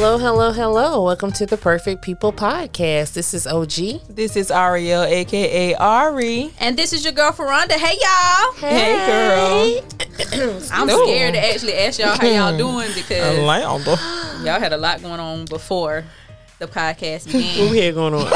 Hello, 0.00 0.16
hello, 0.16 0.52
hello. 0.52 1.02
Welcome 1.02 1.32
to 1.32 1.44
the 1.44 1.56
Perfect 1.56 2.02
People 2.02 2.32
Podcast. 2.32 3.14
This 3.14 3.34
is 3.34 3.48
OG. 3.48 4.06
This 4.08 4.36
is 4.36 4.48
Ariel, 4.48 5.02
aka 5.02 5.74
Ari. 5.74 6.52
And 6.60 6.76
this 6.76 6.92
is 6.92 7.02
your 7.02 7.12
girl 7.12 7.32
Ferranda. 7.32 7.72
Hey 7.72 7.98
y'all. 8.00 8.52
Hey, 8.60 9.82
girl. 10.30 10.60
I'm 10.72 10.88
Ooh. 10.88 11.02
scared 11.02 11.34
to 11.34 11.44
actually 11.44 11.74
ask 11.74 11.98
y'all 11.98 12.16
how 12.16 12.28
y'all 12.28 12.52
hmm. 12.52 12.58
doing 12.58 12.90
because 12.94 13.38
Orlando. 13.40 13.96
y'all 14.44 14.60
had 14.60 14.72
a 14.72 14.76
lot 14.76 15.02
going 15.02 15.18
on 15.18 15.46
before 15.46 16.04
the 16.60 16.68
podcast 16.68 17.26
began. 17.32 17.42
What 17.42 17.54
began. 17.54 17.70
we 17.72 17.78
had 17.78 17.94
going 17.94 18.14
on? 18.14 18.26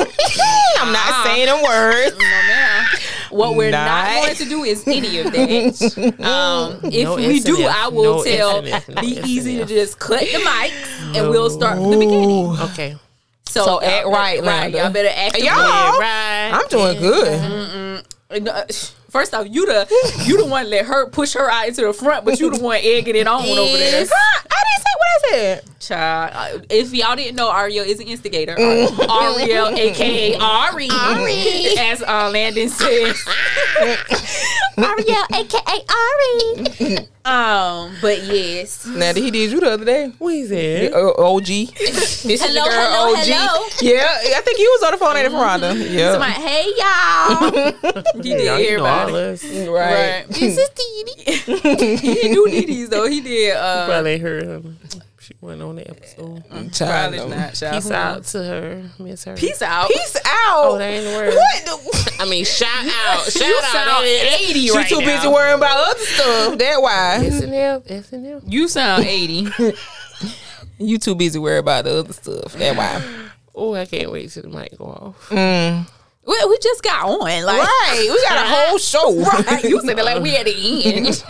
I'm 0.81 0.93
not 0.93 1.13
ah. 1.15 1.23
saying 1.25 1.47
them 1.47 1.63
words. 1.63 2.19
No, 2.19 2.25
ma'am. 2.25 2.87
What 3.33 3.57
we're 3.57 3.71
not 3.71 3.87
Not. 3.87 4.23
going 4.25 4.37
to 4.37 4.45
do 4.49 4.65
is 4.65 4.87
any 4.87 5.19
of 5.21 5.33
that. 5.33 6.15
Um, 6.23 6.81
if 6.85 7.05
No 7.05 7.17
we 7.17 7.41
do, 7.41 7.65
I 7.65 7.89
will 7.89 8.19
No 8.19 8.25
tell. 8.25 8.63
SNS. 8.63 8.95
No 8.95 9.01
be 9.01 9.21
easy 9.25 9.57
to 9.59 9.65
just 9.65 9.99
cut 9.99 10.21
the 10.21 10.27
mics 10.39 11.17
and 11.17 11.29
we'll 11.31 11.51
start 11.51 11.77
from 11.79 11.91
the 11.91 11.99
beginning. 11.99 12.57
Okay. 12.71 12.97
So, 13.47 13.65
So 13.65 13.83
act 13.83 14.07
right, 14.07 14.41
right. 14.43 14.73
Londa. 14.73 14.79
Y'all 14.79 14.91
better 14.93 15.11
act 15.15 15.39
Y'all- 15.39 15.49
right. 15.99 15.99
Right. 15.99 16.51
I'm 16.55 16.69
doing 16.69 16.99
good. 17.01 18.49
Uh, 18.49 18.65
First 19.13 19.35
off, 19.35 19.47
you 19.47 19.67
the 19.67 19.87
you 20.25 20.39
the 20.39 20.47
one 20.47 20.71
let 20.71 20.87
her 20.87 21.07
push 21.07 21.35
her 21.35 21.51
out 21.51 21.69
into 21.69 21.83
the 21.83 21.93
front, 21.93 22.25
but 22.25 22.41
you 22.41 22.51
the 22.51 22.63
one 22.63 22.79
egging 22.79 23.15
it 23.15 23.27
on 23.27 23.43
over 23.45 23.77
there. 23.77 24.07
Huh? 24.11 24.43
I 24.51 24.63
didn't 24.65 24.83
say 24.83 24.95
what 24.97 25.07
I 25.07 25.29
said. 25.29 25.81
Child, 25.81 26.33
uh, 26.35 26.65
if 26.71 26.95
y'all 26.95 27.15
didn't 27.15 27.37
know, 27.37 27.55
Ariel 27.55 27.85
is 27.85 28.01
an 28.01 28.09
instigator. 28.09 28.55
Uh, 28.59 29.37
Ariel, 29.37 29.69
aka 29.77 30.35
Ari, 30.37 30.89
as 31.79 32.01
uh, 32.01 32.31
Landon 32.33 32.71
says. 32.71 33.23
Ariel, 34.79 35.27
aka 35.35 35.85
Ari. 35.91 37.09
um, 37.25 37.95
but 38.01 38.23
yes. 38.25 38.85
Now 38.87 39.13
that 39.13 39.17
he 39.17 39.31
did 39.31 39.53
you 39.53 39.61
the 39.61 39.71
other 39.73 39.85
day. 39.85 40.13
What 40.19 40.35
is 40.35 40.49
that? 40.49 40.93
Uh, 40.93 41.13
OG. 41.35 41.47
This 41.47 42.25
is 42.25 42.43
Hello, 42.43 42.65
the 42.65 42.71
girl 42.71 42.91
hello, 42.91 43.15
OG. 43.15 43.25
hello. 43.27 43.67
Yeah, 43.81 44.37
I 44.37 44.41
think 44.41 44.59
he 44.59 44.65
was 44.67 44.83
on 44.83 44.93
the 44.93 44.99
phone 44.99 45.17
at 45.17 45.31
Ferranda. 45.31 45.75
Yeah. 45.91 46.13
Somebody, 46.13 46.33
hey 46.33 46.73
y'all. 46.77 48.03
he 48.23 48.35
did 48.35 48.45
Y'all, 48.45 48.59
you 48.59 48.77
know 48.79 48.85
everybody. 48.87 49.69
right. 49.69 50.25
Right. 50.27 50.27
This 50.31 50.59
is 50.59 50.69
Dee 50.71 51.97
He 51.97 52.15
didn't 52.15 52.33
do 52.35 52.47
Dee 52.51 52.85
though. 52.87 53.07
He 53.07 53.21
did. 53.21 53.57
Uh, 53.57 53.87
Probably 53.87 54.19
heard 54.19 54.45
her. 54.45 54.63
She 55.23 55.35
went 55.41 55.63
on 55.63 55.77
the 55.77 55.89
episode. 55.89 56.43
Child, 56.73 57.15
probably 57.15 57.37
not. 57.37 57.55
Child. 57.55 57.75
Peace 57.75 57.91
out 57.93 58.17
knows? 58.17 58.33
to 58.33 58.39
her. 58.43 58.83
Miss 58.99 59.25
her. 59.25 59.37
Peace 59.37 59.63
out. 59.63 59.89
Peace 59.89 60.17
out. 60.17 60.65
Oh, 60.65 60.79
that 60.79 60.85
ain't 60.89 61.05
the 61.05 61.11
word. 61.13 61.35
What? 61.35 61.65
The- 61.65 62.17
I 62.21 62.29
mean, 62.29 62.45
shout 62.45 62.69
out. 62.69 63.25
Shout 63.31 63.47
You 63.47 63.57
out. 63.63 63.73
sound 63.73 64.05
That 64.05 64.39
is- 64.41 64.51
80 64.51 64.61
She 64.67 64.71
right 64.77 64.89
too 64.89 65.01
now. 65.01 65.07
busy 65.07 65.29
worrying 65.29 65.59
about 65.59 65.91
other 65.91 66.01
stuff. 66.01 66.59
That 66.59 66.83
why. 66.83 67.19
SNL. 67.23 67.87
SNL. 67.87 68.43
You 68.53 68.67
sound 68.69 69.05
80. 69.05 69.47
You 70.79 70.99
too 70.99 71.15
busy 71.15 71.39
worrying 71.39 71.61
about 71.61 71.85
the 71.85 71.95
other 71.99 72.13
stuff. 72.13 72.55
That 72.55 72.77
why. 72.77 73.29
Oh, 73.55 73.75
I 73.75 73.85
can't 73.87 74.11
wait 74.11 74.31
till 74.31 74.43
the 74.43 74.49
mic 74.49 74.77
go 74.77 74.87
off. 74.87 75.29
Mm. 75.29 75.87
we, 76.27 76.45
we 76.49 76.59
just 76.59 76.83
got 76.83 77.05
on. 77.09 77.21
Like, 77.21 77.45
Right. 77.45 77.99
We 78.11 78.23
got 78.29 78.45
a 78.47 78.49
whole 78.49 78.79
show. 78.79 79.23
Right. 79.23 79.63
You 79.63 79.81
said 79.83 79.97
it 79.99 80.05
like 80.05 80.21
we 80.23 80.35
at 80.35 80.47
the 80.47 80.85
end. 80.97 81.25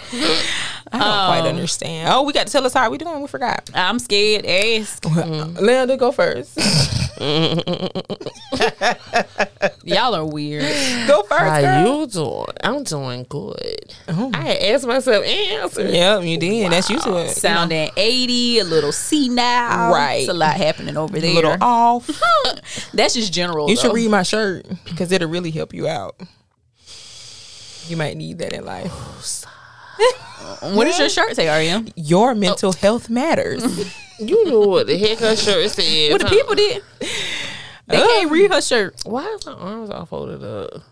I 0.93 0.99
don't 0.99 1.27
quite 1.27 1.43
oh. 1.45 1.49
understand. 1.49 2.09
Oh, 2.13 2.23
we 2.23 2.33
got 2.33 2.47
to 2.47 2.53
tell 2.53 2.67
us 2.67 2.75
how 2.75 2.91
we 2.91 2.99
doing. 2.99 3.21
We 3.21 3.29
forgot. 3.29 3.71
I'm 3.75 3.99
scared. 3.99 4.47
Ask. 4.47 5.07
Uh, 5.07 5.47
Linda, 5.61 5.97
go 5.97 6.13
first. 6.13 6.59
Y'all 9.85 10.15
are 10.15 10.25
weird. 10.25 10.63
Go 11.07 11.23
first, 11.23 11.41
How 11.41 11.61
girl. 11.61 12.01
you 12.01 12.07
doing? 12.07 12.47
I'm 12.63 12.83
doing 12.83 13.27
good. 13.29 13.95
Oh. 14.09 14.31
I 14.35 14.41
had 14.41 14.57
asked 14.57 14.87
myself 14.87 15.25
and 15.25 15.63
answered. 15.63 15.91
Yep, 15.91 16.25
you 16.25 16.39
did. 16.39 16.73
That's 16.73 16.91
you 16.91 16.99
to 17.01 17.19
it. 17.19 17.31
Sounding 17.31 17.91
80, 17.97 18.61
a 18.61 18.65
little 18.65 18.93
senile. 18.93 19.93
Right. 19.93 20.23
It's 20.23 20.29
a 20.29 20.35
lot 20.35 20.57
happening 20.57 20.97
over 20.97 21.21
there. 21.21 21.31
a 21.31 21.35
there. 21.35 21.43
little 21.43 21.57
off. 21.61 22.11
That's 22.95 23.15
just 23.15 23.33
general. 23.33 23.71
You 23.71 23.77
should 23.77 23.95
read 23.95 24.11
my 24.11 24.25
shirt 24.25 24.67
because 24.85 25.13
it'll 25.13 25.29
really 25.29 25.51
help 25.51 25.73
you 25.73 25.87
out. 25.87 26.17
You 27.87 27.97
might 27.97 28.17
need 28.17 28.39
that 28.39 28.53
in 28.53 28.65
life. 28.65 29.45
What 30.75 30.85
does 30.85 30.99
your 30.99 31.09
shirt 31.09 31.35
say, 31.37 31.49
Ariel? 31.49 31.85
Your 31.97 32.35
mental 32.35 32.73
health 32.73 33.09
matters. 33.11 33.63
You 34.19 34.45
know 34.45 34.61
what 34.61 34.87
the 34.87 34.97
heck 34.97 35.19
her 35.19 35.35
shirt 35.35 35.69
said. 35.71 36.13
What 36.13 36.21
the 36.21 36.29
huh? 36.29 36.33
people 36.35 36.55
did? 36.55 36.81
They 37.89 37.97
Uh. 37.97 38.07
can't 38.07 38.31
read 38.31 38.53
her 38.53 38.61
shirt. 38.61 38.95
Why 39.05 39.27
is 39.27 39.43
her 39.47 39.53
arms 39.53 39.91
all 39.91 40.07
folded 40.07 40.45
up? 40.45 40.83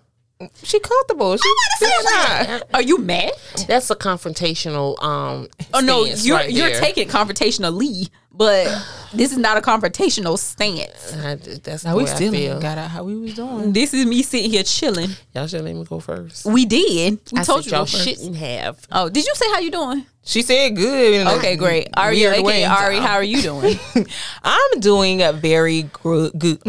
she 0.64 0.80
comfortable. 0.80 1.36
She 1.36 1.52
yeah. 1.82 2.60
Are 2.74 2.82
you 2.82 2.98
mad? 2.98 3.30
That's 3.68 3.88
a 3.90 3.94
confrontational 3.94 5.00
um 5.00 5.46
Oh 5.72 5.78
no, 5.80 6.04
you're 6.06 6.36
right 6.38 6.50
you're 6.50 6.70
there. 6.70 6.80
taking 6.80 7.06
confrontationally, 7.08 8.08
but 8.32 8.66
this 9.12 9.32
is 9.32 9.38
not 9.38 9.56
a 9.56 9.60
confrontational 9.60 10.38
stance. 10.38 11.14
I, 11.16 11.34
that's 11.34 11.84
Now 11.84 11.96
we 11.96 12.06
still 12.06 12.32
I 12.34 12.36
feel. 12.36 12.60
got 12.60 12.78
out 12.78 12.90
how 12.90 13.04
we 13.04 13.16
was 13.16 13.34
doing. 13.34 13.72
This 13.72 13.92
is 13.94 14.06
me 14.06 14.22
sitting 14.22 14.50
here 14.50 14.62
chilling. 14.62 15.10
Y'all 15.34 15.46
should 15.46 15.62
let 15.64 15.74
me 15.74 15.84
go 15.84 16.00
first. 16.00 16.46
We 16.46 16.64
did. 16.64 17.18
We 17.32 17.40
I 17.40 17.42
told 17.44 17.64
said 17.64 17.70
you 17.72 17.76
y'all 17.78 17.86
to 17.86 17.92
first. 17.92 18.04
shouldn't 18.04 18.36
have. 18.36 18.78
Oh, 18.92 19.08
did 19.08 19.24
you 19.26 19.34
say 19.34 19.46
how 19.50 19.58
you 19.60 19.70
doing? 19.70 20.06
She 20.22 20.42
said 20.42 20.76
good. 20.76 21.14
in 21.14 21.26
a 21.26 21.32
Okay, 21.34 21.56
great. 21.56 21.88
Ari, 21.96 22.16
weird 22.16 22.34
aka 22.34 22.42
way. 22.44 22.64
Ari, 22.64 22.98
how 22.98 23.14
are 23.14 23.24
you 23.24 23.40
doing? 23.42 23.78
I'm 24.44 24.80
doing 24.80 25.22
a 25.22 25.32
very 25.32 25.82
gr- 25.84 26.28
good. 26.36 26.60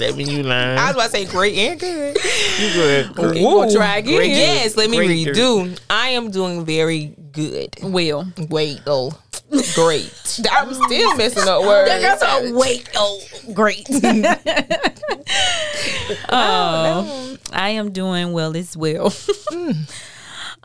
That 0.00 0.14
mean 0.16 0.30
you 0.30 0.42
lying. 0.42 0.78
I 0.78 0.86
was 0.86 0.94
about 0.94 1.04
to 1.04 1.10
say 1.10 1.24
great 1.26 1.58
and 1.58 1.78
good. 1.78 2.16
you 2.16 2.72
good. 2.72 3.18
Okay, 3.18 3.38
you 3.40 3.44
gonna 3.44 3.70
try 3.70 3.98
again? 3.98 4.16
Great. 4.16 4.30
Yes, 4.30 4.74
let 4.74 4.88
me 4.88 4.96
Great 4.96 5.26
redo. 5.28 5.78
I 5.90 6.08
am 6.10 6.30
doing 6.30 6.64
very 6.64 7.14
good. 7.32 7.76
Well, 7.82 8.32
Wait, 8.48 8.80
oh, 8.86 9.12
great. 9.74 10.12
I'm 10.50 10.72
still 10.74 11.16
messing 11.16 11.48
up 11.48 11.62
words. 11.62 11.90
That's 11.90 12.22
a 12.22 12.52
wait. 12.54 12.88
Oh, 12.96 13.20
great. 13.54 13.86
oh, 16.30 17.36
I 17.52 17.70
am 17.70 17.92
doing 17.92 18.32
well 18.32 18.56
as 18.56 18.76
well. 18.76 19.06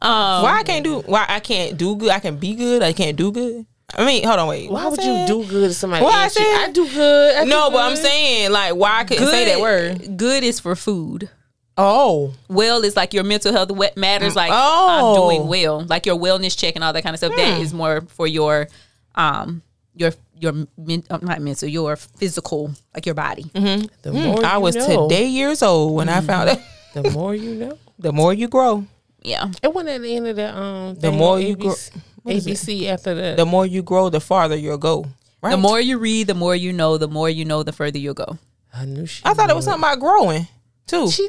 um, 0.01 0.43
Why 0.43 0.57
I 0.59 0.63
can't 0.63 0.83
do? 0.83 1.01
Why 1.01 1.25
I 1.27 1.39
can't 1.39 1.77
do 1.77 1.95
good? 1.95 2.09
I 2.09 2.19
can 2.19 2.37
be 2.37 2.55
good. 2.55 2.83
I 2.83 2.93
can't 2.93 3.15
do 3.17 3.31
good. 3.31 3.65
I 3.97 4.05
mean, 4.05 4.23
hold 4.25 4.39
on, 4.39 4.47
wait. 4.47 4.69
Why 4.69 4.83
What 4.87 4.91
would 4.91 5.03
you 5.03 5.25
do 5.27 5.45
good 5.49 5.67
to 5.69 5.73
somebody? 5.73 6.03
What 6.03 6.13
I 6.13 6.23
else? 6.23 6.37
You- 6.37 6.45
said? 6.45 6.69
I 6.69 6.71
do 6.71 6.89
good. 6.89 7.35
I 7.37 7.43
do 7.43 7.49
No, 7.49 7.69
but 7.71 7.79
I'm 7.79 7.95
saying 7.95 8.51
like 8.51 8.75
why 8.75 8.99
I 8.99 9.03
couldn't 9.03 9.27
say 9.27 9.45
that 9.45 9.59
word. 9.61 10.17
Good 10.17 10.43
is 10.43 10.59
for 10.59 10.75
food. 10.75 11.29
Oh, 11.77 12.33
Well 12.47 12.83
is 12.83 12.95
like 12.95 13.13
your 13.13 13.23
mental 13.23 13.51
health 13.51 13.69
matters. 13.97 14.35
Like 14.35 14.51
Oh. 14.53 14.87
I'm 14.89 15.15
doing 15.37 15.47
well, 15.47 15.85
like 15.89 16.05
your 16.05 16.17
wellness 16.17 16.57
check 16.57 16.75
and 16.75 16.83
all 16.83 16.93
that 16.93 17.03
kind 17.03 17.13
of 17.13 17.17
stuff. 17.17 17.35
That 17.35 17.59
is 17.59 17.73
more 17.73 18.01
for 18.07 18.27
your, 18.27 18.67
um, 19.15 19.61
your 19.95 20.11
your 20.39 20.53
men, 20.77 21.03
uh, 21.09 21.17
not 21.21 21.41
mental, 21.41 21.67
your 21.69 21.95
physical, 21.95 22.71
like 22.93 23.05
your 23.05 23.15
body. 23.15 23.43
the 23.53 24.11
more 24.11 24.43
I 24.45 24.57
was 24.57 24.75
know, 24.75 25.07
today 25.09 25.25
years 25.27 25.61
old 25.63 25.95
when 25.95 26.09
I 26.09 26.21
found 26.21 26.49
out. 26.49 26.59
The 26.95 27.11
more 27.11 27.35
you 27.35 27.55
know. 27.55 27.77
The 27.99 28.13
more 28.13 28.33
you 28.33 28.47
grow, 28.47 28.85
Yeah, 29.21 29.51
It 29.61 29.73
went 29.73 29.89
at 29.89 30.01
the 30.01 30.15
end 30.15 30.27
of 30.27 30.37
the 30.37 30.57
um. 30.57 30.95
The 30.95 31.11
more 31.11 31.41
you 31.41 31.57
grow- 31.57 31.71
ABC, 31.73 31.91
what 32.23 32.35
is? 32.35 32.47
ABC 32.47 32.85
after 32.87 33.13
that. 33.15 33.35
the 33.35 33.45
more 33.45 33.65
you 33.65 33.83
grow, 33.83 34.07
the 34.09 34.21
farther 34.21 34.55
you'll 34.55 34.77
go. 34.77 35.05
Right. 35.41 35.51
the 35.51 35.57
more 35.57 35.81
you 35.81 35.97
read, 35.97 36.27
the 36.27 36.33
more 36.35 36.55
you 36.55 36.71
know. 36.71 36.97
The 36.97 37.09
more 37.09 37.29
you 37.29 37.43
know, 37.43 37.63
the 37.63 37.73
further 37.73 37.97
you'll 37.99 38.13
go. 38.13 38.37
I 38.73 38.85
knew 38.85 39.05
she. 39.05 39.21
I 39.25 39.33
thought 39.33 39.49
it 39.49 39.55
was 39.57 39.65
something 39.65 39.83
about 39.83 39.99
growing 39.99 40.47
too. 40.87 41.11
She. 41.11 41.27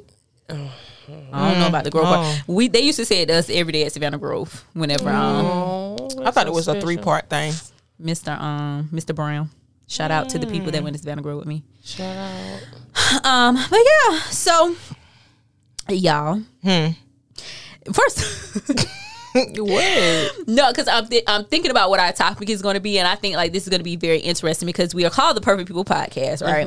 I 0.49 1.51
don't 1.51 1.61
know 1.61 1.67
about 1.69 1.85
the 1.85 1.91
growth 1.91 2.07
Oh. 2.09 2.15
part. 2.15 2.43
We 2.49 2.69
they 2.69 2.81
used 2.81 2.99
to 2.99 3.05
say 3.05 3.23
it 3.23 3.27
to 3.27 3.35
us 3.35 3.49
every 3.51 3.73
day 3.73 3.85
at 3.85 3.93
Savannah 3.93 4.19
Grove. 4.19 4.65
Whenever 4.75 5.09
um 5.11 5.47
Oh, 5.47 6.09
I 6.25 6.31
thought 6.31 6.47
it 6.47 6.53
was 6.53 6.69
a 6.69 6.81
three 6.81 6.97
part 6.97 7.29
thing. 7.31 7.53
Mr. 8.03 8.39
um 8.41 8.89
Mr. 8.93 9.15
Brown. 9.15 9.51
Shout 9.89 10.11
out 10.11 10.29
to 10.31 10.39
the 10.39 10.47
people 10.49 10.73
that 10.73 10.83
went 10.83 10.95
to 10.97 10.99
Savannah 11.03 11.23
Grove 11.23 11.39
with 11.39 11.47
me. 11.47 11.63
Shout 11.85 12.17
out. 12.17 12.61
Um, 13.25 13.55
but 13.71 13.79
yeah, 13.79 14.19
so 14.31 14.75
y'all. 15.89 16.41
Hmm. 16.63 16.89
First, 17.93 18.21
What? 18.69 18.87
no, 20.47 20.71
because 20.71 20.89
I'm 20.89 21.07
th- 21.07 21.25
I'm 21.27 21.45
thinking 21.45 21.71
about 21.71 21.91
what 21.91 22.01
our 22.01 22.13
topic 22.13 22.51
is 22.51 22.63
going 22.63 22.75
to 22.75 22.81
be, 22.81 22.99
and 22.99 23.07
I 23.07 23.15
think 23.15 23.37
like 23.37 23.53
this 23.53 23.65
is 23.65 23.69
going 23.69 23.81
to 23.81 23.85
be 23.85 23.97
very 23.97 24.19
interesting 24.19 24.67
because 24.67 24.95
we 24.95 25.05
are 25.05 25.11
called 25.11 25.37
the 25.37 25.41
Perfect 25.41 25.69
People 25.69 25.85
Podcast, 25.85 26.43
right? 26.43 26.67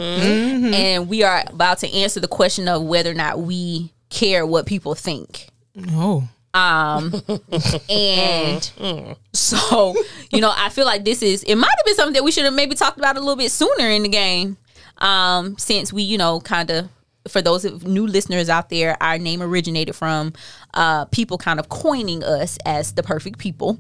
And 0.74 1.10
we 1.10 1.24
are 1.24 1.44
about 1.48 1.80
to 1.80 1.94
answer 1.94 2.20
the 2.20 2.28
question 2.28 2.68
of 2.68 2.84
whether 2.84 3.12
or 3.12 3.16
not 3.16 3.40
we 3.40 3.92
care 4.10 4.46
what 4.46 4.66
people 4.66 4.96
think. 4.96 5.48
Oh. 5.92 6.28
Um, 6.54 7.14
and 7.90 8.72
so, 9.34 9.96
you 10.32 10.42
know, 10.42 10.52
I 10.56 10.70
feel 10.70 10.86
like 10.86 11.06
this 11.06 11.22
is, 11.22 11.44
it 11.44 11.56
might 11.56 11.72
have 11.78 11.86
been 11.86 11.96
something 11.96 12.14
that 12.14 12.24
we 12.24 12.32
should 12.32 12.46
have 12.46 12.54
maybe 12.54 12.76
talked 12.76 12.98
about 12.98 13.18
a 13.18 13.20
little 13.20 13.36
bit 13.36 13.52
sooner 13.52 13.90
in 13.90 14.04
the 14.04 14.10
game. 14.10 14.58
Um, 14.98 15.58
since 15.58 15.94
we, 15.94 16.04
you 16.04 16.18
know, 16.18 16.40
kind 16.42 16.70
of, 16.70 16.90
for 17.28 17.42
those 17.42 17.66
of 17.66 17.86
new 17.86 18.08
listeners 18.08 18.50
out 18.50 18.70
there, 18.70 19.02
our 19.02 19.18
name 19.18 19.42
originated 19.42 19.96
from 19.96 20.34
uh, 20.74 21.06
people 21.06 21.38
kind 21.38 21.60
of 21.60 21.70
coining 21.70 22.24
us 22.24 22.58
as 22.66 22.94
the 22.94 23.04
perfect 23.04 23.40
people. 23.40 23.80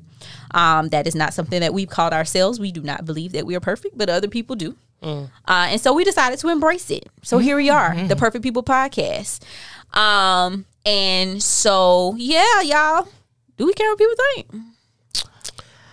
Um, 0.51 0.89
that 0.89 1.07
is 1.07 1.15
not 1.15 1.33
something 1.33 1.61
that 1.61 1.73
we've 1.73 1.89
called 1.89 2.13
ourselves. 2.13 2.59
We 2.59 2.71
do 2.71 2.81
not 2.81 3.05
believe 3.05 3.31
that 3.33 3.45
we 3.45 3.55
are 3.55 3.59
perfect, 3.59 3.97
but 3.97 4.09
other 4.09 4.27
people 4.27 4.55
do. 4.55 4.75
Uh, 5.01 5.67
and 5.69 5.79
so 5.79 5.93
we 5.93 6.03
decided 6.03 6.39
to 6.39 6.49
embrace 6.49 6.91
it. 6.91 7.07
So 7.21 7.37
here 7.37 7.55
we 7.55 7.69
are, 7.69 7.95
the 8.07 8.15
Perfect 8.17 8.43
People 8.43 8.63
Podcast. 8.63 9.41
Um, 9.93 10.65
and 10.85 11.41
so 11.41 12.15
yeah, 12.17 12.61
y'all, 12.61 13.07
do 13.57 13.65
we 13.65 13.73
care 13.73 13.89
what 13.89 13.97
people 13.97 14.15
think? 14.35 14.47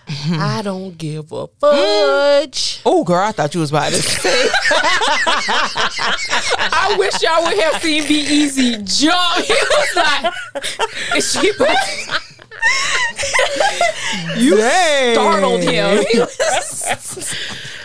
I 0.09 0.61
don't 0.63 0.97
give 0.97 1.31
a 1.33 1.47
fudge. 1.47 2.81
Oh, 2.85 3.03
girl, 3.03 3.17
I 3.23 3.31
thought 3.33 3.53
you 3.53 3.59
was 3.59 3.71
about 3.71 3.91
to 3.91 4.01
say. 4.01 4.29
I 6.71 6.95
wish 6.97 7.21
y'all 7.21 7.43
would 7.43 7.59
have 7.59 7.81
seen 7.81 8.07
Be 8.07 8.15
Easy 8.15 8.77
jump. 8.83 9.45
He 9.45 9.53
was 9.53 9.95
like, 9.95 10.33
is 11.17 11.31
she 11.31 11.51
you 14.37 14.57
startled 14.57 15.63
him. 15.63 16.03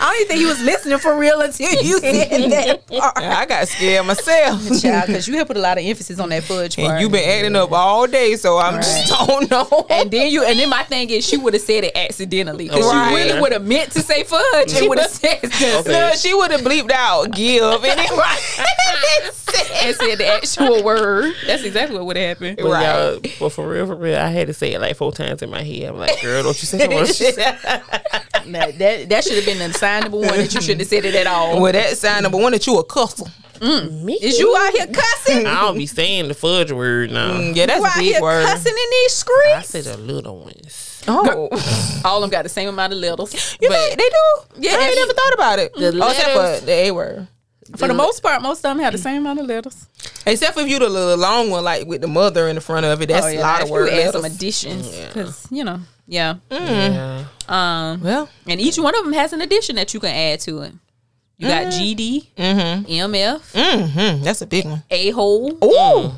He 0.03 0.09
was- 0.09 0.13
I 0.13 0.13
don't 0.13 0.15
even 0.17 0.29
think 0.29 0.41
he 0.41 0.47
was 0.47 0.61
listening 0.63 0.99
for 0.99 1.17
real 1.17 1.41
until 1.41 1.83
you 1.83 1.99
said 2.01 2.51
that 2.51 2.87
part. 2.89 3.17
I 3.19 3.47
got 3.47 3.69
scared 3.69 4.07
myself. 4.07 4.81
Child, 4.83 5.07
because 5.07 5.29
you 5.29 5.37
have 5.39 5.47
put 5.47 5.57
a 5.57 5.61
lot 5.61 5.79
of 5.79 5.85
emphasis 5.85 6.19
on 6.19 6.29
that 6.31 6.43
fudge 6.45 6.77
part. 6.77 6.91
And 6.91 7.01
you've 7.01 7.13
been 7.13 7.29
acting 7.29 7.57
up 7.57 7.73
all 7.73 8.07
day, 8.07 8.37
so 8.37 8.59
I'm 8.59 8.75
just 8.83 9.09
don't 9.27 9.51
know. 9.51 9.87
And 9.91 10.11
then 10.11 10.31
you, 10.31 10.45
and 10.45 10.59
then 10.59 10.69
my 10.69 10.83
thing 10.85 11.09
is, 11.11 11.27
she 11.27 11.37
would 11.37 11.55
have 11.55 11.63
said 11.63 11.85
it 11.85 11.97
accidentally 11.97 12.69
because 12.69 12.85
Right. 12.87 13.09
she 13.09 13.15
really 13.29 13.41
would 13.41 13.53
have 13.53 13.65
meant 13.67 13.93
to 13.93 14.01
say 14.01 14.25
fudge 14.25 14.75
and 14.75 14.89
would 14.89 14.99
have 14.99 15.11
said 15.11 15.39
this 15.43 15.63
Okay. 15.81 15.93
No, 15.93 16.13
she 16.15 16.35
would 16.35 16.51
have 16.51 16.61
bleeped 16.63 16.91
out 16.91 17.31
give 17.33 17.63
and 17.85 18.01
it 18.01 18.11
and 19.85 19.97
said 19.97 20.17
the 20.19 20.27
actual 20.27 20.83
word. 20.83 21.35
That's 21.47 21.63
exactly 21.63 21.97
what 21.97 22.07
would 22.07 22.17
have 22.17 22.39
happened. 22.39 22.57
But 22.59 22.67
Right. 22.71 22.83
y'all, 22.85 23.21
but 23.41 23.51
for 23.51 23.69
real, 23.69 23.87
for 23.87 23.95
real, 23.97 24.19
I 24.19 24.29
had 24.29 24.47
to 24.49 24.55
say 24.55 24.73
it 24.73 24.81
like 24.81 24.97
four 24.97 25.13
times 25.13 25.43
in 25.43 25.51
my 25.51 25.63
head. 25.63 25.91
I'm 25.91 25.99
like, 25.99 26.21
girl, 26.23 26.43
don't 26.43 26.61
you 26.61 26.67
say 26.67 26.89
what 26.89 27.09
you 27.09 27.33
say. 27.33 27.59
That 28.47 28.79
that, 28.79 29.09
that 29.09 29.25
should 29.25 29.37
have 29.37 29.45
been 29.47 29.59
the 29.59 29.73
sign 29.79 30.03
number 30.03 30.19
one 30.19 30.29
that 30.29 30.53
you 30.55 30.61
shouldn't 30.61 30.81
have 30.81 30.89
said 30.89 31.05
it 31.05 31.15
at 31.15 31.27
all. 31.27 31.61
Well, 31.61 31.73
that 31.73 31.97
sign 31.97 32.23
number 32.23 32.39
one 32.39 32.53
that 32.53 32.67
you 32.67 32.79
a 32.79 32.85
cusser. 32.85 33.31
Me? 33.61 34.15
Is 34.21 34.39
you 34.41 34.57
out 34.57 34.73
here 34.73 34.87
cussing? 34.89 35.47
I 35.47 35.61
don't 35.61 35.79
be 35.79 35.87
saying 35.87 36.27
the 36.27 36.35
fudge 36.35 36.73
word 36.73 37.13
now. 37.13 37.35
Mm, 37.35 37.55
Yeah, 37.55 37.67
that's 37.67 37.79
You 37.79 37.85
a 37.85 37.89
out 37.89 37.97
big 37.97 38.05
here 38.15 38.21
word. 38.21 38.45
cussing 38.47 38.73
in 38.73 38.91
these 38.91 39.25
I 39.29 39.61
streets? 39.61 39.69
said 39.69 39.85
the 39.85 39.97
little 39.99 40.39
ones. 40.41 41.03
Oh, 41.07 41.49
All 42.05 42.17
of 42.17 42.23
them 42.23 42.31
got 42.31 42.43
the 42.43 42.49
same 42.49 42.69
amount 42.69 42.93
of 42.93 42.99
letters. 42.99 43.57
you 43.61 43.69
But- 43.69 43.77
think 43.79 43.99
they 43.99 44.09
do? 44.09 44.69
Yeah, 44.69 44.77
I 44.79 44.87
ain't 44.87 44.97
never 44.97 45.13
thought 45.13 45.35
about 45.35 45.59
it. 45.61 45.75
The 45.75 45.87
oh, 46.03 46.11
except 46.11 46.35
letters- 46.37 46.61
for 46.61 46.67
the 46.67 46.73
A 46.73 46.91
word. 46.91 47.29
For 47.77 47.87
the 47.89 47.95
most 47.95 48.21
part, 48.23 48.43
most 48.43 48.59
of 48.59 48.63
them 48.65 48.81
have 48.81 48.93
the 48.93 48.99
same 48.99 49.19
amount 49.19 49.39
of 49.39 49.47
letters. 49.47 49.87
Except 50.27 50.55
for 50.55 50.61
if 50.61 50.69
you 50.69 50.79
the 50.81 50.89
little 50.89 51.17
long 51.17 51.49
one, 51.49 51.63
like 51.65 51.87
with 51.87 52.01
the 52.01 52.09
mother 52.09 52.49
in 52.49 52.57
the 52.57 52.61
front 52.61 52.85
of 52.85 53.01
it. 53.01 53.07
That's 53.09 53.27
a 53.27 53.39
lot 53.39 53.61
Oh, 53.61 53.65
of 53.65 53.71
words. 53.71 53.91
word 53.93 53.99
add 54.01 54.13
some 54.13 54.25
additions 54.25 54.89
because 54.91 55.47
you 55.51 55.63
know, 55.65 55.81
yeah. 56.07 56.35
Yeah. 56.51 57.25
Um, 57.49 58.01
Well, 58.01 58.29
and 58.47 58.61
each 58.61 58.79
one 58.79 58.95
of 58.97 59.05
them 59.05 59.13
has 59.13 59.33
an 59.33 59.41
addition 59.41 59.77
that 59.77 59.93
you 59.95 60.01
can 60.01 60.11
add 60.11 60.41
to 60.41 60.63
it. 60.63 60.73
You 61.39 61.49
got 61.49 61.73
GD, 61.73 62.27
MF, 62.37 63.53
mm-hmm, 63.53 64.23
that's 64.23 64.43
a 64.43 64.47
big 64.47 64.65
one. 64.65 64.83
a 64.91 65.11
hole. 65.11 65.59
Ooh, 65.65 66.13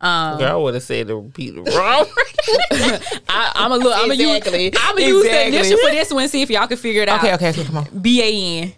Um, 0.00 0.38
Girl, 0.38 0.52
I 0.52 0.54
would 0.56 0.74
have 0.74 0.82
said 0.84 1.08
the 1.08 1.16
repeat 1.16 1.54
the 1.54 1.62
wrong. 1.62 2.06
I, 3.28 3.52
I'm 3.54 3.72
a 3.72 3.76
little. 3.76 3.92
I'm 3.92 4.08
gonna 4.08 4.14
Exactly. 4.14 4.64
use. 4.66 4.74
I'm 4.80 4.94
gonna 4.96 5.06
use 5.06 5.24
the 5.24 5.46
initial 5.48 5.78
for 5.78 5.90
this 5.90 6.12
one. 6.12 6.28
See 6.28 6.42
if 6.42 6.50
y'all 6.50 6.66
can 6.68 6.76
figure 6.76 7.02
it 7.02 7.08
out. 7.08 7.18
okay, 7.20 7.34
okay, 7.34 7.48
okay, 7.50 7.64
come 7.64 7.76
on. 7.78 7.86
B 8.00 8.22
A 8.22 8.62
N. 8.62 8.72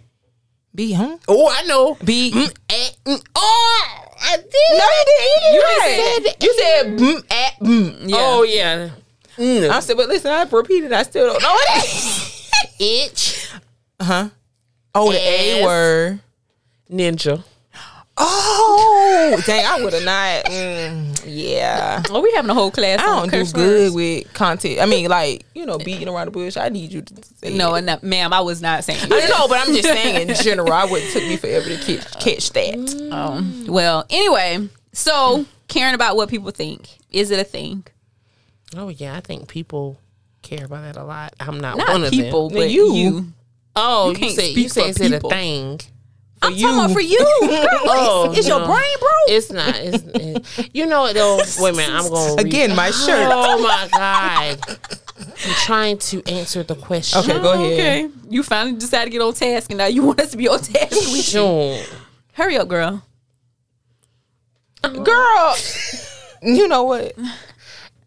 B, 0.73 0.91
huh? 0.93 1.17
oh, 1.27 1.49
I 1.49 1.63
know. 1.63 1.97
B. 2.03 2.31
Mm, 2.33 2.53
mm, 3.05 3.23
oh, 3.35 3.85
I 4.21 4.37
did. 4.37 4.53
No, 4.71 4.85
you 4.85 5.05
didn't. 5.07 5.53
You, 5.53 5.61
right. 5.61 6.23
said 6.25 6.43
you 6.43 6.53
said 6.59 6.99
mm, 6.99 7.31
at 7.31 7.53
mm. 7.59 8.09
Yeah. 8.09 8.17
Oh 8.19 8.43
yeah. 8.43 8.89
Mm. 9.37 9.69
I 9.69 9.79
said, 9.81 9.97
but 9.97 10.07
listen, 10.07 10.31
I've 10.31 10.51
repeated. 10.53 10.93
I 10.93 11.03
still 11.03 11.27
don't 11.27 11.41
know 11.41 11.49
what 11.51 11.67
it 11.77 11.85
is. 11.85 12.51
Itch. 12.79 13.49
Uh 13.99 14.03
huh. 14.03 14.29
Oh, 14.93 15.11
the 15.11 15.17
A 15.17 15.59
Ass. 15.59 15.65
word. 15.65 16.19
Ninja. 16.89 17.43
Oh, 18.17 19.41
dang! 19.45 19.65
I 19.65 19.83
would 19.83 19.91
have 19.91 20.05
not. 20.05 20.45
Mm, 20.45 21.23
yeah. 21.25 22.01
Oh, 22.09 22.21
we 22.21 22.31
having 22.33 22.49
a 22.49 22.53
whole 22.53 22.71
class. 22.71 22.99
I 23.01 23.03
don't 23.03 23.25
do 23.25 23.31
curse 23.31 23.51
good 23.51 23.93
with 23.93 24.31
content. 24.33 24.79
I 24.79 24.85
mean, 24.85 25.09
like 25.09 25.45
you 25.53 25.65
know, 25.65 25.77
beating 25.77 26.07
around 26.07 26.27
the 26.27 26.31
bush. 26.31 26.55
I 26.55 26.69
need 26.69 26.93
you 26.93 27.01
to 27.01 27.13
say 27.43 27.53
No, 27.57 27.75
it. 27.75 27.79
and 27.79 27.87
that, 27.89 28.03
ma'am, 28.03 28.31
I 28.31 28.39
was 28.39 28.61
not 28.61 28.85
saying. 28.85 29.11
I 29.11 29.27
know, 29.27 29.49
but 29.49 29.59
I'm 29.59 29.75
just 29.75 29.83
saying 29.89 30.29
in 30.29 30.35
general. 30.41 30.71
I 30.71 30.85
would 30.85 31.03
took 31.11 31.23
me 31.23 31.35
forever 31.35 31.67
to 31.67 31.77
catch, 31.77 32.19
catch 32.21 32.51
that. 32.51 33.09
Um, 33.11 33.65
well, 33.67 34.05
anyway, 34.09 34.69
so 34.93 35.45
caring 35.67 35.93
about 35.95 36.15
what 36.15 36.29
people 36.29 36.51
think 36.51 36.87
is 37.11 37.31
it 37.31 37.39
a 37.39 37.43
thing? 37.43 37.85
Oh 38.75 38.89
yeah, 38.89 39.15
I 39.15 39.21
think 39.21 39.47
people 39.47 39.99
care 40.41 40.65
about 40.65 40.81
that 40.83 40.97
a 40.99 41.03
lot. 41.03 41.33
I'm 41.39 41.59
not, 41.59 41.77
Not 41.77 41.87
one 41.89 42.03
of 42.03 42.11
people, 42.11 42.49
them. 42.49 42.59
but 42.59 42.69
You. 42.69 42.93
you. 42.93 43.33
Oh, 43.75 44.07
You 44.07 44.11
you, 44.13 44.17
can't 44.19 44.35
say 44.35 44.51
speak 44.51 44.63
you 44.63 44.69
say 44.69 44.81
for 44.83 44.87
is 44.89 45.01
it 45.01 45.11
a 45.11 45.15
people. 45.15 45.29
thing? 45.29 45.79
I'm 46.41 46.51
talking 46.53 46.65
about 46.67 46.91
for 46.91 46.99
you. 47.01 47.17
Oh, 47.87 48.33
Is 48.37 48.47
your 48.47 48.59
no. 48.59 48.65
brain 48.67 48.81
broke? 48.99 49.11
It's 49.29 49.51
not. 49.51 49.75
It's, 49.75 50.03
it- 50.59 50.69
you 50.75 50.85
know 50.85 51.01
what 51.01 51.13
though? 51.15 51.37
Wait 51.59 51.73
a 51.73 51.77
minute. 51.77 51.89
I'm 51.95 52.09
going 52.09 52.37
to 52.37 52.43
Again, 52.43 52.75
my 52.75 52.89
oh, 52.89 52.91
shirt. 52.91 53.29
Oh 53.31 53.61
my 53.63 53.87
god! 53.91 54.77
I'm 55.17 55.53
trying 55.65 55.97
to 55.97 56.21
answer 56.29 56.61
the 56.63 56.75
question. 56.75 57.19
Okay, 57.21 57.39
go 57.41 57.53
ahead. 57.53 57.73
Okay, 57.73 58.09
you 58.29 58.43
finally 58.43 58.77
decided 58.77 59.05
to 59.05 59.11
get 59.11 59.21
on 59.21 59.33
task, 59.33 59.71
and 59.71 59.77
now 59.79 59.85
you 59.87 60.03
want 60.07 60.19
us 60.21 60.31
to 60.31 60.37
be 60.37 60.47
on 60.47 60.59
task 60.59 60.91
with 60.91 61.15
you. 61.15 61.21
Sure. 61.21 61.79
Hurry 62.33 62.57
up, 62.57 62.67
girl. 62.67 63.03
Girl, 64.83 65.55
you 66.43 66.67
know 66.67 66.83
what? 66.83 67.15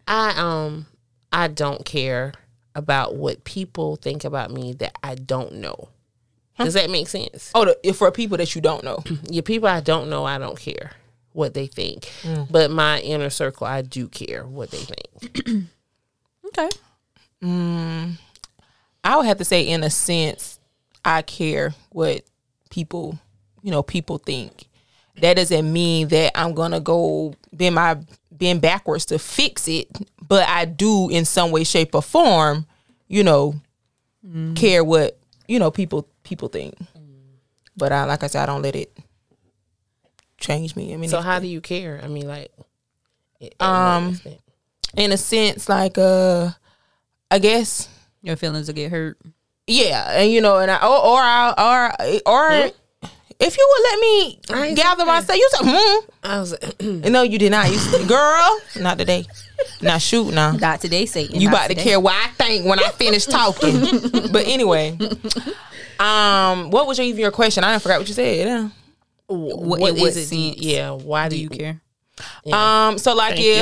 I 0.09 0.33
um 0.37 0.87
I 1.31 1.47
don't 1.47 1.85
care 1.85 2.33
about 2.75 3.15
what 3.15 3.43
people 3.43 3.95
think 3.95 4.25
about 4.25 4.51
me 4.51 4.73
that 4.73 4.97
I 5.03 5.15
don't 5.15 5.53
know. 5.55 5.89
Does 6.57 6.73
that 6.73 6.89
make 6.89 7.07
sense? 7.07 7.51
Oh, 7.55 7.63
the, 7.65 7.93
for 7.93 8.11
people 8.11 8.35
that 8.37 8.53
you 8.53 8.59
don't 8.59 8.83
know. 8.83 9.01
Yeah, 9.29 9.41
people 9.41 9.69
I 9.69 9.79
don't 9.79 10.09
know, 10.09 10.25
I 10.25 10.37
don't 10.37 10.59
care 10.59 10.91
what 11.31 11.53
they 11.53 11.67
think. 11.67 12.11
Mm. 12.23 12.47
But 12.51 12.69
my 12.71 12.99
inner 12.99 13.29
circle, 13.29 13.65
I 13.65 13.81
do 13.81 14.09
care 14.09 14.45
what 14.45 14.71
they 14.71 14.79
think. 14.79 15.67
Okay. 16.49 16.69
I 19.03 19.15
would 19.15 19.27
have 19.27 19.37
to 19.37 19.45
say, 19.45 19.61
in 19.61 19.83
a 19.83 19.89
sense, 19.91 20.59
I 21.05 21.21
care 21.21 21.75
what 21.91 22.23
people, 22.71 23.19
you 23.61 23.69
know, 23.69 23.83
people 23.83 24.17
think. 24.17 24.67
That 25.21 25.35
doesn't 25.35 25.71
mean 25.71 26.07
that 26.07 26.31
I'm 26.35 26.55
gonna 26.55 26.79
go 26.79 27.35
bend 27.53 27.75
my 27.75 27.99
bend 28.39 28.61
backwards 28.61 29.05
to 29.07 29.19
fix 29.19 29.67
it, 29.67 29.87
but 30.27 30.47
I 30.47 30.65
do 30.65 31.09
in 31.09 31.25
some 31.25 31.51
way, 31.51 31.63
shape, 31.63 31.93
or 31.93 32.01
form, 32.01 32.65
you 33.07 33.23
know, 33.23 33.55
care 34.55 34.83
what 34.83 35.17
you 35.47 35.59
know 35.59 35.71
people 35.71 36.07
people 36.23 36.47
think. 36.49 36.75
But 37.77 37.91
I, 37.91 38.03
like 38.05 38.23
I 38.23 38.27
said, 38.27 38.43
I 38.43 38.45
don't 38.45 38.61
let 38.61 38.75
it 38.75 38.97
change 40.37 40.75
me. 40.75 40.93
I 40.93 40.97
mean, 40.97 41.09
So 41.09 41.21
how 41.21 41.39
do 41.39 41.47
you 41.47 41.61
care? 41.61 41.99
I 42.03 42.07
mean, 42.07 42.27
like, 42.27 42.51
it- 43.39 43.55
it 43.59 43.61
Um, 43.61 44.19
in 44.95 45.11
a 45.11 45.17
sense, 45.17 45.69
like 45.69 45.97
uh, 45.97 46.51
I 47.31 47.39
guess 47.39 47.87
Your 48.21 48.35
feelings 48.35 48.67
will 48.67 48.73
get 48.75 48.91
hurt. 48.91 49.17
Yeah, 49.67 50.11
and 50.19 50.31
you 50.31 50.41
know, 50.41 50.57
and 50.57 50.69
I 50.71 50.77
or 50.85 50.97
or 50.97 51.19
I, 51.21 51.53
or 51.57 52.31
or 52.65 52.71
if 53.39 53.57
you 53.57 53.67
would 53.69 53.83
let 53.83 53.99
me 53.99 54.39
I 54.49 54.73
gather 54.73 54.99
saying- 55.01 55.07
myself, 55.07 55.37
you 55.39 55.49
said, 55.53 55.65
hmm. 55.65 56.09
I 56.23 56.39
was 56.39 56.51
like, 56.51 56.81
No, 56.81 57.21
you 57.23 57.37
did 57.39 57.51
not. 57.51 57.69
You 57.71 57.77
said, 57.77 58.07
girl, 58.07 58.59
not 58.79 58.97
today. 58.97 59.25
Not 59.81 60.01
shoot 60.01 60.33
now. 60.33 60.51
Not 60.51 60.81
today, 60.81 61.05
Satan. 61.05 61.39
You 61.39 61.49
not 61.49 61.53
about 61.55 61.67
to 61.69 61.75
care 61.75 61.99
what 61.99 62.13
I 62.15 62.27
think 62.29 62.65
when 62.65 62.79
I 62.79 62.89
finish 62.89 63.25
talking. 63.25 63.81
but 64.31 64.47
anyway, 64.47 64.97
um, 65.99 66.69
what 66.71 66.87
was 66.87 66.97
your 66.97 67.07
even 67.07 67.21
your 67.21 67.31
question? 67.31 67.63
I 67.63 67.71
didn't 67.71 67.83
forget 67.83 67.99
what 67.99 68.07
you 68.07 68.13
said. 68.13 68.47
Yeah. 68.47 68.69
what, 69.27 69.79
what 69.79 69.79
what 69.79 69.93
is 69.95 70.17
is 70.17 70.31
it? 70.31 70.35
it? 70.35 70.57
Yeah, 70.59 70.91
why 70.91 71.29
Do 71.29 71.37
you 71.37 71.49
care? 71.49 71.81
Um, 72.51 72.97
so 72.97 73.13
like 73.15 73.35
Thank 73.35 73.45
you. 73.45 73.53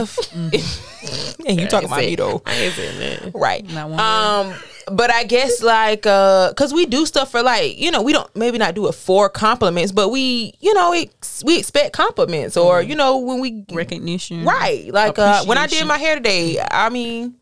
if, 0.53 1.39
and 1.47 1.59
you 1.61 1.67
talking 1.67 1.87
about 1.87 1.99
me 1.99 2.15
though, 2.15 2.41
I 2.45 2.53
ain't 2.55 2.73
saying 2.73 3.21
that. 3.23 3.31
right? 3.35 3.63
Not 3.71 3.89
one 3.89 3.99
Um, 3.99 4.55
but 4.91 5.11
I 5.11 5.23
guess 5.23 5.61
like 5.61 6.05
uh, 6.05 6.53
cause 6.53 6.73
we 6.73 6.85
do 6.85 7.05
stuff 7.05 7.31
for 7.31 7.43
like 7.43 7.77
you 7.77 7.91
know 7.91 8.01
we 8.01 8.13
don't 8.13 8.33
maybe 8.35 8.57
not 8.57 8.75
do 8.75 8.87
it 8.87 8.93
for 8.93 9.29
compliments, 9.29 9.91
but 9.91 10.09
we 10.09 10.53
you 10.59 10.73
know 10.73 10.93
ex- 10.93 11.43
we 11.45 11.57
expect 11.59 11.93
compliments 11.93 12.57
or 12.57 12.81
you 12.81 12.95
know 12.95 13.17
when 13.17 13.39
we 13.39 13.65
Recognition. 13.71 14.45
right 14.45 14.91
like 14.93 15.19
uh 15.19 15.43
when 15.45 15.57
I 15.57 15.67
did 15.67 15.85
my 15.85 15.97
hair 15.97 16.15
today, 16.15 16.59
I 16.71 16.89
mean. 16.89 17.35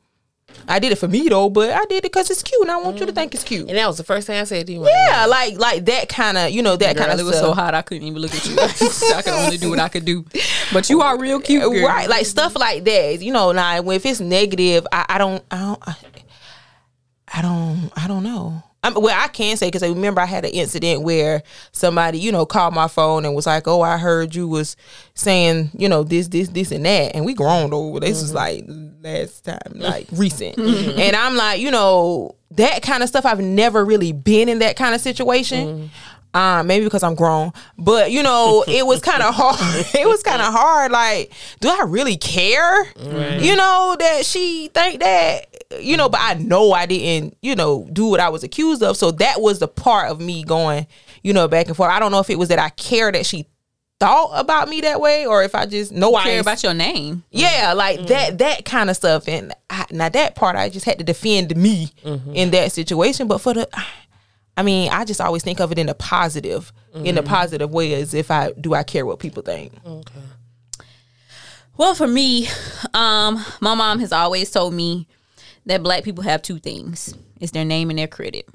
I 0.70 0.80
did 0.80 0.94
it 0.94 0.96
for 0.98 1.08
me 1.08 1.28
though, 1.28 1.50
but 1.50 1.70
I 1.72 1.84
did 1.86 1.98
it 1.98 2.04
because 2.04 2.32
it's 2.32 2.42
cute, 2.42 2.62
and 2.62 2.72
I 2.72 2.78
want 2.78 3.00
you 3.00 3.06
to 3.06 3.12
think 3.12 3.36
it's 3.36 3.44
cute. 3.44 3.68
And 3.68 3.78
that 3.78 3.86
was 3.88 3.98
the 3.98 4.04
first 4.06 4.26
thing 4.26 4.40
I 4.40 4.46
said 4.46 4.66
to 4.66 4.74
you. 4.74 4.88
Yeah, 4.88 5.26
like 5.28 5.60
like 5.60 5.86
that 5.86 6.08
kind 6.08 6.38
of 6.38 6.50
you 6.52 6.64
know 6.64 6.76
that 6.78 6.96
kind 6.96 7.12
of 7.12 7.20
it 7.20 7.24
was 7.24 7.38
so 7.38 7.54
hot 7.54 7.76
I 7.76 7.82
couldn't 7.82 8.08
even 8.08 8.20
look 8.20 8.34
at 8.34 8.46
you. 8.48 8.56
I 9.16 9.22
could 9.22 9.34
only 9.34 9.58
do 9.58 9.70
what 9.70 9.80
I 9.80 9.90
could 9.90 10.06
do. 10.06 10.26
But 10.72 10.90
you 10.90 11.02
are 11.02 11.20
real 11.20 11.42
cute, 11.42 11.62
girl. 11.62 11.86
right 11.86 12.10
like 12.10 12.26
stuff 12.26 12.56
like 12.56 12.86
that 12.86 13.22
you 13.22 13.34
know 13.34 13.52
now 13.52 13.82
if 13.92 14.06
it's 14.06 14.20
negative 14.22 14.88
i, 14.92 15.06
I 15.10 15.18
don't 15.18 15.44
i 15.52 15.58
don't 15.58 16.15
I, 17.36 17.42
don't 17.42 17.92
i 17.96 18.08
don't 18.08 18.24
know. 18.24 18.64
I 18.84 18.92
mean, 18.92 19.02
well 19.02 19.20
i 19.20 19.28
can 19.28 19.58
say 19.58 19.68
because 19.68 19.84
i 19.84 19.88
remember 19.88 20.22
i 20.22 20.26
had 20.26 20.46
an 20.46 20.52
incident 20.52 21.02
where 21.02 21.44
somebody 21.72 22.20
you 22.20 22.32
know 22.32 22.46
called 22.46 22.74
my 22.74 22.88
phone 22.88 23.26
and 23.26 23.36
was 23.36 23.48
like 23.48 23.68
oh 23.68 23.82
i 23.82 23.98
heard 23.98 24.36
you 24.36 24.48
was 24.48 24.78
saying 25.16 25.72
you 25.78 25.90
know 25.90 26.04
this 26.04 26.28
this 26.28 26.50
this 26.50 26.72
and 26.72 26.86
that 26.86 27.16
and 27.16 27.26
we 27.26 27.34
grown 27.34 27.74
over 27.74 28.00
this 28.00 28.22
is 28.22 28.32
mm-hmm. 28.32 28.38
like 28.38 28.66
last 29.02 29.46
time 29.46 29.60
like 29.76 30.08
recent. 30.12 30.56
Mm-hmm. 30.56 31.00
And 31.00 31.16
i'm 31.16 31.36
like 31.36 31.60
you 31.60 31.72
know 31.72 32.36
that 32.52 32.84
kind 32.84 33.04
of 33.04 33.10
stuff 33.10 33.26
i've 33.26 33.42
never 33.42 33.84
really 33.84 34.12
been 34.12 34.50
in 34.50 34.60
that 34.60 34.76
kind 34.76 34.96
of 34.96 35.02
situation. 35.02 35.92
Um, 36.36 36.68
maybe 36.68 36.84
because 36.84 37.02
I'm 37.02 37.16
grown, 37.16 37.54
but 37.78 38.12
you 38.12 38.22
know, 38.22 38.66
it 38.68 38.86
was 38.86 39.00
kind 39.10 39.24
of 39.24 39.34
hard. 39.34 39.56
it 39.96 40.06
was 40.06 40.22
kind 40.22 40.42
of 40.42 40.54
hard. 40.54 40.92
Like, 40.92 41.32
do 41.62 41.70
I 41.70 41.86
really 41.88 42.18
care? 42.18 42.84
You 43.40 43.56
know 43.56 43.96
that 43.98 44.26
she 44.26 44.68
think 44.74 45.00
that 45.00 45.46
you 45.80 45.98
know, 45.98 46.10
but 46.10 46.22
I 46.22 46.36
know 46.36 46.72
I 46.74 46.86
didn't, 46.86 47.38
you 47.42 47.56
know, 47.56 47.88
do 47.92 48.08
what 48.08 48.20
I 48.20 48.30
was 48.30 48.44
accused 48.44 48.84
of. 48.84 48.98
So 48.98 49.12
that 49.12 49.42
was 49.42 49.60
the 49.60 49.68
part 49.68 50.10
of 50.10 50.20
me 50.20 50.44
going, 50.44 50.88
you 51.24 51.34
know, 51.34 51.48
back 51.48 51.68
and 51.68 51.76
forth. 51.76 51.92
I 51.92 52.00
don't 52.00 52.12
know 52.12 52.20
if 52.20 52.30
it 52.30 52.40
was 52.40 52.50
that 52.50 52.60
I 52.60 52.70
care 52.70 53.12
that 53.12 53.26
she 53.26 53.48
thought 54.00 54.32
about 54.40 54.68
me 54.68 54.82
that 54.82 55.00
way 55.00 55.26
or 55.26 55.44
if 55.44 55.56
I 55.56 55.66
just 55.66 55.92
know 55.92 56.16
I 56.16 56.24
Care 56.24 56.42
about 56.42 56.64
your 56.64 56.74
name. 56.74 57.24
yeah, 57.32 57.74
like 57.74 57.98
mm-hmm. 57.98 58.08
that 58.08 58.38
that 58.40 58.66
kind 58.66 58.90
of 58.90 58.96
stuff. 58.96 59.28
And 59.28 59.54
I, 59.70 59.86
now 59.92 60.10
that 60.10 60.36
part, 60.36 60.56
I 60.56 60.70
just 60.70 60.86
had 60.86 60.98
to 61.00 61.04
defend 61.04 61.56
me 61.56 61.92
mm-hmm. 62.04 62.36
in 62.36 62.52
that 62.52 62.72
situation. 62.72 63.28
But 63.28 63.40
for 63.40 63.54
the, 63.54 63.70
I 64.58 64.64
mean, 64.64 64.92
I 64.92 65.06
just 65.06 65.22
always 65.22 65.44
think 65.44 65.60
of 65.60 65.72
it 65.72 65.80
in 65.80 65.90
a 65.90 65.94
positive, 65.94 66.72
in 66.94 67.18
a 67.18 67.22
mm-hmm. 67.22 67.30
positive 67.30 67.72
way, 67.72 67.94
as 67.94 68.14
if 68.14 68.32
I 68.32 68.52
do 68.60 68.74
I 68.74 68.84
care 68.84 69.06
what 69.06 69.20
people 69.20 69.44
think. 69.44 69.74
Okay. 69.86 70.20
Well, 71.78 71.94
for 71.94 72.08
me, 72.08 72.48
um, 72.94 73.44
my 73.60 73.76
mom 73.76 74.00
has 74.00 74.14
always 74.14 74.50
told 74.50 74.74
me 74.74 75.08
that 75.66 75.84
black 75.84 76.04
people 76.04 76.24
have 76.24 76.42
two 76.42 76.60
things: 76.60 77.14
it's 77.40 77.52
their 77.52 77.66
name 77.66 77.90
and 77.90 78.00
their 78.00 78.08
credit. 78.08 78.48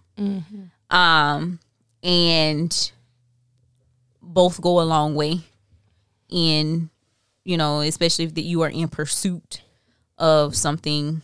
Um, 0.91 1.61
and 2.03 2.93
both 4.23 4.61
go 4.61 4.81
a 4.81 4.83
long 4.83 5.15
way 5.15 5.41
in, 6.29 6.91
you 7.45 7.57
know, 7.57 7.81
especially 7.81 8.25
if 8.27 8.35
that 8.35 8.43
you 8.43 8.63
are 8.63 8.69
in 8.69 8.89
pursuit 8.89 9.63
of 10.19 10.55
something, 10.55 11.23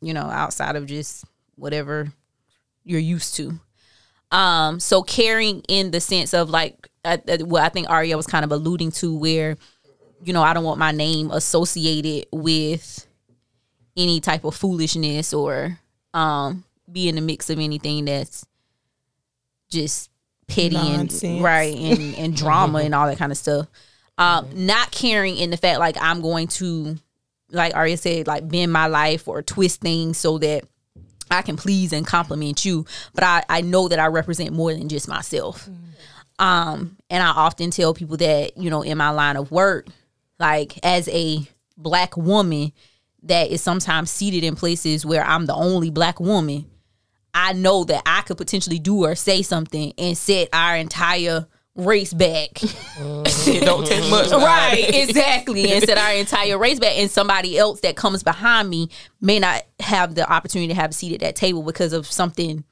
you 0.00 0.14
know, 0.14 0.22
outside 0.22 0.76
of 0.76 0.86
just 0.86 1.24
whatever 1.56 2.12
you're 2.84 3.00
used 3.00 3.34
to. 3.36 3.58
Um, 4.30 4.80
so 4.80 5.02
caring 5.02 5.60
in 5.68 5.90
the 5.90 6.00
sense 6.00 6.34
of 6.34 6.50
like, 6.50 6.88
I, 7.04 7.20
I- 7.28 7.42
what 7.42 7.62
I 7.62 7.68
think 7.68 7.88
Aria 7.90 8.16
was 8.16 8.26
kind 8.26 8.44
of 8.44 8.52
alluding 8.52 8.90
to, 8.92 9.16
where 9.16 9.56
you 10.22 10.32
know, 10.32 10.42
I 10.42 10.54
don't 10.54 10.64
want 10.64 10.78
my 10.78 10.90
name 10.92 11.30
associated 11.30 12.26
with 12.32 13.06
any 13.96 14.20
type 14.20 14.44
of 14.44 14.54
foolishness 14.54 15.32
or 15.32 15.78
um 16.12 16.64
be 16.90 17.08
in 17.08 17.14
the 17.14 17.20
mix 17.20 17.50
of 17.50 17.58
anything 17.58 18.04
that's 18.04 18.44
just 19.70 20.10
petty 20.46 20.74
Nonsense. 20.74 21.22
and 21.24 21.42
right 21.42 21.74
and, 21.76 22.14
and 22.16 22.36
drama 22.36 22.80
and 22.80 22.94
all 22.94 23.06
that 23.06 23.18
kind 23.18 23.32
of 23.32 23.38
stuff. 23.38 23.66
Um 24.18 24.48
not 24.54 24.90
caring 24.90 25.36
in 25.36 25.50
the 25.50 25.56
fact 25.56 25.78
like 25.78 25.96
I'm 26.00 26.20
going 26.20 26.48
to 26.48 26.96
like 27.50 27.74
Arya 27.74 27.96
said, 27.96 28.26
like 28.26 28.48
bend 28.48 28.72
my 28.72 28.86
life 28.86 29.28
or 29.28 29.42
twist 29.42 29.80
things 29.80 30.18
so 30.18 30.38
that 30.38 30.64
I 31.30 31.42
can 31.42 31.56
please 31.56 31.92
and 31.92 32.06
compliment 32.06 32.64
you. 32.64 32.84
But 33.14 33.24
I, 33.24 33.44
I 33.48 33.60
know 33.62 33.88
that 33.88 33.98
I 33.98 34.06
represent 34.06 34.52
more 34.52 34.72
than 34.74 34.88
just 34.88 35.08
myself. 35.08 35.68
Um, 36.38 36.96
and 37.08 37.22
I 37.22 37.30
often 37.30 37.70
tell 37.70 37.94
people 37.94 38.16
that, 38.18 38.56
you 38.56 38.70
know, 38.70 38.82
in 38.82 38.98
my 38.98 39.10
line 39.10 39.36
of 39.36 39.50
work, 39.50 39.86
like 40.38 40.78
as 40.84 41.08
a 41.08 41.48
black 41.76 42.16
woman 42.16 42.72
that 43.24 43.50
is 43.50 43.62
sometimes 43.62 44.10
seated 44.10 44.44
in 44.44 44.56
places 44.56 45.04
where 45.04 45.24
I'm 45.24 45.46
the 45.46 45.54
only 45.54 45.90
black 45.90 46.20
woman, 46.20 46.66
I 47.32 47.52
know 47.52 47.84
that 47.84 48.02
I 48.06 48.22
could 48.22 48.38
potentially 48.38 48.78
do 48.78 49.04
or 49.04 49.14
say 49.14 49.42
something 49.42 49.92
and 49.98 50.16
set 50.16 50.48
our 50.52 50.76
entire 50.76 51.46
race 51.74 52.14
back. 52.14 52.50
Mm-hmm. 52.54 53.50
It 53.50 53.64
don't 53.64 53.86
take 53.86 54.08
much, 54.08 54.30
right, 54.32 54.88
exactly. 54.88 55.72
And 55.72 55.84
set 55.84 55.98
our 55.98 56.14
entire 56.14 56.56
race 56.56 56.78
back, 56.78 56.96
and 56.96 57.10
somebody 57.10 57.58
else 57.58 57.80
that 57.80 57.96
comes 57.96 58.22
behind 58.22 58.70
me 58.70 58.88
may 59.20 59.40
not 59.40 59.62
have 59.80 60.14
the 60.14 60.30
opportunity 60.30 60.68
to 60.68 60.74
have 60.74 60.90
a 60.90 60.94
seat 60.94 61.14
at 61.14 61.20
that 61.20 61.36
table 61.36 61.62
because 61.62 61.92
of 61.92 62.06
something 62.06 62.64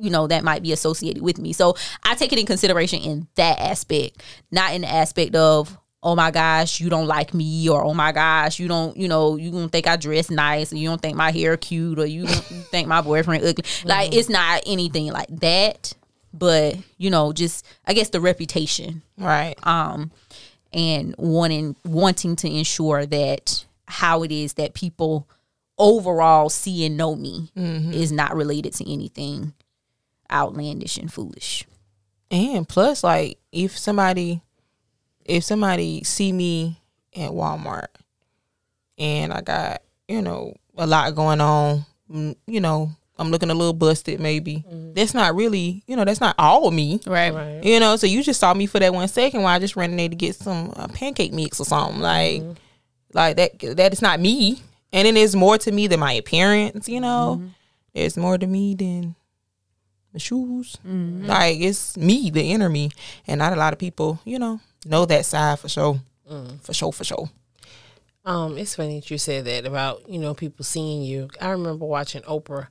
you 0.00 0.08
know 0.08 0.26
that 0.26 0.42
might 0.42 0.62
be 0.62 0.72
associated 0.72 1.22
with 1.22 1.38
me. 1.38 1.52
So 1.52 1.76
I 2.02 2.14
take 2.14 2.32
it 2.32 2.38
in 2.38 2.46
consideration 2.46 3.00
in 3.00 3.28
that 3.36 3.60
aspect, 3.60 4.22
not 4.50 4.74
in 4.74 4.80
the 4.80 4.90
aspect 4.90 5.34
of 5.34 5.76
oh 6.02 6.16
my 6.16 6.30
gosh, 6.30 6.80
you 6.80 6.88
don't 6.88 7.06
like 7.06 7.34
me, 7.34 7.68
or 7.68 7.84
oh 7.84 7.94
my 7.94 8.12
gosh, 8.12 8.58
you 8.58 8.68
don't, 8.68 8.96
you 8.96 9.06
know, 9.06 9.36
you 9.36 9.50
don't 9.50 9.68
think 9.68 9.86
I 9.86 9.96
dress 9.96 10.30
nice, 10.30 10.72
or 10.72 10.76
you 10.76 10.88
don't 10.88 11.00
think 11.00 11.16
my 11.16 11.30
hair 11.30 11.56
cute, 11.56 11.98
or 11.98 12.06
you, 12.06 12.26
don't, 12.26 12.50
you 12.50 12.60
think 12.70 12.88
my 12.88 13.00
boyfriend 13.00 13.44
ugly. 13.44 13.64
Like 13.84 14.14
it's 14.14 14.28
not 14.28 14.62
anything 14.66 15.12
like 15.12 15.28
that, 15.40 15.92
but 16.32 16.76
you 16.96 17.10
know, 17.10 17.32
just 17.32 17.66
I 17.86 17.92
guess 17.92 18.10
the 18.10 18.20
reputation 18.20 19.02
right? 19.18 19.54
um, 19.62 20.10
and 20.72 21.14
wanting 21.18 21.76
wanting 21.84 22.36
to 22.36 22.48
ensure 22.48 23.04
that 23.06 23.64
how 23.86 24.22
it 24.22 24.30
is 24.30 24.54
that 24.54 24.72
people 24.74 25.28
overall 25.78 26.48
see 26.48 26.84
and 26.86 26.96
know 26.96 27.16
me 27.16 27.50
is 27.56 28.12
not 28.12 28.36
related 28.36 28.72
to 28.74 28.90
anything 28.92 29.54
outlandish 30.30 30.96
and 30.96 31.12
foolish. 31.12 31.66
And 32.30 32.68
plus, 32.68 33.02
like 33.02 33.38
if 33.50 33.76
somebody, 33.76 34.42
if 35.24 35.44
somebody 35.44 36.04
see 36.04 36.32
me 36.32 36.80
at 37.16 37.30
Walmart, 37.30 37.88
and 38.98 39.32
I 39.32 39.40
got 39.40 39.82
you 40.08 40.22
know 40.22 40.54
a 40.76 40.86
lot 40.86 41.14
going 41.14 41.40
on, 41.40 41.84
mm, 42.10 42.36
you 42.46 42.60
know 42.60 42.90
I'm 43.20 43.30
looking 43.30 43.50
a 43.50 43.54
little 43.54 43.74
busted, 43.74 44.18
maybe. 44.18 44.64
That's 44.94 45.12
not 45.12 45.34
really, 45.34 45.84
you 45.86 45.94
know, 45.94 46.06
that's 46.06 46.22
not 46.22 46.34
all 46.38 46.70
me. 46.70 47.00
Right. 47.06 47.34
Right. 47.34 47.62
You 47.62 47.78
know, 47.78 47.96
so 47.96 48.06
you 48.06 48.22
just 48.22 48.40
saw 48.40 48.54
me 48.54 48.64
for 48.64 48.78
that 48.80 48.94
one 48.94 49.08
second 49.08 49.42
while 49.42 49.54
I 49.54 49.58
just 49.58 49.76
ran 49.76 49.90
in 49.90 49.98
there 49.98 50.08
to 50.08 50.16
get 50.16 50.36
some 50.36 50.72
uh, 50.74 50.88
pancake 50.88 51.34
mix 51.34 51.60
or 51.60 51.66
something 51.66 52.00
like, 52.00 52.42
like 53.12 53.36
that. 53.36 53.76
That 53.76 53.92
is 53.92 54.00
not 54.00 54.20
me. 54.20 54.62
And 54.90 55.06
then 55.06 55.14
there's 55.14 55.36
more 55.36 55.58
to 55.58 55.70
me 55.70 55.86
than 55.86 56.00
my 56.00 56.14
appearance. 56.14 56.88
You 56.88 57.02
know, 57.02 57.42
there's 57.94 58.16
more 58.16 58.38
to 58.38 58.46
me 58.46 58.74
than 58.74 59.14
the 60.14 60.18
shoes. 60.18 60.78
Like 61.26 61.60
it's 61.60 61.98
me, 61.98 62.30
the 62.30 62.50
inner 62.50 62.70
me, 62.70 62.90
and 63.26 63.38
not 63.38 63.52
a 63.52 63.56
lot 63.56 63.74
of 63.74 63.78
people, 63.78 64.18
you 64.24 64.38
know, 64.38 64.60
know 64.84 65.06
that 65.06 65.26
side 65.26 65.58
for 65.58 65.68
sure, 65.68 66.00
mm. 66.30 66.60
for 66.60 66.72
sure, 66.72 66.92
for 66.92 67.04
sure. 67.04 67.30
Um, 68.24 68.58
it's 68.58 68.76
funny 68.76 69.00
that 69.00 69.10
you 69.10 69.18
said 69.18 69.46
that 69.46 69.66
about 69.66 70.08
you 70.08 70.18
know 70.18 70.34
people 70.34 70.64
seeing 70.64 71.02
you. 71.02 71.28
I 71.40 71.50
remember 71.50 71.86
watching 71.86 72.22
Oprah, 72.22 72.68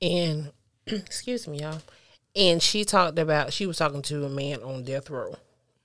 and 0.00 0.52
excuse 0.86 1.48
me, 1.48 1.60
y'all, 1.60 1.80
and 2.36 2.62
she 2.62 2.84
talked 2.84 3.18
about 3.18 3.52
she 3.52 3.66
was 3.66 3.78
talking 3.78 4.02
to 4.02 4.24
a 4.24 4.28
man 4.28 4.62
on 4.62 4.84
death 4.84 5.10
row, 5.10 5.36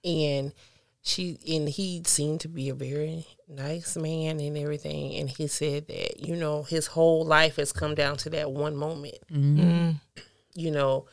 and 0.03 0.53
she 1.01 1.37
and 1.47 1.69
he 1.69 2.01
seemed 2.05 2.41
to 2.41 2.47
be 2.47 2.69
a 2.69 2.73
very 2.73 3.25
nice 3.47 3.95
man 3.95 4.39
and 4.39 4.57
everything, 4.57 5.15
and 5.15 5.29
he 5.29 5.47
said 5.47 5.87
that 5.87 6.19
you 6.19 6.35
know 6.35 6.63
his 6.63 6.87
whole 6.87 7.25
life 7.25 7.55
has 7.55 7.71
come 7.71 7.95
down 7.95 8.17
to 8.17 8.29
that 8.31 8.51
one 8.51 8.75
moment. 8.75 9.17
Mm-hmm. 9.31 9.59
Mm-hmm. 9.59 9.91
You 10.55 10.71
know, 10.71 11.05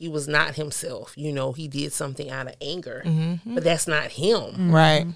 he 0.00 0.08
was 0.08 0.26
not 0.26 0.54
himself. 0.54 1.12
You 1.14 1.30
know, 1.30 1.52
he 1.52 1.68
did 1.68 1.92
something 1.92 2.30
out 2.30 2.48
of 2.48 2.54
anger, 2.62 3.02
mm-hmm. 3.04 3.54
but 3.54 3.62
that's 3.62 3.86
not 3.86 4.04
him 4.04 4.40
mm-hmm. 4.40 4.74
Right. 4.74 5.06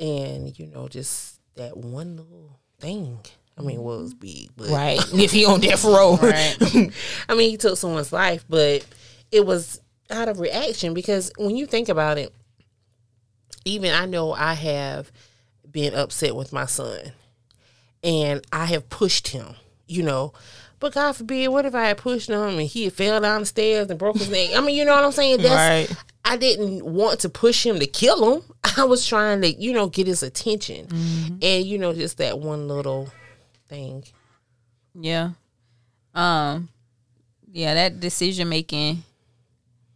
and 0.00 0.58
you 0.58 0.66
know 0.66 0.88
just 0.88 1.38
that 1.54 1.76
one 1.76 2.16
little 2.16 2.58
thing 2.80 3.18
i 3.56 3.62
mean 3.62 3.82
well, 3.82 3.94
it 3.94 3.98
mm-hmm. 3.98 4.02
was 4.04 4.14
big 4.14 4.50
but 4.56 4.68
Right. 4.68 5.00
if 5.14 5.32
he 5.32 5.44
on 5.44 5.60
death 5.60 5.84
row. 5.84 6.18
i 6.22 7.34
mean 7.34 7.50
he 7.50 7.56
took 7.56 7.76
someone's 7.76 8.12
life 8.12 8.44
but 8.48 8.84
it 9.32 9.44
was 9.44 9.80
out 10.10 10.28
of 10.28 10.38
reaction 10.38 10.94
because 10.94 11.32
when 11.36 11.56
you 11.56 11.66
think 11.66 11.88
about 11.88 12.18
it 12.18 12.32
even 13.64 13.92
i 13.92 14.06
know 14.06 14.32
i 14.32 14.54
have 14.54 15.10
been 15.68 15.94
upset 15.94 16.36
with 16.36 16.52
my 16.52 16.66
son 16.66 17.12
and 18.04 18.44
i 18.52 18.66
have 18.66 18.88
pushed 18.88 19.28
him 19.28 19.54
you 19.88 20.02
know 20.02 20.32
but 20.80 20.94
God 20.94 21.12
forbid, 21.16 21.48
what 21.48 21.64
if 21.66 21.74
I 21.74 21.86
had 21.88 21.98
pushed 21.98 22.28
him 22.28 22.40
and 22.58 22.60
he 22.62 22.84
had 22.84 22.92
fell 22.92 23.20
down 23.20 23.40
the 23.40 23.46
stairs 23.46 23.90
and 23.90 23.98
broke 23.98 24.16
his 24.18 24.30
neck? 24.30 24.50
I 24.54 24.60
mean, 24.60 24.76
you 24.76 24.84
know 24.84 24.94
what 24.94 25.04
I'm 25.04 25.12
saying? 25.12 25.42
That's, 25.42 25.88
Right. 25.90 26.04
I 26.24 26.36
didn't 26.36 26.84
want 26.84 27.20
to 27.20 27.28
push 27.28 27.64
him 27.64 27.78
to 27.80 27.86
kill 27.86 28.34
him. 28.34 28.42
I 28.76 28.84
was 28.84 29.06
trying 29.06 29.40
to, 29.42 29.52
you 29.52 29.72
know, 29.72 29.88
get 29.88 30.06
his 30.06 30.22
attention. 30.22 30.86
And, 31.42 31.64
you 31.64 31.78
know, 31.78 31.92
just 31.94 32.18
that 32.18 32.38
one 32.38 32.68
little 32.68 33.10
thing. 33.68 34.04
Yeah. 34.94 35.30
Um 36.14 36.68
yeah, 37.50 37.74
that 37.74 38.00
decision 38.00 38.48
making 38.48 39.02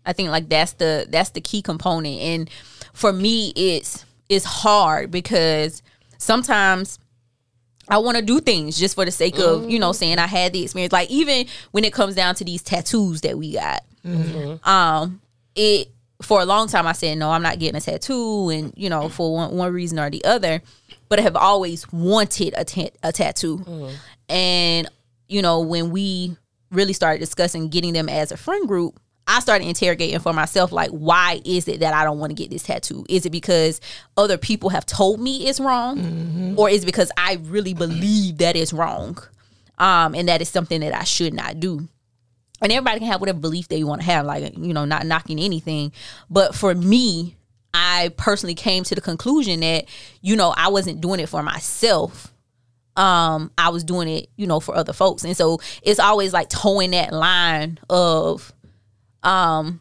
I 0.07 0.13
think 0.13 0.31
like 0.31 0.49
that's 0.49 0.73
the 0.75 1.07
that's 1.09 1.31
the 1.31 1.41
key 1.41 1.63
component 1.63 2.19
and 2.21 2.51
for 2.93 3.13
me 3.13 3.53
it's 3.55 4.05
it's 4.29 4.45
hard 4.45 5.11
because 5.11 5.83
sometimes 6.19 6.99
I 7.89 7.99
want 7.99 8.17
to 8.17 8.23
do 8.23 8.41
things 8.41 8.79
just 8.79 8.95
for 8.95 9.05
the 9.05 9.11
sake 9.11 9.39
of, 9.39 9.69
you 9.69 9.79
know, 9.79 9.91
mm-hmm. 9.91 9.97
saying 9.97 10.19
I 10.19 10.27
had 10.27 10.53
the 10.53 10.63
experience. 10.63 10.93
Like 10.93 11.11
even 11.11 11.47
when 11.73 11.85
it 11.85 11.93
comes 11.93 12.15
down 12.15 12.35
to 12.37 12.45
these 12.45 12.63
tattoos 12.63 13.21
that 13.23 13.37
we 13.37 13.53
got. 13.53 13.83
Mm-hmm. 14.05 14.69
Um 14.69 15.21
it 15.55 15.89
for 16.21 16.41
a 16.41 16.45
long 16.45 16.69
time 16.69 16.87
I 16.87 16.93
said 16.93 17.19
no, 17.19 17.31
I'm 17.31 17.43
not 17.43 17.59
getting 17.59 17.77
a 17.77 17.81
tattoo 17.81 18.49
and, 18.51 18.73
you 18.77 18.89
know, 18.89 19.09
for 19.09 19.35
one, 19.35 19.57
one 19.57 19.73
reason 19.73 19.99
or 19.99 20.11
the 20.11 20.25
other, 20.25 20.63
but 21.09 21.19
I 21.19 21.23
have 21.23 21.37
always 21.37 21.91
wanted 21.93 22.55
a, 22.57 22.65
ta- 22.65 22.97
a 23.03 23.13
tattoo. 23.13 23.59
Mm-hmm. 23.59 23.95
And, 24.29 24.89
you 25.29 25.43
know, 25.43 25.61
when 25.61 25.91
we 25.91 26.37
really 26.71 26.93
started 26.93 27.19
discussing 27.19 27.69
getting 27.69 27.93
them 27.93 28.09
as 28.09 28.33
a 28.33 28.37
friend 28.37 28.67
group, 28.67 28.99
I 29.27 29.41
started 29.41 29.67
interrogating 29.67 30.19
for 30.19 30.33
myself, 30.33 30.73
like, 30.73 30.91
why 30.91 31.41
is 31.45 31.69
it 31.69 31.81
that 31.81 31.95
I 31.95 32.05
don't 32.05 32.19
want 32.19 32.31
to 32.31 32.35
get 32.35 32.51
this 32.51 32.65
tattoo? 32.65 33.07
Is 33.09 33.25
it 33.25 33.31
because 33.31 33.81
other 34.17 34.37
people 34.37 34.71
have 34.71 34.85
told 34.85 35.21
me 35.21 35.47
it's 35.49 35.61
wrong? 35.61 36.55
Or 36.59 36.69
is 36.69 36.83
it 36.83 36.87
because 36.87 37.11
I 37.17 37.39
really 37.45 37.73
believe 37.73 38.39
that 38.39 38.57
it's 38.57 38.73
wrong? 38.73 39.19
Um, 39.79 40.15
and 40.15 40.29
that 40.29 40.43
is 40.43 40.49
something 40.49 40.81
that 40.81 40.95
I 40.95 41.05
should 41.05 41.35
not 41.35 41.61
do. 41.61 41.89
And 42.61 42.71
everybody 42.71 43.01
can 43.01 43.09
have 43.09 43.21
whatever 43.21 43.39
belief 43.39 43.69
they 43.69 43.85
want 43.85 44.03
to 44.03 44.07
have, 44.07 44.27
like, 44.27 44.57
you 44.57 44.73
know, 44.75 44.85
not 44.85 45.07
knocking 45.07 45.39
anything. 45.39 45.93
But 46.29 46.55
for 46.55 46.75
me, 46.75 47.37
I 47.75 48.13
personally 48.17 48.55
came 48.55 48.85
to 48.85 48.95
the 48.95 49.01
conclusion 49.01 49.61
that, 49.61 49.87
you 50.21 50.37
know, 50.37 50.53
I 50.57 50.69
wasn't 50.69 51.01
doing 51.01 51.21
it 51.21 51.29
for 51.29 51.43
myself. 51.43 52.33
um 52.97 53.51
I 53.57 53.71
was 53.71 53.85
doing 53.85 54.09
it, 54.09 54.29
you 54.37 54.47
know, 54.47 54.61
for 54.61 54.77
other 54.77 54.93
folks. 54.93 55.25
And 55.25 55.37
so 55.37 55.61
it's 55.83 55.99
always 55.99 56.33
like 56.33 56.51
towing 56.51 56.91
that 56.91 57.13
line 57.13 57.79
of 57.89 58.53
um 59.23 59.81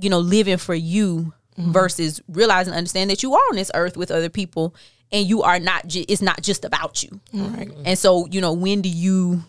you 0.00 0.10
know, 0.10 0.18
living 0.18 0.56
for 0.56 0.74
you 0.74 1.32
versus 1.56 2.20
realizing 2.28 2.74
understand 2.74 3.10
that 3.10 3.22
you 3.22 3.32
are 3.32 3.42
on 3.50 3.56
this 3.56 3.70
earth 3.74 3.96
with 3.96 4.10
other 4.10 4.28
people 4.28 4.74
and 5.12 5.28
you 5.28 5.42
are 5.42 5.60
not 5.60 5.86
ju- 5.86 6.04
it's 6.08 6.20
not 6.20 6.42
just 6.42 6.64
about 6.64 7.02
you. 7.04 7.20
Right. 7.32 7.70
And 7.84 7.96
so, 7.96 8.26
you 8.26 8.40
know, 8.40 8.52
when 8.52 8.82
do 8.82 8.88
you 8.88 9.44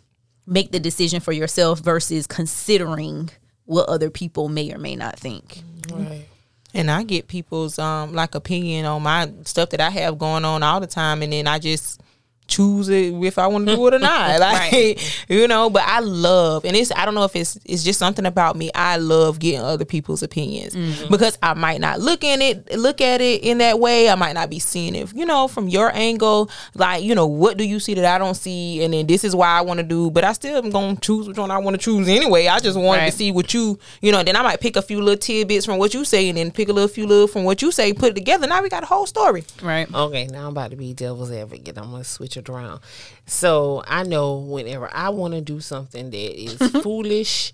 make 0.46 0.72
the 0.72 0.80
decision 0.80 1.20
for 1.20 1.32
yourself 1.32 1.80
versus 1.80 2.28
considering 2.28 3.32
what 3.66 3.90
other 3.90 4.12
people 4.12 4.50
may 4.50 4.72
or 4.72 4.78
may 4.78 4.96
not 4.96 5.18
think? 5.20 5.64
Right. 5.92 6.28
And 6.76 6.92
I 6.92 7.02
get 7.04 7.28
people's 7.28 7.80
um 7.80 8.14
like 8.14 8.36
opinion 8.36 8.86
on 8.86 9.02
my 9.02 9.32
stuff 9.46 9.72
that 9.72 9.82
I 9.82 9.90
have 9.90 10.20
going 10.20 10.46
on 10.46 10.62
all 10.62 10.80
the 10.80 10.88
time, 10.88 11.24
and 11.24 11.34
then 11.34 11.48
I 11.48 11.58
just 11.58 12.02
choose 12.48 12.90
it 12.90 13.14
if 13.14 13.38
I 13.38 13.48
want 13.48 13.68
to 13.68 13.76
do 13.76 13.88
it 13.88 13.94
or 13.94 14.00
not. 14.00 14.40
Like 14.46 15.30
you 15.30 15.48
know, 15.48 15.70
but 15.70 15.84
I 15.86 16.00
love, 16.00 16.66
and 16.66 16.76
it's 16.76 16.92
I 16.92 17.06
don't 17.06 17.16
know 17.16 17.24
if 17.24 17.36
it's 17.36 17.58
it's 17.66 17.84
just 17.84 17.98
something 17.98 18.26
about 18.26 18.56
me. 18.56 18.70
I 18.76 18.98
love 18.98 19.40
getting 19.40 19.62
other 19.62 19.86
people's 19.86 20.22
opinions 20.22 20.76
mm-hmm. 20.76 21.10
because 21.10 21.38
I 21.42 21.54
might 21.54 21.82
not 21.82 22.00
look 22.00 22.24
in 22.24 22.42
it, 22.42 22.78
look 22.78 23.02
at 23.02 23.22
it 23.22 23.44
in 23.44 23.58
that 23.60 23.80
way. 23.80 24.10
I 24.10 24.16
might 24.16 24.34
not 24.34 24.50
be 24.50 24.60
seeing 24.60 24.94
it, 24.94 25.14
you 25.16 25.26
know, 25.26 25.48
from 25.48 25.68
your 25.68 25.92
angle. 25.96 26.50
Like 26.76 27.04
you 27.04 27.16
know, 27.16 27.26
what 27.26 27.58
do 27.58 27.64
you 27.64 27.80
see 27.80 27.94
that 27.96 28.06
I 28.06 28.18
don't 28.18 28.36
see, 28.36 28.84
and 28.84 28.94
then 28.94 29.08
this 29.08 29.24
is 29.24 29.36
why 29.36 29.48
I 29.48 29.62
want 29.62 29.80
to 29.80 29.84
do. 29.84 30.12
But 30.12 30.24
I 30.24 30.34
still 30.34 30.58
am 30.58 30.70
gonna 30.70 30.98
choose 30.98 31.28
which 31.28 31.38
one 31.38 31.50
I 31.50 31.58
want 31.58 31.76
to 31.76 31.82
choose 31.82 32.08
anyway. 32.08 32.48
I 32.48 32.60
just 32.60 32.78
wanted 32.78 33.02
Right. 33.02 33.12
to 33.12 33.18
see 33.18 33.32
what 33.32 33.54
you, 33.54 33.80
you 34.02 34.12
know. 34.12 34.22
Then 34.24 34.36
I 34.36 34.42
might 34.42 34.60
pick 34.60 34.76
a 34.76 34.82
few 34.82 35.02
little 35.02 35.18
tidbits 35.18 35.66
from 35.66 35.78
what 35.78 35.94
you 35.94 36.06
say, 36.06 36.30
and 36.30 36.38
then 36.38 36.52
pick 36.52 36.70
a 36.70 36.74
little 36.74 36.88
few 36.88 37.08
little 37.08 37.28
from 37.28 37.44
what 37.44 37.62
you 37.62 37.72
say, 37.72 37.94
put 37.94 38.12
it 38.12 38.16
together. 38.16 38.48
Now 38.48 38.62
we 38.62 38.70
got 38.70 38.84
a 38.84 38.88
whole 38.88 39.06
story. 39.06 39.44
Right. 39.62 39.92
Okay, 39.94 40.28
now 40.28 40.44
I'm 40.44 40.52
about 40.52 40.72
to 40.72 40.78
be 40.78 40.94
devil's 40.94 41.32
advocate. 41.32 41.78
I'm 41.78 41.92
gonna 41.92 42.04
switch 42.04 42.35
it 42.38 42.50
around. 42.50 42.82
So 43.26 43.84
I 43.88 44.04
know 44.04 44.38
whenever 44.38 44.90
I 44.94 45.10
want 45.10 45.34
to 45.34 45.42
do 45.42 45.60
something 45.60 46.10
that 46.10 46.44
is 46.44 46.58
foolish 46.84 47.54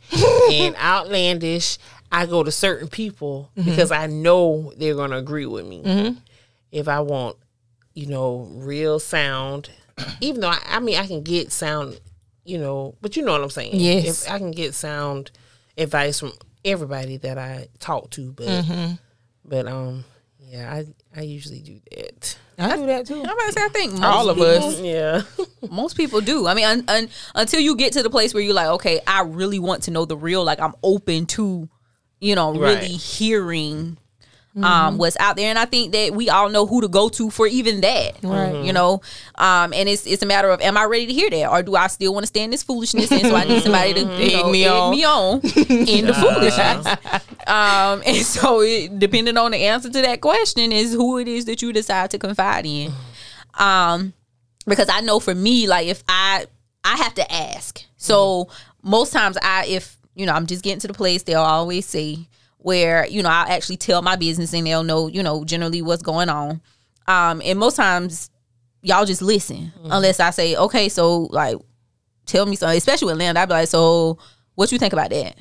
and 0.51 0.75
outlandish, 0.81 1.77
I 2.11 2.25
go 2.25 2.43
to 2.43 2.51
certain 2.51 2.87
people 2.87 3.49
mm-hmm. 3.55 3.69
because 3.69 3.91
I 3.91 4.07
know 4.07 4.73
they're 4.77 4.95
gonna 4.95 5.17
agree 5.17 5.45
with 5.45 5.65
me. 5.65 5.83
Mm-hmm. 5.83 6.19
If 6.71 6.87
I 6.87 6.99
want, 7.01 7.37
you 7.93 8.07
know, 8.07 8.49
real 8.51 8.99
sound, 8.99 9.69
even 10.21 10.41
though 10.41 10.49
I, 10.49 10.59
I 10.65 10.79
mean 10.79 10.97
I 10.97 11.07
can 11.07 11.23
get 11.23 11.51
sound, 11.51 11.99
you 12.43 12.57
know, 12.57 12.95
but 13.01 13.15
you 13.15 13.23
know 13.23 13.31
what 13.31 13.41
I'm 13.41 13.49
saying. 13.49 13.71
Yes. 13.73 14.25
if 14.25 14.31
I 14.31 14.37
can 14.37 14.51
get 14.51 14.73
sound 14.73 15.31
advice 15.77 16.19
from 16.19 16.33
everybody 16.65 17.17
that 17.17 17.37
I 17.37 17.67
talk 17.79 18.09
to, 18.11 18.31
but 18.33 18.47
mm-hmm. 18.47 18.93
but 19.45 19.67
um, 19.67 20.03
yeah, 20.39 20.73
I 20.73 20.85
I 21.15 21.21
usually 21.21 21.59
do 21.59 21.79
that. 21.91 22.37
I 22.57 22.77
do 22.77 22.85
that 22.85 23.05
too. 23.07 23.15
I'm 23.15 23.21
about 23.21 23.45
to 23.47 23.51
say, 23.53 23.63
I 23.63 23.67
think 23.69 23.91
most 23.93 24.03
All 24.03 24.29
of 24.29 24.37
people, 24.37 24.51
us. 24.51 24.79
Yeah. 24.79 25.21
Most 25.71 25.97
people 25.97 26.21
do. 26.21 26.47
I 26.47 26.53
mean, 26.53 26.65
un, 26.65 26.83
un, 26.87 27.09
until 27.35 27.59
you 27.59 27.75
get 27.75 27.93
to 27.93 28.03
the 28.03 28.09
place 28.09 28.33
where 28.33 28.41
you're 28.43 28.53
like, 28.53 28.67
okay, 28.67 28.99
I 29.07 29.21
really 29.23 29.59
want 29.59 29.83
to 29.83 29.91
know 29.91 30.05
the 30.05 30.15
real. 30.17 30.43
Like, 30.43 30.59
I'm 30.59 30.73
open 30.83 31.25
to, 31.27 31.67
you 32.19 32.35
know, 32.35 32.51
really 32.51 32.75
Right. 32.75 32.83
hearing 32.83 33.97
um 34.61 34.97
what's 34.97 35.15
out 35.17 35.37
there. 35.37 35.49
And 35.49 35.57
i 35.57 35.65
think 35.65 35.93
that 35.93 36.13
we 36.13 36.29
all 36.29 36.49
know 36.49 36.65
who 36.65 36.81
to 36.81 36.87
go 36.87 37.07
to 37.09 37.29
for 37.29 37.47
even 37.47 37.81
that 37.81 38.17
right. 38.23 38.63
You 38.63 38.73
know? 38.73 39.01
Um 39.35 39.73
and 39.73 39.87
it's 39.87 40.05
it's 40.05 40.21
a 40.21 40.25
matter 40.25 40.49
of 40.49 40.61
am 40.61 40.77
i 40.77 40.83
ready 40.83 41.07
to 41.07 41.13
hear 41.13 41.29
that? 41.29 41.49
Or 41.49 41.63
do 41.63 41.75
i 41.75 41.87
still 41.87 42.13
want 42.13 42.23
to 42.23 42.27
stand 42.27 42.51
this 42.51 42.63
foolishness? 42.63 43.11
And 43.11 43.21
so 43.21 43.35
i 43.35 43.45
need 43.45 43.63
somebody 43.63 43.93
to 43.93 43.99
you 44.01 44.37
know, 44.37 44.51
me 44.51 44.65
egg 44.65 44.71
on. 44.71 44.91
me 44.91 45.03
on 45.05 45.33
in 45.87 46.05
the 46.05 46.13
foolishness. 46.13 46.87
Um 47.47 48.03
and 48.05 48.17
so 48.17 48.61
it, 48.61 48.99
depending 48.99 49.37
on 49.37 49.51
the 49.51 49.57
answer 49.57 49.89
to 49.89 50.01
that 50.01 50.21
question 50.21 50.71
is 50.71 50.93
who 50.93 51.17
it 51.19 51.27
is 51.27 51.45
that 51.45 51.61
you 51.61 51.71
decide 51.71 52.11
to 52.11 52.19
confide 52.19 52.65
in. 52.65 52.91
Um 53.57 54.13
because 54.67 54.89
I 54.89 55.01
know 55.01 55.19
for 55.19 55.33
me, 55.33 55.67
like 55.67 55.87
if 55.87 56.03
I 56.07 56.45
I 56.83 56.97
have 56.97 57.13
to 57.15 57.31
ask. 57.33 57.83
So 57.97 58.49
most 58.83 59.13
times 59.13 59.37
I 59.41 59.65
if 59.67 59.97
you 60.15 60.25
know 60.25 60.33
I'm 60.33 60.45
just 60.45 60.63
getting 60.63 60.79
to 60.81 60.87
the 60.87 60.93
place 60.93 61.23
they'll 61.23 61.39
always 61.41 61.85
say 61.85 62.27
where 62.61 63.07
you 63.07 63.23
know 63.23 63.29
I'll 63.29 63.49
actually 63.49 63.77
tell 63.77 64.01
my 64.01 64.15
business 64.15 64.53
and 64.53 64.65
they'll 64.65 64.83
know 64.83 65.07
you 65.07 65.23
know 65.23 65.43
generally 65.43 65.81
what's 65.81 66.01
going 66.01 66.29
on. 66.29 66.61
Um, 67.07 67.41
and 67.43 67.59
most 67.59 67.75
times 67.75 68.29
y'all 68.81 69.05
just 69.05 69.21
listen 69.21 69.71
unless 69.83 70.19
I 70.19 70.29
say 70.31 70.55
okay, 70.55 70.89
so 70.89 71.27
like 71.31 71.57
tell 72.25 72.45
me 72.45 72.55
something. 72.55 72.77
Especially 72.77 73.07
with 73.07 73.17
Land, 73.17 73.37
I'd 73.37 73.47
be 73.47 73.53
like, 73.53 73.67
so 73.67 74.17
what 74.55 74.71
you 74.71 74.79
think 74.79 74.93
about 74.93 75.09
that? 75.09 75.35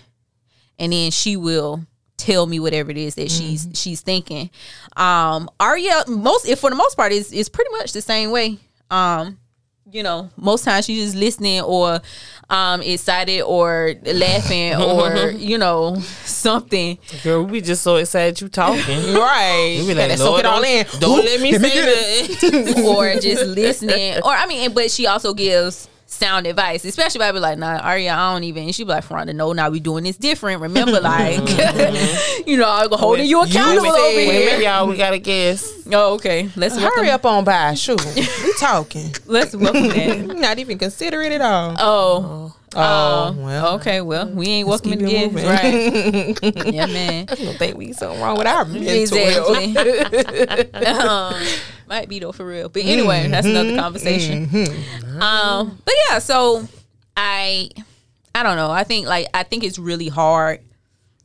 And 0.79 0.93
then 0.93 1.11
she 1.11 1.37
will 1.37 1.85
tell 2.17 2.47
me 2.47 2.61
whatever 2.61 2.91
it 2.91 2.99
is 2.99 3.15
that 3.15 3.31
she's 3.31 3.69
she's 3.75 4.01
thinking. 4.01 4.51
Um, 4.97 5.49
Arya, 5.59 6.05
most 6.09 6.47
if 6.47 6.61
for 6.61 6.71
the 6.71 6.77
most 6.77 6.97
part 6.97 7.13
is 7.13 7.33
is 7.33 7.49
pretty 7.49 7.71
much 7.73 7.93
the 7.93 8.03
same 8.03 8.31
way. 8.31 8.59
Um, 8.91 9.39
you 9.93 10.03
know, 10.03 10.31
most 10.37 10.65
times 10.65 10.85
she's 10.85 11.05
just 11.05 11.17
listening 11.17 11.61
or 11.63 12.01
um 12.49 12.83
excited 12.83 13.43
or 13.43 13.95
laughing 14.05 14.75
or 14.81 15.31
you 15.31 15.59
know 15.59 15.97
something. 16.25 16.99
Girl, 17.23 17.45
we 17.45 17.61
just 17.61 17.83
so 17.83 17.97
excited 17.97 18.41
you 18.41 18.49
talking. 18.49 18.81
Right. 19.21 19.79
We 19.81 19.89
be 19.89 19.95
like, 19.95 20.17
soak 20.19 20.41
it 20.41 20.47
all 20.47 20.63
in. 20.63 20.87
don't 20.99 21.19
Ooh, 21.19 21.23
let 21.23 21.41
me 21.41 21.53
say 21.53 21.59
that. 21.59 22.83
or 22.87 23.21
just 23.21 23.45
listening. 23.47 24.17
Or 24.25 24.33
I 24.33 24.47
mean, 24.47 24.73
but 24.73 24.91
she 24.91 25.07
also 25.07 25.35
gives 25.35 25.89
sound 26.11 26.47
advice, 26.47 26.85
especially 26.85 27.21
if 27.21 27.29
I 27.29 27.33
be 27.33 27.39
like, 27.39 27.59
nah, 27.59 27.79
Arya, 27.79 28.13
I 28.13 28.33
don't 28.35 28.45
even. 28.45 28.65
And 28.65 28.75
she 28.75 28.83
be 28.85 28.91
like, 28.91 29.05
Veronda, 29.05 29.33
no, 29.33 29.53
now 29.53 29.71
we 29.71 29.81
doing 29.81 30.05
this 30.05 30.17
different. 30.17 30.61
Remember, 30.61 31.01
like, 31.01 31.37
mm-hmm. 31.41 32.43
you 32.51 32.57
know, 32.57 32.69
I'm 32.71 32.91
holding 32.93 33.27
you 33.27 33.41
accountable 33.43 33.87
You 33.87 33.91
over 33.93 33.99
said- 33.99 34.17
Wait 34.17 34.29
a 34.29 34.33
here. 34.33 34.45
minute, 34.47 34.65
y'all. 34.65 34.87
We 34.89 34.97
gotta 34.97 35.19
guess. 35.19 35.73
Oh, 35.93 36.15
okay. 36.15 36.51
Let's 36.57 36.77
welcome, 36.77 36.99
Hurry 37.05 37.11
up 37.11 37.25
on 37.25 37.45
by. 37.45 37.75
Shoot. 37.75 38.01
We 38.17 38.53
talking. 38.59 39.15
Let's 39.27 39.55
welcome 39.55 39.89
that. 39.89 40.37
Not 40.37 40.59
even 40.59 40.79
considering 40.79 41.33
it 41.33 41.37
at 41.37 41.41
all. 41.41 41.77
Oh. 41.79 42.25
Oh, 42.25 42.57
Uh, 42.75 43.35
well. 43.37 43.75
okay, 43.75 44.01
well, 44.01 44.29
we 44.29 44.47
ain't 44.47 44.69
it 44.69 45.03
again. 45.03 45.35
Right. 45.35 46.67
yeah, 46.73 46.87
man. 46.87 47.27
I 47.29 47.35
don't 47.35 47.59
think 47.59 47.77
we 47.77 47.93
something 47.93 48.21
wrong 48.21 48.39
with 48.39 48.47
our 48.47 48.65
mental. 48.65 48.93
Exactly. 48.93 49.77
um, 50.87 51.35
might 51.89 52.09
be 52.09 52.21
though 52.21 52.31
for 52.31 52.47
real. 52.47 52.69
But 52.69 52.85
anyway, 52.85 53.27
that's 53.29 53.47
another 53.47 53.77
conversation. 53.77 54.49
Um, 55.21 55.81
but 55.85 55.95
yeah, 56.09 56.21
so 56.21 56.67
I 57.17 57.71
I 58.35 58.45
don't 58.45 58.57
know. 58.57 58.71
I 58.71 58.85
think 58.85 59.07
like 59.09 59.27
I 59.35 59.43
think 59.43 59.65
it's 59.65 59.79
really 59.79 60.09
hard 60.09 60.61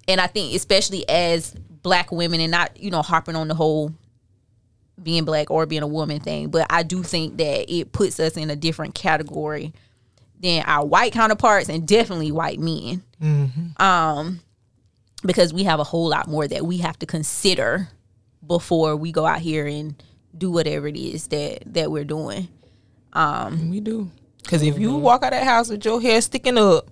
and 0.08 0.22
I 0.22 0.28
think 0.28 0.56
especially 0.56 1.08
as 1.10 1.52
black 1.52 2.12
women 2.12 2.40
and 2.40 2.52
not, 2.52 2.80
you 2.80 2.92
know, 2.92 3.02
harping 3.02 3.36
on 3.36 3.48
the 3.48 3.56
whole 3.56 3.92
being 5.02 5.26
black 5.26 5.52
or 5.52 5.66
being 5.66 5.84
a 5.84 5.88
woman 5.88 6.20
thing, 6.20 6.50
but 6.50 6.66
I 6.70 6.84
do 6.84 7.04
think 7.04 7.38
that 7.38 7.72
it 7.74 7.92
puts 7.92 8.20
us 8.20 8.38
in 8.38 8.50
a 8.50 8.56
different 8.56 8.96
category 8.96 9.74
than 10.42 10.64
our 10.66 10.86
white 10.86 11.14
counterparts 11.14 11.70
and 11.70 11.88
definitely 11.88 12.32
white 12.32 12.60
men. 12.60 13.04
Um 13.78 14.42
because 15.24 15.54
we 15.54 15.64
have 15.64 15.80
a 15.80 15.84
whole 15.84 16.08
lot 16.10 16.28
more 16.28 16.48
that 16.48 16.66
we 16.66 16.78
have 16.78 17.00
to 17.00 17.06
consider 17.06 17.90
before 18.46 18.96
we 18.96 19.12
go 19.12 19.26
out 19.26 19.40
here 19.40 19.66
and 19.66 20.02
do 20.38 20.52
whatever 20.52 20.88
it 20.88 20.98
is 20.98 21.28
that 21.28 21.64
that 21.74 21.92
we're 21.92 22.04
doing. 22.04 22.48
Um, 23.14 23.70
We 23.70 23.80
do. 23.80 24.12
Because 24.44 24.62
if 24.62 24.78
you 24.78 24.94
walk 24.96 25.24
out 25.24 25.34
of 25.34 25.40
that 25.40 25.46
house 25.46 25.70
with 25.70 25.84
your 25.86 26.00
hair 26.00 26.22
sticking 26.22 26.58
up, 26.58 26.92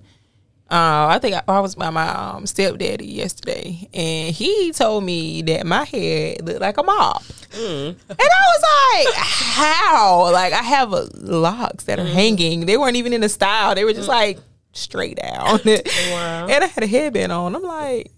uh, 0.73 1.05
I 1.07 1.19
think 1.19 1.35
I, 1.35 1.43
I 1.47 1.59
was 1.59 1.75
by 1.75 1.91
my 1.91 2.07
um, 2.09 2.47
stepdaddy 2.47 3.05
yesterday, 3.05 3.87
and 3.93 4.33
he 4.33 4.71
told 4.71 5.03
me 5.03 5.43
that 5.43 5.67
my 5.67 5.83
hair 5.85 6.35
looked 6.41 6.61
like 6.61 6.77
a 6.79 6.83
mop. 6.83 7.21
And 7.55 7.95
I 8.09 9.05
was 9.05 9.05
like, 9.05 9.15
how? 9.15 10.31
Like, 10.31 10.51
I 10.51 10.63
have 10.63 10.91
a, 10.91 11.07
locks 11.13 11.83
that 11.83 11.99
are 11.99 12.05
hanging. 12.05 12.65
They 12.65 12.77
weren't 12.77 12.95
even 12.95 13.13
in 13.13 13.23
a 13.23 13.29
style, 13.29 13.75
they 13.75 13.85
were 13.85 13.93
just 13.93 14.07
like 14.09 14.39
straight 14.71 15.17
down. 15.17 15.59
Wow. 16.09 16.47
And 16.49 16.63
I 16.63 16.67
had 16.67 16.83
a 16.83 16.87
headband 16.87 17.31
on. 17.31 17.55
I'm 17.55 17.61
like, 17.61 18.11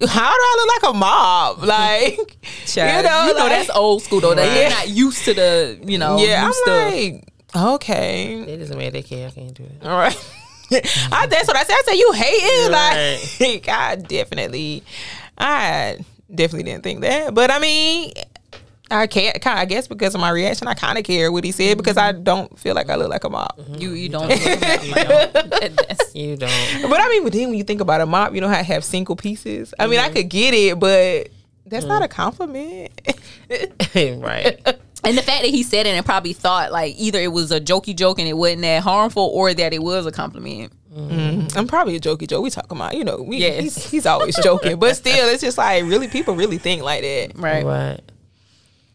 how 0.00 0.30
do 0.30 0.40
I 0.40 0.56
look 0.60 0.82
like 0.82 0.94
a 0.94 0.96
mop? 0.96 1.62
Like, 1.66 2.36
Child, 2.66 3.04
you 3.04 3.10
know, 3.10 3.26
you 3.26 3.34
know 3.34 3.40
like- 3.40 3.48
that's 3.50 3.70
old 3.70 4.02
school 4.02 4.20
though. 4.20 4.34
Right. 4.36 4.44
They're 4.46 4.70
not 4.70 4.88
used 4.88 5.24
to 5.24 5.34
the, 5.34 5.80
you 5.84 5.98
know, 5.98 6.18
yeah, 6.18 6.46
I'm 6.46 6.52
stuff. 6.52 6.92
like, 6.92 7.74
okay. 7.74 8.40
It 8.42 8.58
doesn't 8.58 8.78
matter. 8.78 8.92
They 8.92 9.02
can't. 9.02 9.32
I 9.32 9.34
can't 9.34 9.54
do 9.54 9.64
it. 9.64 9.84
All 9.84 9.98
right. 9.98 10.16
I, 11.12 11.26
that's 11.26 11.48
what 11.48 11.56
I 11.56 11.64
said. 11.64 11.74
I 11.74 11.82
said 11.84 11.94
you 11.94 12.12
hating. 12.12 12.72
Right. 12.72 13.36
Like 13.40 13.68
I 13.68 13.96
definitely, 13.96 14.82
I 15.36 15.98
definitely 16.32 16.70
didn't 16.70 16.82
think 16.82 17.00
that. 17.00 17.34
But 17.34 17.50
I 17.50 17.58
mean, 17.58 18.12
I 18.90 19.06
can't. 19.06 19.46
I 19.46 19.64
guess 19.64 19.86
because 19.86 20.14
of 20.14 20.20
my 20.20 20.30
reaction, 20.30 20.66
I 20.66 20.74
kind 20.74 20.98
of 20.98 21.04
care 21.04 21.30
what 21.30 21.44
he 21.44 21.52
said 21.52 21.76
because 21.76 21.96
I 21.96 22.12
mm-hmm. 22.12 22.22
don't 22.22 22.58
feel 22.58 22.74
like 22.74 22.90
I 22.90 22.96
look 22.96 23.10
like 23.10 23.24
a 23.24 23.30
mop. 23.30 23.58
Mm-hmm. 23.58 23.74
you 23.76 23.90
you 23.92 24.08
don't. 24.08 24.30
You 26.14 26.36
don't. 26.36 26.50
You 26.50 26.80
don't. 26.82 26.90
But 26.90 27.00
I 27.00 27.08
mean, 27.08 27.24
but 27.24 27.32
then 27.32 27.48
when 27.48 27.58
you 27.58 27.64
think 27.64 27.80
about 27.80 28.00
a 28.00 28.06
mop, 28.06 28.34
you 28.34 28.40
know 28.40 28.48
how 28.48 28.58
to 28.58 28.62
have 28.62 28.84
single 28.84 29.16
pieces. 29.16 29.74
I 29.78 29.86
mean, 29.86 30.00
I 30.00 30.04
mm-hmm. 30.04 30.14
could 30.14 30.28
get 30.28 30.54
it, 30.54 30.78
but 30.78 31.28
that's 31.66 31.86
not 31.86 32.02
a 32.02 32.08
compliment. 32.08 32.90
right. 33.94 34.78
And 35.04 35.16
the 35.16 35.22
fact 35.22 35.42
that 35.42 35.50
he 35.50 35.62
said 35.62 35.86
it 35.86 35.90
and 35.90 36.04
probably 36.04 36.32
thought 36.32 36.72
like 36.72 36.94
either 36.98 37.18
it 37.20 37.32
was 37.32 37.50
a 37.52 37.60
jokey 37.60 37.94
joke 37.96 38.18
and 38.18 38.28
it 38.28 38.34
wasn't 38.36 38.62
that 38.62 38.82
harmful, 38.82 39.30
or 39.32 39.54
that 39.54 39.72
it 39.72 39.82
was 39.82 40.06
a 40.06 40.12
compliment. 40.12 40.72
I'm 41.54 41.68
probably 41.68 41.94
a 41.94 42.00
jokey 42.00 42.26
joke. 42.26 42.42
We 42.42 42.50
talking 42.50 42.76
about, 42.76 42.96
you 42.96 43.04
know, 43.04 43.22
we, 43.22 43.36
Yes. 43.36 43.62
he's, 43.62 43.90
he's 43.90 44.06
always 44.06 44.36
joking, 44.42 44.78
but 44.80 44.96
still, 44.96 45.28
it's 45.28 45.42
just 45.42 45.56
like 45.56 45.84
really 45.84 46.08
people 46.08 46.34
really 46.34 46.58
think 46.58 46.82
like 46.82 47.02
that. 47.02 47.32
Right. 47.36 47.64
Right. 47.64 48.00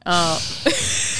Um, 0.05 0.37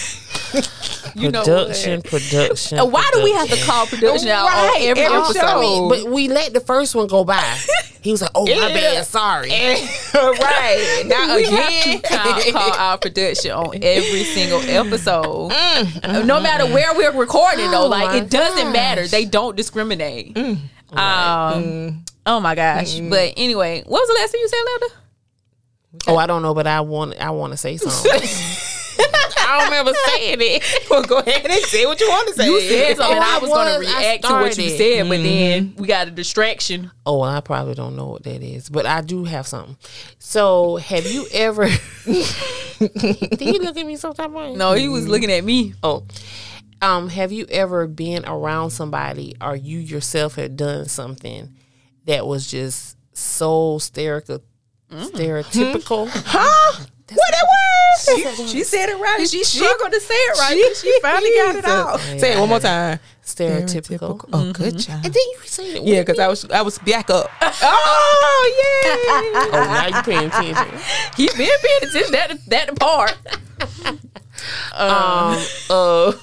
You 1.16 1.30
know 1.30 1.44
production, 1.44 2.02
production. 2.02 2.78
what? 2.80 2.92
Why 2.92 3.10
do 3.14 3.24
we 3.24 3.34
have 3.34 3.48
to 3.50 3.58
call 3.66 3.86
production 3.86 4.30
out 4.30 4.46
on 4.48 4.52
Right, 4.70 4.82
every 4.86 5.04
every 5.04 5.18
episode? 5.18 5.40
show. 5.42 5.46
I 5.46 5.62
mean, 5.62 5.90
but 5.90 6.04
we 6.12 6.28
let 6.28 6.54
the 6.54 6.60
first 6.60 6.96
one 6.96 7.06
go 7.06 7.24
by. 7.24 7.56
He 8.02 8.10
was 8.12 8.22
like, 8.24 8.32
"Oh 8.34 8.46
my 8.48 8.52
Yeah. 8.52 8.68
bad, 8.74 9.06
sorry." 9.06 9.50
right. 10.14 11.04
Now 11.06 11.36
we 11.36 11.44
again. 11.46 12.02
have 12.10 12.44
to 12.44 12.52
call, 12.52 12.62
call 12.62 12.74
our 12.74 12.98
production 12.98 13.52
on 13.52 13.76
every 13.84 14.24
single 14.24 14.62
episode, 14.62 15.52
mm, 15.52 15.84
mm-hmm. 15.84 16.26
no 16.28 16.42
matter 16.42 16.66
where 16.66 16.96
we're 16.96 17.12
recording. 17.14 17.70
Though, 17.70 17.84
Oh 17.84 17.88
like 17.90 18.20
it 18.24 18.32
doesn't 18.32 18.64
gosh. 18.66 18.74
matter. 18.74 19.08
They 19.08 19.26
don't 19.26 19.56
discriminate. 19.56 20.34
Mm. 20.34 20.58
Um. 20.94 21.64
Mm. 21.64 22.10
Oh 22.26 22.40
my 22.40 22.56
gosh. 22.56 23.00
But 23.00 23.34
anyway, 23.38 23.84
what 23.86 24.00
was 24.02 24.08
the 24.08 24.16
last 24.16 24.32
thing 24.32 24.42
you 24.42 24.48
said, 24.50 24.64
Linda? 24.66 24.96
Oh, 26.08 26.18
I 26.18 26.26
don't 26.26 26.42
know, 26.42 26.56
but 26.56 26.66
I 26.66 26.82
want 26.82 27.20
I 27.22 27.30
want 27.30 27.54
to 27.54 27.58
say 27.58 27.78
something. 27.78 28.22
I 29.46 29.60
don't 29.60 29.70
remember 29.70 29.94
saying 30.08 30.38
it. 30.42 30.64
well, 30.90 31.04
go 31.04 31.20
ahead 31.20 31.46
and 31.46 31.64
say 31.66 31.86
what 31.86 32.00
you 32.00 32.10
want 32.10 32.28
to 32.30 32.34
say. 32.34 32.46
You 32.46 32.62
said 32.62 32.98
something. 32.98 33.18
Oh, 33.18 33.22
I 33.22 33.36
I 33.36 33.40
was 33.40 33.50
going 33.50 33.74
to 33.74 33.80
react 33.80 34.24
to 34.24 34.34
what 34.34 34.58
you 34.58 34.70
said, 34.70 35.10
but 35.10 35.18
then 35.22 35.76
we 35.78 35.88
got 35.88 36.08
a 36.08 36.12
distraction. 36.12 36.92
Oh, 37.06 37.22
I 37.22 37.42
probably 37.42 37.76
don't 37.76 37.96
know 37.96 38.08
what 38.08 38.24
that 38.24 38.42
is, 38.42 38.70
but 38.70 38.86
I 38.86 39.02
do 39.02 39.26
have 39.26 39.48
something. 39.48 39.78
So, 40.20 40.78
have 40.78 41.06
you 41.06 41.28
ever? 41.32 41.66
Did 42.06 43.42
you 43.42 43.60
look 43.60 43.78
at 43.78 43.86
me 43.86 43.96
sometime? 43.96 44.34
No. 44.34 44.56
No, 44.56 44.74
he 44.74 44.90
was 44.90 45.08
looking 45.08 45.32
at 45.32 45.44
me. 45.44 45.74
Oh, 45.84 46.06
um, 46.82 47.10
have 47.10 47.32
you 47.32 47.46
ever 47.50 47.88
been 47.88 48.26
around 48.26 48.72
somebody, 48.72 49.36
or 49.42 49.56
you 49.56 49.80
yourself 49.80 50.36
had 50.36 50.58
done 50.58 50.88
something 50.88 51.56
that 52.06 52.28
was 52.28 52.50
just 52.50 52.98
so 53.14 53.78
stereotypical? 53.78 54.42
Stereotypical. 54.92 56.10
Huh? 56.10 56.86
What 57.10 57.32
that 57.32 57.48
was? 58.08 58.52
She 58.52 58.64
said 58.64 58.90
it 58.90 58.98
right. 58.98 59.28
She 59.28 59.44
struggled 59.44 59.92
to 59.92 60.00
say 60.00 60.14
it 60.14 60.40
right. 60.40 60.64
but 60.68 60.78
She 60.78 61.00
finally 61.02 61.32
got 61.36 61.56
it 61.56 61.66
out. 61.66 62.00
Say 62.00 62.34
it 62.34 62.40
one 62.40 62.50
more 62.50 62.60
time. 62.60 63.00
Stereotypical. 63.24 64.24
Oh, 64.34 64.52
good 64.52 64.78
job. 64.78 64.96
And 65.04 65.14
then 65.14 65.24
you 65.32 65.38
saying 65.46 65.78
it. 65.78 65.84
Yeah, 65.84 66.02
because 66.02 66.20
I 66.20 66.28
was 66.28 66.46
I 66.50 66.62
was 66.62 66.78
back 66.80 67.10
up. 67.10 67.30
oh 67.42 68.54
yeah. 68.60 68.90
Oh, 69.46 69.64
now 69.64 69.88
you 69.98 70.04
paying 70.04 70.28
attention. 70.28 70.80
He 71.16 71.28
been 71.28 71.38
paying 71.38 71.84
attention 71.84 72.12
that 72.12 72.38
that 72.48 72.68
the 72.68 72.76
part. 72.76 73.16
um, 74.74 75.40
uh, 75.70 76.14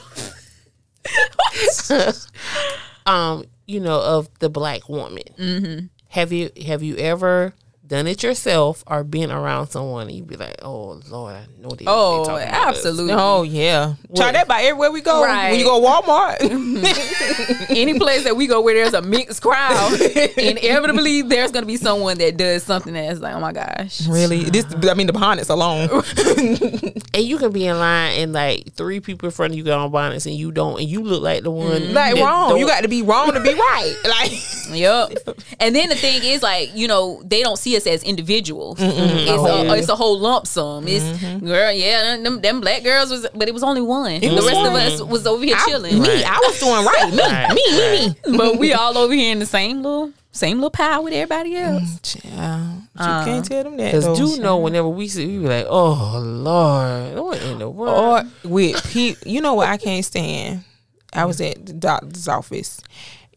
um, 3.11 3.45
you 3.67 3.81
know, 3.81 4.01
of 4.01 4.29
the 4.41 4.51
black 4.51 4.89
woman. 4.89 5.23
Mm-hmm. 5.39 5.87
Have 6.09 6.33
you 6.33 6.51
have 6.67 6.83
you 6.83 6.97
ever 6.97 7.55
done 7.91 8.07
it 8.07 8.23
yourself 8.23 8.85
or 8.87 9.03
been 9.03 9.33
around 9.33 9.67
someone 9.67 10.07
and 10.07 10.17
you 10.17 10.23
be 10.23 10.37
like, 10.37 10.55
oh 10.63 11.01
Lord, 11.11 11.35
I 11.35 11.45
know 11.61 11.71
they. 11.71 11.85
Oh, 11.89 12.21
they 12.23 12.31
talking 12.31 12.49
about 12.49 12.69
us." 12.69 12.77
absolutely. 12.77 13.13
Oh 13.13 13.43
yeah. 13.43 13.95
Try 14.15 14.31
that 14.33 14.47
by 14.47 14.63
everywhere 14.63 14.93
we 14.93 15.01
go. 15.01 15.23
Right. 15.25 15.51
When 15.51 15.59
you 15.59 15.67
go 15.67 15.81
Walmart. 15.81 16.39
Any 17.71 17.99
place 17.99 18.25
that 18.25 18.37
we 18.37 18.47
go 18.47 18.61
where 18.61 18.75
there's 18.75 18.95
a 18.95 19.03
mixed 19.03 19.43
crowd, 19.43 20.01
inevitably 20.01 21.23
there's 21.23 21.51
gonna 21.51 21.67
be 21.67 21.77
someone 21.77 22.17
that 22.19 22.37
does 22.37 22.63
something 22.63 22.95
that's 22.95 23.19
like, 23.19 23.35
oh 23.35 23.41
my 23.41 23.53
gosh. 23.53 24.07
really? 24.07 24.45
This 24.45 24.67
I 24.89 24.95
mean 24.95 25.09
the 25.09 25.13
bonnets 25.13 25.51
alone. 25.51 25.91
And 27.13 27.25
you 27.25 27.39
can 27.39 27.51
be 27.51 27.67
in 27.67 27.77
line 27.77 28.21
and 28.21 28.33
like 28.33 28.73
three 28.75 29.01
people 29.01 29.27
in 29.27 29.33
front 29.33 29.53
of 29.53 29.59
you 29.59 29.65
got 29.65 29.81
on 29.81 29.91
bonnets 29.91 30.27
and 30.27 30.35
you 30.35 30.53
don't, 30.53 30.79
and 30.79 30.89
you 30.89 31.03
look 31.03 31.23
like 31.23 31.43
the 31.43 31.51
one 31.51 31.81
mm-hmm. 31.81 31.93
like 31.93 32.15
wrong. 32.15 32.51
don't- 32.51 32.61
You 32.61 32.67
got 32.69 32.83
to 32.83 32.89
be 32.89 33.03
wrong 33.03 33.33
to 33.33 33.41
be 33.41 33.53
right. 33.53 33.97
Like 34.05 34.33
Yep. 34.73 35.13
And 35.59 35.75
then 35.75 35.89
the 35.89 35.95
thing 35.95 36.23
is, 36.23 36.43
like, 36.43 36.75
you 36.75 36.89
know, 36.89 37.23
they 37.25 37.43
don't 37.43 37.59
see 37.59 37.77
us 37.77 37.80
as 37.87 38.03
individuals. 38.03 38.79
Mm-hmm. 38.79 38.89
It's, 38.91 39.31
mm-hmm. 39.31 39.69
Oh. 39.69 39.73
a, 39.73 39.77
it's 39.77 39.89
a 39.89 39.97
whole 39.97 40.19
lump 40.19 40.47
sum. 40.47 40.87
It's 40.89 41.05
mm-hmm. 41.05 41.47
girl, 41.47 41.73
yeah, 41.73 42.17
them, 42.17 42.41
them 42.41 42.61
black 42.61 42.83
girls 42.83 43.11
was, 43.11 43.27
but 43.35 43.49
it 43.49 43.55
was 43.55 43.63
only 43.63 43.83
one. 43.83 44.21
the 44.21 44.29
was 44.29 44.47
rest 44.47 44.67
of 44.67 44.75
us 44.75 45.03
was 45.03 45.27
over 45.27 45.45
here 45.45 45.57
I, 45.59 45.67
chilling. 45.67 46.01
me, 46.01 46.25
I 46.25 46.39
was 46.39 46.59
doing 46.59 46.85
right. 46.85 47.13
Me, 47.13 47.21
Right, 47.21 47.55
me, 47.55 47.63
me, 47.71 48.33
me. 48.33 48.37
but 48.39 48.59
we 48.59 48.73
all 48.73 48.97
over 48.99 49.13
here 49.13 49.33
in 49.33 49.39
the 49.39 49.47
same 49.47 49.83
little, 49.83 50.13
same 50.33 50.59
little 50.59 50.71
pile 50.71 51.05
with 51.05 51.13
everybody 51.13 51.55
mm, 51.55 51.81
else. 51.81 52.01
Child, 52.01 52.83
you 52.95 53.25
can't 53.25 53.47
uh, 53.47 53.49
tell 53.49 53.65
them 53.65 53.77
that. 53.77 53.93
Cause 53.93 54.05
though. 54.05 54.15
do 54.15 54.43
know 54.43 54.59
whenever 54.59 54.89
we 54.89 55.09
see, 55.09 55.27
we 55.27 55.39
be 55.39 55.49
like, 55.49 55.67
oh 55.69 56.21
Lord, 56.21 57.19
what 57.19 57.43
in 57.43 57.59
the 57.59 57.69
world? 57.69 58.27
or 58.45 58.49
with 58.49 58.91
people, 58.91 59.31
you 59.31 59.41
know 59.41 59.55
what 59.55 59.69
I 59.69 59.77
can't 59.77 60.05
stand. 60.05 60.65
I 61.13 61.25
was 61.25 61.41
at 61.41 61.67
the 61.67 61.73
doctor's 61.73 62.29
office, 62.29 62.81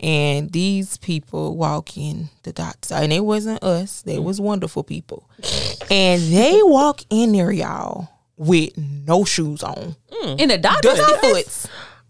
and 0.03 0.51
these 0.51 0.97
people 0.97 1.55
walk 1.55 1.97
in 1.97 2.29
the 2.43 2.51
doctor's, 2.51 2.91
and 2.91 3.13
it 3.13 3.21
wasn't 3.21 3.63
us. 3.63 4.01
They 4.01 4.17
mm. 4.17 4.23
was 4.23 4.41
wonderful 4.41 4.83
people, 4.83 5.29
and 5.89 6.21
they 6.21 6.59
walk 6.61 7.01
in 7.09 7.31
there, 7.31 7.51
y'all, 7.51 8.09
with 8.35 8.77
no 8.77 9.23
shoes 9.23 9.63
on, 9.63 9.95
mm. 10.11 10.39
In 10.39 10.49
the 10.49 10.57
doctor's 10.57 10.97
dusty 10.97 11.13
office? 11.13 11.31
foots. 11.31 11.67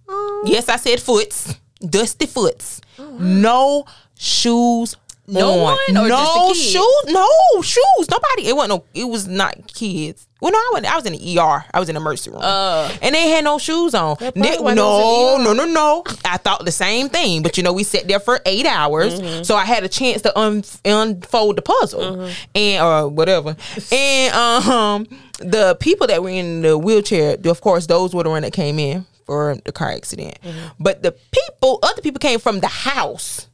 Oh. 0.10 0.44
Yes, 0.48 0.70
I 0.70 0.78
said 0.78 1.00
foots, 1.00 1.56
dusty 1.88 2.26
foots, 2.26 2.82
oh, 2.98 3.18
no 3.20 3.86
shoes. 4.18 4.98
No 5.26 5.52
on. 5.52 5.62
one 5.64 5.78
or 6.06 6.10
no 6.10 6.50
just 6.50 6.62
shoes, 6.62 7.04
no 7.08 7.28
shoes. 7.62 8.10
Nobody. 8.12 8.48
It 8.50 8.56
wasn't 8.56 8.70
no. 8.80 8.84
It 8.94 9.06
was 9.06 9.26
not 9.28 9.74
kids. 9.74 10.28
Well, 10.42 10.52
no, 10.52 10.58
I 10.58 10.70
was. 10.74 10.84
I 10.84 10.96
was 10.98 11.06
in 11.06 11.14
the 11.14 11.40
ER. 11.40 11.64
I 11.74 11.80
was 11.80 11.88
in 11.88 11.96
the 11.96 12.02
emergency 12.02 12.30
room, 12.30 12.42
Uh. 12.44 12.92
and 13.02 13.16
they 13.16 13.30
had 13.30 13.46
no 13.46 13.58
shoes 13.58 13.96
on. 13.96 14.18
They- 14.20 14.58
no, 14.58 15.38
no, 15.38 15.54
no, 15.54 15.64
no. 15.66 16.04
I 16.26 16.36
thought 16.36 16.66
the 16.66 16.72
same 16.74 17.08
thing, 17.08 17.42
but 17.42 17.56
you 17.56 17.64
know, 17.64 17.72
we 17.72 17.84
sat 17.86 18.06
there 18.10 18.20
for 18.20 18.42
eight 18.46 18.66
hours, 18.66 19.22
Mm-hmm. 19.22 19.44
so 19.44 19.56
I 19.56 19.64
had 19.64 19.86
a 19.86 19.88
chance 19.88 20.22
to 20.24 20.38
un- 20.38 20.66
unfold 20.84 21.56
the 21.56 21.62
puzzle 21.62 22.02
Mm-hmm. 22.02 22.32
and 22.56 22.84
or 22.84 23.08
whatever. 23.08 23.56
and 23.94 24.34
um, 24.36 25.08
the 25.40 25.78
people 25.80 26.08
that 26.08 26.22
were 26.22 26.30
in 26.30 26.62
the 26.64 26.78
wheelchair, 26.78 27.38
of 27.46 27.62
course, 27.62 27.88
those 27.88 28.14
were 28.14 28.24
the 28.24 28.30
one 28.30 28.42
that 28.42 28.52
came 28.52 28.78
in 28.80 29.06
for 29.26 29.56
the 29.64 29.72
car 29.72 29.92
accident. 29.92 30.38
Mm-hmm. 30.44 30.60
But 30.82 31.02
the 31.04 31.14
people, 31.14 31.80
other 31.82 32.02
people 32.02 32.20
came 32.20 32.40
from 32.40 32.60
the 32.60 32.68
house. 32.68 33.48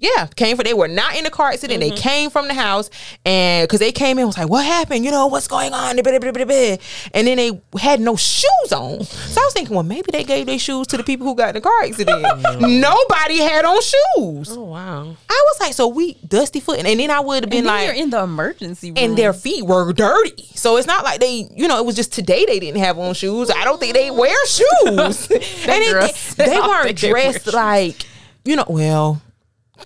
Yeah, 0.00 0.26
came 0.36 0.56
from. 0.56 0.62
They 0.64 0.74
were 0.74 0.86
not 0.86 1.16
in 1.16 1.24
the 1.24 1.30
car 1.30 1.48
accident. 1.48 1.82
Mm-hmm. 1.82 1.94
They 1.96 2.00
came 2.00 2.30
from 2.30 2.46
the 2.46 2.54
house, 2.54 2.88
and 3.24 3.66
because 3.66 3.80
they 3.80 3.90
came 3.90 4.16
in, 4.20 4.26
was 4.26 4.38
like, 4.38 4.48
"What 4.48 4.64
happened? 4.64 5.04
You 5.04 5.10
know 5.10 5.26
what's 5.26 5.48
going 5.48 5.72
on?" 5.74 5.98
And 5.98 7.26
then 7.26 7.36
they 7.36 7.60
had 7.80 8.00
no 8.00 8.14
shoes 8.14 8.72
on. 8.72 9.02
So 9.02 9.40
I 9.40 9.44
was 9.44 9.52
thinking, 9.54 9.74
well, 9.74 9.82
maybe 9.82 10.10
they 10.12 10.22
gave 10.22 10.46
their 10.46 10.58
shoes 10.58 10.86
to 10.88 10.96
the 10.96 11.02
people 11.02 11.26
who 11.26 11.34
got 11.34 11.48
in 11.48 11.54
the 11.56 11.60
car 11.60 11.82
accident. 11.82 12.22
Nobody 12.60 13.38
had 13.38 13.64
on 13.64 13.80
shoes. 13.82 14.50
oh 14.52 14.64
wow. 14.64 15.16
I 15.28 15.42
was 15.46 15.60
like, 15.60 15.72
so 15.74 15.88
we 15.88 16.14
dusty 16.26 16.60
foot, 16.60 16.78
and, 16.78 16.86
and 16.86 17.00
then 17.00 17.10
I 17.10 17.18
would 17.20 17.42
have 17.44 17.50
been 17.50 17.64
like, 17.64 17.86
you're 17.86 17.94
in 17.94 18.10
the 18.10 18.22
emergency 18.22 18.90
room. 18.90 18.98
and 18.98 19.16
their 19.16 19.32
feet 19.32 19.64
were 19.66 19.92
dirty. 19.92 20.44
So 20.54 20.76
it's 20.76 20.86
not 20.86 21.02
like 21.04 21.18
they, 21.20 21.48
you 21.54 21.66
know, 21.66 21.78
it 21.78 21.84
was 21.86 21.96
just 21.96 22.12
today 22.12 22.44
they 22.46 22.60
didn't 22.60 22.80
have 22.80 22.98
on 22.98 23.14
shoes. 23.14 23.50
I 23.50 23.64
don't 23.64 23.78
think 23.80 23.94
they 23.94 24.10
wear 24.10 24.36
shoes. 24.46 24.66
and 25.30 25.32
it- 25.32 26.14
they, 26.36 26.60
weren't 26.60 26.98
they 26.98 27.10
wear 27.10 27.32
dressed 27.32 27.44
shoes. 27.46 27.54
like, 27.54 28.06
you 28.44 28.54
know, 28.56 28.64
well, 28.68 29.20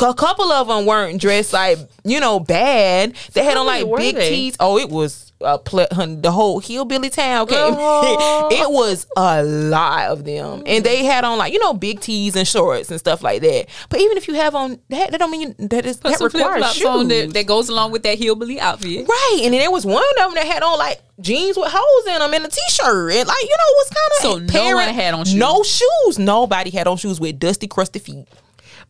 a 0.00 0.14
couple 0.14 0.50
of 0.50 0.68
them 0.68 0.86
weren't 0.86 1.20
dressed 1.20 1.52
like, 1.52 1.78
you 2.04 2.20
know, 2.20 2.40
bad. 2.40 3.14
They 3.32 3.44
had 3.44 3.56
on 3.56 3.66
like 3.66 3.86
big 3.96 4.16
they? 4.16 4.28
tees. 4.28 4.56
Oh, 4.58 4.78
it 4.78 4.88
was 4.88 5.32
a 5.44 5.58
ple- 5.58 5.86
hun- 5.90 6.22
the 6.22 6.30
whole 6.30 6.60
hillbilly 6.60 7.10
town 7.10 7.46
came. 7.46 7.56
Oh. 7.58 8.48
it 8.52 8.70
was 8.70 9.06
a 9.16 9.42
lot 9.42 10.08
of 10.08 10.24
them, 10.24 10.62
and 10.66 10.84
they 10.84 11.04
had 11.04 11.24
on 11.24 11.38
like 11.38 11.52
you 11.52 11.58
know 11.58 11.74
big 11.74 12.00
tees 12.00 12.36
and 12.36 12.46
shorts 12.46 12.90
and 12.90 12.98
stuff 12.98 13.22
like 13.22 13.42
that. 13.42 13.66
But 13.88 14.00
even 14.00 14.16
if 14.16 14.28
you 14.28 14.34
have 14.34 14.54
on 14.54 14.78
that, 14.88 15.10
that 15.10 15.18
don't 15.18 15.30
mean 15.30 15.54
that 15.58 15.84
is 15.86 15.96
Put 15.96 16.18
that 16.18 16.24
requires 16.24 16.72
shoes. 16.72 17.08
that, 17.08 17.30
that 17.34 17.46
goes 17.46 17.68
along 17.68 17.92
with 17.92 18.02
that 18.04 18.18
hillbilly 18.18 18.60
outfit. 18.60 19.06
Right, 19.08 19.40
and 19.42 19.52
then 19.52 19.60
there 19.60 19.70
was 19.70 19.84
one 19.84 20.02
of 20.10 20.16
them 20.16 20.34
that 20.34 20.46
had 20.46 20.62
on 20.62 20.78
like 20.78 21.00
jeans 21.20 21.56
with 21.56 21.70
holes 21.70 22.06
in 22.06 22.18
them 22.18 22.34
and 22.34 22.44
a 22.44 22.48
t-shirt, 22.48 23.12
and 23.12 23.28
like 23.28 23.42
you 23.42 23.56
know 23.56 23.72
was 23.76 23.90
kind 23.90 24.38
of 24.40 24.48
So 24.50 24.58
no 24.58 24.74
one 24.76 24.88
had 24.88 25.14
on 25.14 25.24
shoes. 25.24 25.34
No 25.34 25.62
shoes. 25.62 26.18
Nobody 26.18 26.70
had 26.70 26.86
on 26.86 26.96
shoes 26.96 27.20
with 27.20 27.38
dusty, 27.38 27.66
crusty 27.66 27.98
feet. 27.98 28.28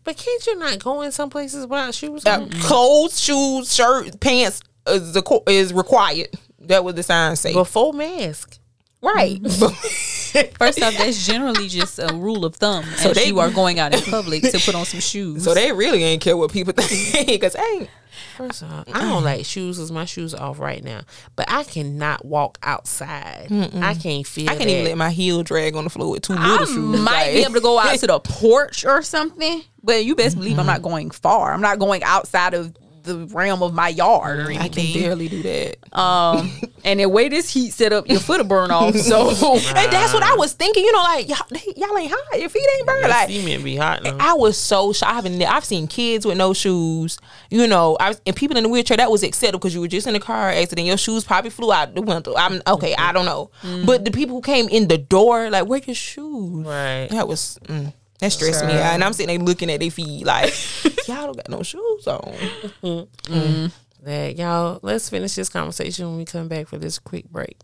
But 0.05 0.17
can't 0.17 0.47
you 0.47 0.59
not 0.59 0.79
go 0.83 1.03
in 1.03 1.13
some 1.13 1.31
places 1.31 1.67
without 1.67 1.95
shoes? 1.95 2.25
Uh, 2.27 2.47
clothes, 2.63 3.21
shoes, 3.21 3.73
shirt, 3.75 4.19
pants 4.21 4.61
is, 4.89 5.13
the, 5.13 5.43
is 5.47 5.73
required. 5.73 6.29
That 6.61 6.83
was 6.85 6.95
the 6.97 7.03
sign 7.03 7.37
say. 7.37 7.53
Before 7.53 7.93
mask. 7.93 8.59
right. 9.03 9.39
First 10.59 10.83
off, 10.83 10.97
that's 10.97 11.27
generally 11.27 11.69
just 11.69 11.99
a 11.99 12.15
rule 12.15 12.45
of 12.45 12.57
thumb. 12.57 12.85
So 12.97 13.11
as 13.11 13.17
they- 13.17 13.27
you 13.27 13.39
are 13.41 13.51
going 13.51 13.79
out 13.79 13.95
in 13.95 14.01
public 14.03 14.43
to 14.43 14.59
put 14.59 14.75
on 14.75 14.85
some 14.87 15.01
shoes. 15.01 15.45
so 15.45 15.55
they 15.55 15.73
really 15.73 16.03
ain't 16.05 16.23
care 16.23 16.37
what 16.37 16.51
people 16.53 16.73
think 16.77 17.27
because 17.29 17.55
ain't. 17.57 17.89
First 18.37 18.63
off, 18.63 18.85
I 18.93 19.01
don't 19.01 19.25
like 19.25 19.45
shoes 19.45 19.77
because 19.77 19.93
my 19.93 20.05
shoes 20.05 20.35
are 20.35 20.51
off 20.51 20.59
right 20.59 20.83
now. 20.83 21.03
But 21.37 21.51
I 21.51 21.65
cannot 21.65 22.25
walk 22.25 22.59
outside. 22.63 23.49
I 23.51 23.95
can't 23.95 24.27
feel. 24.27 24.51
I 24.51 24.57
can't 24.57 24.69
even 24.69 24.85
let 24.85 24.99
my 24.99 25.11
heel 25.11 25.43
drag 25.43 25.77
on 25.77 25.85
the 25.85 25.91
floor 25.91 26.11
with 26.11 26.23
two 26.23 26.35
I 26.35 26.53
little 26.53 26.67
shoes. 26.67 27.01
might 27.01 27.27
like- 27.27 27.33
be 27.33 27.43
able 27.43 27.55
to 27.55 27.61
go 27.61 27.79
out 27.79 27.99
to 28.01 28.07
the 28.07 28.21
porch 28.21 28.85
or 28.85 29.03
something, 29.03 29.63
but 29.83 30.05
you 30.05 30.15
best 30.15 30.37
believe 30.37 30.59
I'm 30.59 30.67
mm-hmm. 30.67 30.75
not 30.75 30.83
going 30.83 31.11
far. 31.11 31.53
I'm 31.53 31.61
not 31.61 31.79
going 31.79 32.03
outside 32.03 32.55
of 32.55 32.75
the 33.03 33.27
realm 33.27 33.63
of 33.63 33.75
my 33.75 33.89
yard 33.89 34.39
or 34.41 34.51
I 34.53 34.69
can 34.69 34.93
barely 35.01 35.29
do 35.29 35.43
that. 35.43 35.77
Um, 35.99 36.51
and 36.85 37.01
the 37.01 37.07
way 37.09 37.29
this 37.29 37.53
heat 37.53 37.71
set 37.71 37.93
up, 37.93 38.09
your 38.09 38.21
foot 38.21 38.39
will 38.39 38.47
burn 38.49 38.71
off. 38.71 38.95
So 39.03 39.31
and 39.31 39.93
that's 39.93 40.15
what 40.15 40.23
I 40.23 40.35
was 40.37 40.53
thinking. 40.53 40.85
You 40.85 40.93
know, 40.93 41.03
like 41.03 41.29
y'all, 41.29 41.47
they- 41.51 41.73
y'all 41.77 41.97
ain't 41.99 42.13
hot. 42.15 42.41
Your 42.41 42.49
feet 42.49 42.67
ain't 42.79 42.87
burn. 42.87 43.03
Like 43.11 43.29
cement 43.31 43.65
be 43.65 43.77
hot 43.77 44.03
now. 44.03 44.17
I 44.21 44.35
was 44.35 44.57
so 44.57 44.93
shocked. 44.93 45.13
I've 45.17 45.25
been, 45.25 45.43
I've 45.43 45.65
seen 45.65 45.87
kids 45.87 46.25
with 46.25 46.37
no 46.39 46.53
shoes. 46.55 47.19
You 47.51 47.67
know, 47.67 47.97
I 47.99 48.09
was, 48.09 48.21
and 48.27 48.35
people 48.37 48.57
in 48.57 48.63
the 48.63 48.69
wheelchair 48.69 48.97
that 48.97 49.11
was 49.11 49.23
acceptable 49.23 49.59
because 49.59 49.75
you 49.75 49.81
were 49.81 49.89
just 49.89 50.07
in 50.07 50.15
a 50.15 50.21
car 50.21 50.51
accident. 50.51 50.87
Your 50.87 50.97
shoes 50.97 51.25
probably 51.25 51.51
flew 51.51 51.73
out 51.73 51.95
the 51.95 52.03
window. 52.03 52.35
I'm 52.37 52.63
okay. 52.67 52.95
I 52.95 53.13
don't 53.13 53.27
know, 53.27 53.51
but 53.85 54.05
the 54.05 54.11
people 54.11 54.37
who 54.37 54.43
came 54.43 54.69
in 54.69 54.89
the 54.89 54.99
door, 54.99 55.51
like, 55.51 55.67
where 55.67 55.81
your 55.85 55.95
shoes? 55.95 56.65
Right. 56.67 57.09
That 57.11 57.27
was 57.29 57.59
mm, 57.67 57.93
that 58.23 58.33
stressed 58.33 58.65
me 58.65 58.75
out, 58.75 58.95
and 58.95 59.03
I'm 59.03 59.13
sitting 59.13 59.37
there 59.37 59.45
looking 59.45 59.69
at 59.69 59.81
their 59.81 59.91
feet 59.91 60.25
like, 60.25 60.55
y'all 61.09 61.27
don't 61.27 61.37
got 61.37 61.49
no 61.49 61.65
shoes 61.65 62.07
on. 62.07 62.21
Mm-hmm. 62.21 63.33
Mm-hmm. 63.35 63.67
That 64.05 64.37
y'all, 64.39 64.79
let's 64.83 65.09
finish 65.09 65.35
this 65.35 65.49
conversation 65.49 66.07
when 66.07 66.19
we 66.19 66.25
come 66.25 66.47
back 66.47 66.69
for 66.69 66.79
this 66.79 67.01
quick 67.01 67.29
break. 67.31 67.59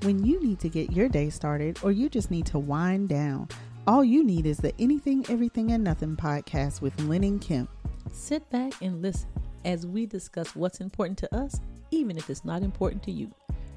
When 0.00 0.24
you 0.24 0.42
need 0.42 0.60
to 0.60 0.70
get 0.70 0.92
your 0.92 1.10
day 1.10 1.28
started 1.28 1.78
or 1.82 1.92
you 1.92 2.08
just 2.08 2.30
need 2.30 2.46
to 2.46 2.58
wind 2.58 3.10
down, 3.10 3.48
all 3.86 4.02
you 4.02 4.24
need 4.24 4.46
is 4.46 4.56
the 4.56 4.72
Anything, 4.78 5.26
Everything, 5.28 5.72
and 5.72 5.84
Nothing 5.84 6.16
podcast 6.16 6.80
with 6.80 6.98
Lynn 7.02 7.24
and 7.24 7.38
Kim. 7.38 7.68
Sit 8.12 8.48
back 8.48 8.72
and 8.80 9.02
listen 9.02 9.28
as 9.66 9.86
we 9.86 10.06
discuss 10.06 10.56
what's 10.56 10.80
important 10.80 11.18
to 11.18 11.34
us, 11.36 11.60
even 11.90 12.16
if 12.16 12.30
it's 12.30 12.46
not 12.46 12.62
important 12.62 13.02
to 13.02 13.12
you. 13.12 13.30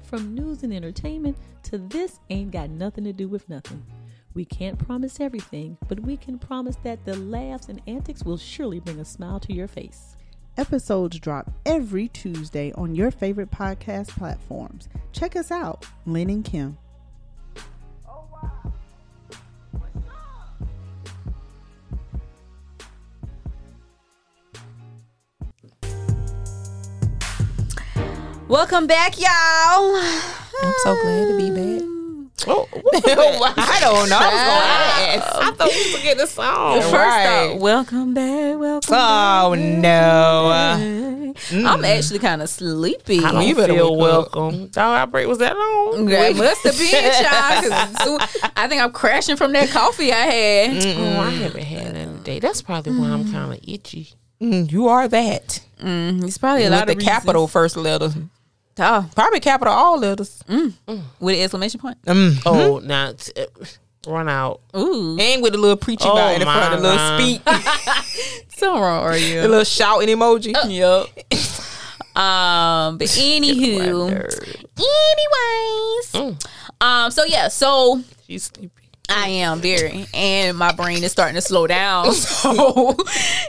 From 0.08 0.34
news 0.34 0.62
and 0.62 0.72
entertainment 0.72 1.36
to 1.64 1.76
this 1.76 2.18
ain't 2.30 2.50
got 2.50 2.70
nothing 2.70 3.04
to 3.04 3.12
do 3.12 3.28
with 3.28 3.46
nothing. 3.50 3.84
We 4.32 4.46
can't 4.46 4.78
promise 4.78 5.20
everything, 5.20 5.76
but 5.86 6.00
we 6.00 6.16
can 6.16 6.38
promise 6.38 6.76
that 6.76 7.04
the 7.04 7.14
laughs 7.14 7.68
and 7.68 7.82
antics 7.86 8.24
will 8.24 8.38
surely 8.38 8.80
bring 8.80 9.00
a 9.00 9.04
smile 9.04 9.38
to 9.40 9.52
your 9.52 9.68
face. 9.68 10.16
Episodes 10.56 11.18
drop 11.18 11.52
every 11.66 12.08
Tuesday 12.08 12.72
on 12.72 12.94
your 12.94 13.10
favorite 13.10 13.50
podcast 13.50 14.08
platforms. 14.16 14.88
Check 15.12 15.36
us 15.36 15.50
out, 15.50 15.84
Lynn 16.06 16.30
and 16.30 16.42
Kim. 16.42 16.78
Oh, 18.08 18.72
welcome 28.48 28.86
back, 28.86 29.18
y'all. 29.18 29.96
I'm 30.60 30.74
so 30.82 30.94
glad 31.02 31.28
to 31.28 31.36
be 31.36 31.50
back. 31.50 31.82
Oh, 32.46 32.68
I 32.94 33.78
don't 33.80 34.08
know. 34.08 34.18
I 34.20 35.20
I 35.40 35.50
thought 35.52 35.68
we 35.68 35.92
was 35.92 36.02
get 36.02 36.18
the 36.18 36.26
song. 36.26 36.80
First 36.82 36.92
Right. 36.94 37.50
off, 37.54 37.60
welcome 37.60 38.14
back, 38.14 38.58
welcome. 38.58 38.94
Oh 38.94 39.54
no. 39.54 40.48
back. 40.48 41.36
I'm 41.52 41.84
actually 41.84 42.20
kind 42.20 42.40
of 42.40 42.48
sleepy. 42.48 43.24
I 43.24 43.32
don't 43.32 43.42
You 43.42 43.54
better 43.56 43.74
feel 43.74 43.96
wake 43.96 44.12
up. 44.14 44.34
welcome. 44.34 44.66
Dog, 44.68 44.98
our 45.00 45.06
break 45.08 45.26
was 45.26 45.38
that 45.38 45.56
long? 45.56 46.06
That 46.06 46.36
must 46.36 46.62
have 46.64 46.78
been, 46.78 47.12
child. 47.24 47.64
'cause 47.70 48.04
soon- 48.04 48.50
I 48.56 48.68
think 48.68 48.82
I'm 48.82 48.92
crashing 48.92 49.36
from 49.36 49.52
that 49.52 49.68
coffee 49.70 50.12
I 50.12 50.16
had. 50.16 50.70
Oh, 50.96 51.20
I 51.20 51.30
haven't 51.30 51.64
had 51.64 51.94
none 51.94 52.18
today. 52.18 52.38
That's 52.38 52.62
probably 52.62 52.96
why 52.96 53.08
I'm 53.08 53.30
kind 53.32 53.52
of 53.52 53.58
itchy. 53.66 54.12
Mm, 54.40 54.70
you 54.70 54.86
are 54.88 55.08
that. 55.08 55.60
Mm, 55.82 56.22
it's 56.24 56.38
probably 56.38 56.62
a 56.64 56.70
With 56.70 56.78
lot 56.78 56.86
the 56.86 56.92
of 56.94 56.98
capital 57.00 57.48
first 57.48 57.76
letter. 57.76 58.12
Oh, 58.80 59.08
Probably 59.14 59.40
capital 59.40 59.72
all 59.74 59.98
letters. 59.98 60.42
with 60.46 61.36
an 61.36 61.42
exclamation 61.42 61.80
point. 61.80 62.00
Mm. 62.02 62.42
Oh, 62.46 62.78
now 62.78 63.12
t- 63.12 63.32
uh, 63.36 63.46
run 64.06 64.28
out. 64.28 64.60
Ooh, 64.76 65.16
And 65.20 65.42
with 65.42 65.54
a 65.54 65.58
little 65.58 65.76
preachy 65.76 66.04
Oh, 66.08 66.14
bar 66.14 66.32
in 66.32 66.40
the 66.40 66.44
front, 66.46 66.74
a 66.74 66.76
my 66.76 66.82
little 66.82 66.96
God. 66.96 67.20
speak, 67.20 68.48
so 68.58 68.72
wrong 68.80 69.04
are 69.04 69.16
you? 69.16 69.40
a 69.40 69.42
you? 69.42 69.48
little 69.48 69.64
shouting 69.64 70.08
emoji. 70.08 70.54
Yup. 70.68 71.08
Um, 72.16 72.98
but 72.98 73.06
anywho, 73.06 74.10
anyways, 76.12 76.36
um, 76.80 77.10
so 77.12 77.24
yeah, 77.24 77.46
so 77.46 78.02
She's 78.26 78.44
sleepy. 78.44 78.72
I 79.08 79.28
am 79.28 79.60
very, 79.60 80.04
and 80.12 80.58
my 80.58 80.72
brain 80.72 81.02
is 81.04 81.12
starting 81.12 81.36
to 81.36 81.40
slow 81.40 81.66
down. 81.68 82.12
So 82.12 82.96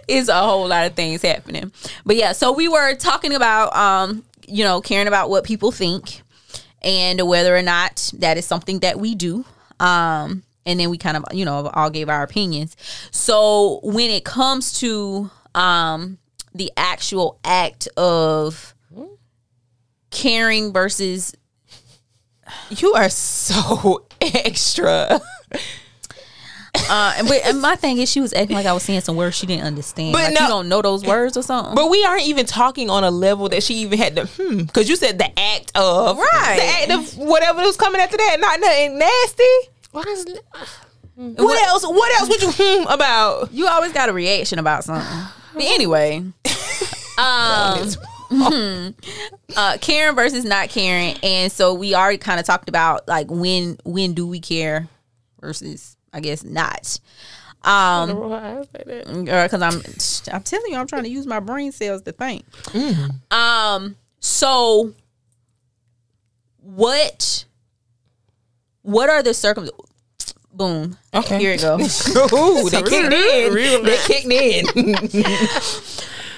it's 0.07 0.29
a 0.29 0.39
whole 0.39 0.67
lot 0.67 0.85
of 0.85 0.93
things 0.93 1.21
happening. 1.23 1.71
But 2.05 2.15
yeah, 2.15 2.31
so 2.33 2.51
we 2.53 2.67
were 2.69 2.93
talking 2.95 3.33
about, 3.33 3.75
um, 3.75 4.23
you 4.49 4.63
know, 4.63 4.81
caring 4.81 5.07
about 5.07 5.29
what 5.29 5.43
people 5.43 5.71
think 5.71 6.21
and 6.81 7.27
whether 7.27 7.55
or 7.55 7.61
not 7.61 8.11
that 8.17 8.37
is 8.37 8.45
something 8.45 8.79
that 8.79 8.99
we 8.99 9.15
do. 9.15 9.45
Um, 9.79 10.43
and 10.65 10.79
then 10.79 10.89
we 10.89 10.97
kind 10.97 11.17
of, 11.17 11.25
you 11.31 11.45
know, 11.45 11.67
all 11.73 11.89
gave 11.89 12.09
our 12.09 12.23
opinions. 12.23 12.75
So 13.11 13.79
when 13.83 14.09
it 14.09 14.25
comes 14.25 14.79
to 14.79 15.29
um 15.55 16.17
the 16.53 16.71
actual 16.77 17.39
act 17.43 17.87
of 17.97 18.73
caring 20.11 20.73
versus 20.73 21.35
You 22.69 22.93
are 22.93 23.09
so 23.09 24.07
extra. 24.21 25.21
Uh, 26.89 27.13
and, 27.17 27.27
but, 27.27 27.41
and 27.45 27.61
my 27.61 27.75
thing 27.75 27.99
is, 27.99 28.09
she 28.11 28.19
was 28.19 28.33
acting 28.33 28.55
like 28.55 28.65
I 28.65 28.73
was 28.73 28.81
saying 28.83 29.01
some 29.01 29.15
words 29.15 29.35
she 29.35 29.45
didn't 29.45 29.65
understand. 29.65 30.13
But 30.13 30.23
like 30.23 30.33
no- 30.33 30.41
you 30.41 30.47
don't 30.47 30.69
know 30.69 30.81
those 30.81 31.05
words 31.05 31.37
or 31.37 31.43
something. 31.43 31.75
But 31.75 31.89
we 31.89 32.03
aren't 32.03 32.23
even 32.23 32.45
talking 32.47 32.89
on 32.89 33.03
a 33.03 33.11
level 33.11 33.47
that 33.49 33.61
she 33.61 33.75
even 33.75 33.99
had 33.99 34.15
to 34.15 34.25
hmm. 34.25 34.57
Because 34.63 34.89
you 34.89 34.95
said 34.95 35.19
the 35.19 35.39
act 35.39 35.71
of 35.75 36.17
Right. 36.17 36.57
the 36.87 36.93
act 36.93 37.17
of 37.17 37.17
whatever 37.19 37.61
was 37.61 37.77
coming 37.77 38.01
after 38.01 38.17
that. 38.17 38.37
Not 38.39 38.59
nothing 38.59 38.97
nasty. 38.97 39.43
Why 39.91 40.01
is 40.07 40.25
it? 40.25 40.43
What, 41.15 41.61
else? 41.67 41.83
What 41.85 42.19
else 42.19 42.29
would 42.29 42.41
you 42.41 42.51
hmm 42.55 42.87
about? 42.87 43.51
you 43.51 43.67
always 43.67 43.91
got 43.91 44.09
a 44.09 44.13
reaction 44.13 44.57
about 44.57 44.83
something. 44.85 45.05
But 45.53 45.63
anyway, 45.63 46.17
um, 47.17 47.89
uh, 49.57 49.77
caring 49.81 50.15
versus 50.15 50.45
not 50.45 50.69
caring, 50.69 51.17
and 51.21 51.51
so 51.51 51.73
we 51.73 51.93
already 51.93 52.17
kind 52.19 52.39
of 52.39 52.45
talked 52.45 52.69
about 52.69 53.07
like 53.07 53.27
when 53.29 53.77
when 53.83 54.13
do 54.13 54.25
we 54.25 54.39
care 54.39 54.87
versus 55.41 55.97
I 56.13 56.19
guess 56.19 56.43
not. 56.43 56.99
Um, 57.63 58.11
Roll 58.11 58.29
her 58.29 58.35
eyes 58.37 58.67
like 58.73 58.85
that. 58.85 59.49
because 59.49 59.61
I'm 59.61 60.33
I'm 60.35 60.43
telling 60.43 60.71
you, 60.71 60.77
I'm 60.77 60.87
trying 60.87 61.03
to 61.03 61.09
use 61.09 61.27
my 61.27 61.39
brain 61.39 61.71
cells 61.71 62.01
to 62.03 62.11
think. 62.11 62.45
Um, 63.31 63.95
so 64.19 64.93
what 66.61 67.45
what 68.81 69.09
are 69.09 69.23
the 69.23 69.33
circumstances? 69.33 69.85
Boom. 70.51 70.97
Okay. 71.13 71.39
Here 71.39 71.51
it 71.53 71.61
goes. 71.61 72.07
Ooh, 72.33 72.69
they 72.69 72.81
kicked 72.81 73.13
in. 73.13 73.83
They 73.83 73.97
kicked 74.05 75.15
in. 75.15 75.23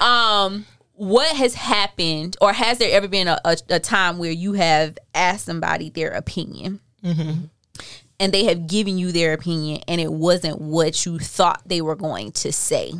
um, 0.00 0.66
what 0.94 1.34
has 1.34 1.54
happened, 1.54 2.36
or 2.40 2.52
has 2.52 2.78
there 2.78 2.94
ever 2.94 3.08
been 3.08 3.26
a, 3.26 3.40
a, 3.44 3.56
a 3.70 3.80
time 3.80 4.18
where 4.18 4.30
you 4.30 4.52
have 4.52 4.98
asked 5.14 5.46
somebody 5.46 5.90
their 5.90 6.10
opinion? 6.10 6.80
And 8.22 8.32
they 8.32 8.44
have 8.44 8.68
given 8.68 8.98
you 8.98 9.10
their 9.10 9.32
opinion, 9.32 9.80
and 9.88 10.00
it 10.00 10.12
wasn't 10.12 10.60
what 10.60 11.04
you 11.04 11.18
thought 11.18 11.60
they 11.66 11.82
were 11.82 11.96
going 11.96 12.30
to 12.32 12.52
say. 12.52 12.92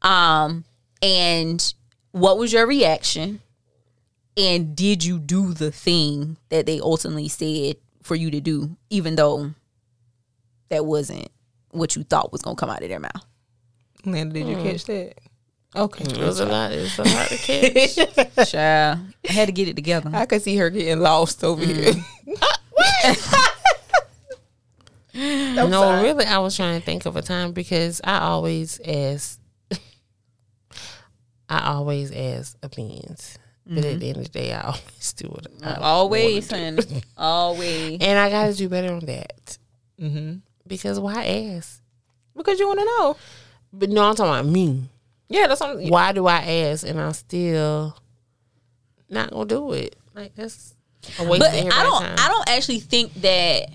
Um, 0.00 0.64
and 1.02 1.74
what 2.12 2.38
was 2.38 2.54
your 2.54 2.66
reaction? 2.66 3.42
And 4.34 4.74
did 4.74 5.04
you 5.04 5.18
do 5.18 5.52
the 5.52 5.70
thing 5.70 6.38
that 6.48 6.64
they 6.64 6.80
ultimately 6.80 7.28
said 7.28 7.76
for 8.02 8.14
you 8.14 8.30
to 8.30 8.40
do, 8.40 8.78
even 8.88 9.14
though 9.14 9.52
that 10.70 10.86
wasn't 10.86 11.28
what 11.72 11.94
you 11.94 12.02
thought 12.02 12.32
was 12.32 12.40
going 12.40 12.56
to 12.56 12.60
come 12.60 12.70
out 12.70 12.82
of 12.82 12.88
their 12.88 12.98
mouth? 12.98 13.26
Linda, 14.06 14.32
did 14.32 14.48
you 14.48 14.56
catch 14.56 14.86
that? 14.86 15.18
Okay. 15.76 16.04
It 16.04 16.18
was 16.18 16.40
a 16.40 16.46
lot. 16.46 16.72
It's 16.72 16.98
a 16.98 17.02
lot 17.02 17.28
to 17.28 17.36
catch. 18.36 18.50
Child, 18.50 19.00
I 19.28 19.32
had 19.32 19.48
to 19.48 19.52
get 19.52 19.68
it 19.68 19.76
together. 19.76 20.10
I 20.14 20.24
could 20.24 20.40
see 20.40 20.56
her 20.56 20.70
getting 20.70 21.00
lost 21.00 21.44
over 21.44 21.62
here. 21.62 21.92
no, 25.14 26.02
really, 26.02 26.24
I 26.24 26.38
was 26.38 26.56
trying 26.56 26.78
to 26.80 26.84
think 26.84 27.06
of 27.06 27.16
a 27.16 27.22
time 27.22 27.52
because 27.52 28.00
I 28.02 28.18
always 28.20 28.80
ask. 28.80 29.38
I 31.48 31.72
always 31.72 32.10
ask 32.12 32.56
opinions, 32.62 33.38
but 33.66 33.84
at 33.84 34.00
the 34.00 34.08
end 34.08 34.16
of 34.18 34.24
the 34.24 34.30
day, 34.30 34.52
I 34.52 34.62
always 34.62 35.12
do 35.14 35.26
it. 35.26 35.46
Always, 35.80 36.50
honey. 36.50 37.02
Always. 37.16 37.98
and 38.00 38.18
I 38.18 38.30
got 38.30 38.46
to 38.46 38.54
do 38.54 38.68
better 38.68 38.92
on 38.92 39.04
that 39.06 39.58
mm-hmm. 40.00 40.36
because 40.66 40.98
why 40.98 41.24
ask? 41.24 41.82
Because 42.34 42.58
you 42.58 42.66
want 42.66 42.80
to 42.80 42.84
know. 42.84 43.16
But 43.72 43.90
no, 43.90 44.04
I'm 44.04 44.14
talking 44.14 44.32
about 44.32 44.46
me. 44.46 44.88
Yeah, 45.28 45.46
that's 45.46 45.60
something. 45.60 45.88
Why 45.88 46.12
do 46.12 46.26
I 46.26 46.38
ask 46.38 46.86
and 46.86 47.00
I'm 47.00 47.12
still 47.12 47.96
not 49.08 49.30
gonna 49.30 49.46
do 49.46 49.72
it? 49.72 49.96
Like 50.14 50.34
that's 50.34 50.74
a 51.18 51.24
waste 51.24 51.40
But 51.40 51.54
of 51.54 51.66
I 51.72 51.82
don't 51.82 52.02
time. 52.02 52.16
I 52.18 52.28
don't 52.28 52.48
actually 52.50 52.80
think 52.80 53.14
that 53.14 53.70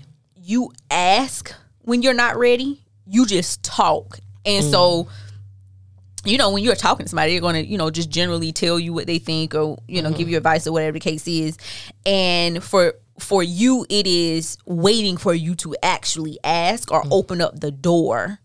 you 0.48 0.72
ask 0.90 1.54
when 1.82 2.00
you're 2.00 2.14
not 2.14 2.38
ready. 2.38 2.82
You 3.06 3.26
just 3.26 3.62
talk. 3.62 4.18
And 4.46 4.64
so 4.64 5.04
mm. 5.04 5.08
you 6.24 6.38
know, 6.38 6.50
when 6.52 6.64
you're 6.64 6.74
talking 6.74 7.04
to 7.04 7.10
somebody, 7.10 7.32
they're 7.32 7.42
gonna, 7.42 7.60
you 7.60 7.76
know, 7.76 7.90
just 7.90 8.08
generally 8.08 8.52
tell 8.52 8.78
you 8.78 8.94
what 8.94 9.06
they 9.06 9.18
think 9.18 9.54
or, 9.54 9.78
you 9.86 10.00
know, 10.00 10.08
give 10.08 10.20
mm-hmm. 10.20 10.30
you 10.30 10.36
advice 10.38 10.66
or 10.66 10.72
whatever 10.72 10.92
the 10.92 11.00
case 11.00 11.28
is. 11.28 11.58
And 12.06 12.64
for 12.64 12.94
for 13.18 13.42
you, 13.42 13.84
it 13.90 14.06
is 14.06 14.56
waiting 14.64 15.18
for 15.18 15.34
you 15.34 15.54
to 15.56 15.76
actually 15.82 16.38
ask 16.42 16.90
or 16.90 17.02
mm. 17.02 17.08
open 17.10 17.42
up 17.42 17.60
the 17.60 17.70
door 17.70 18.38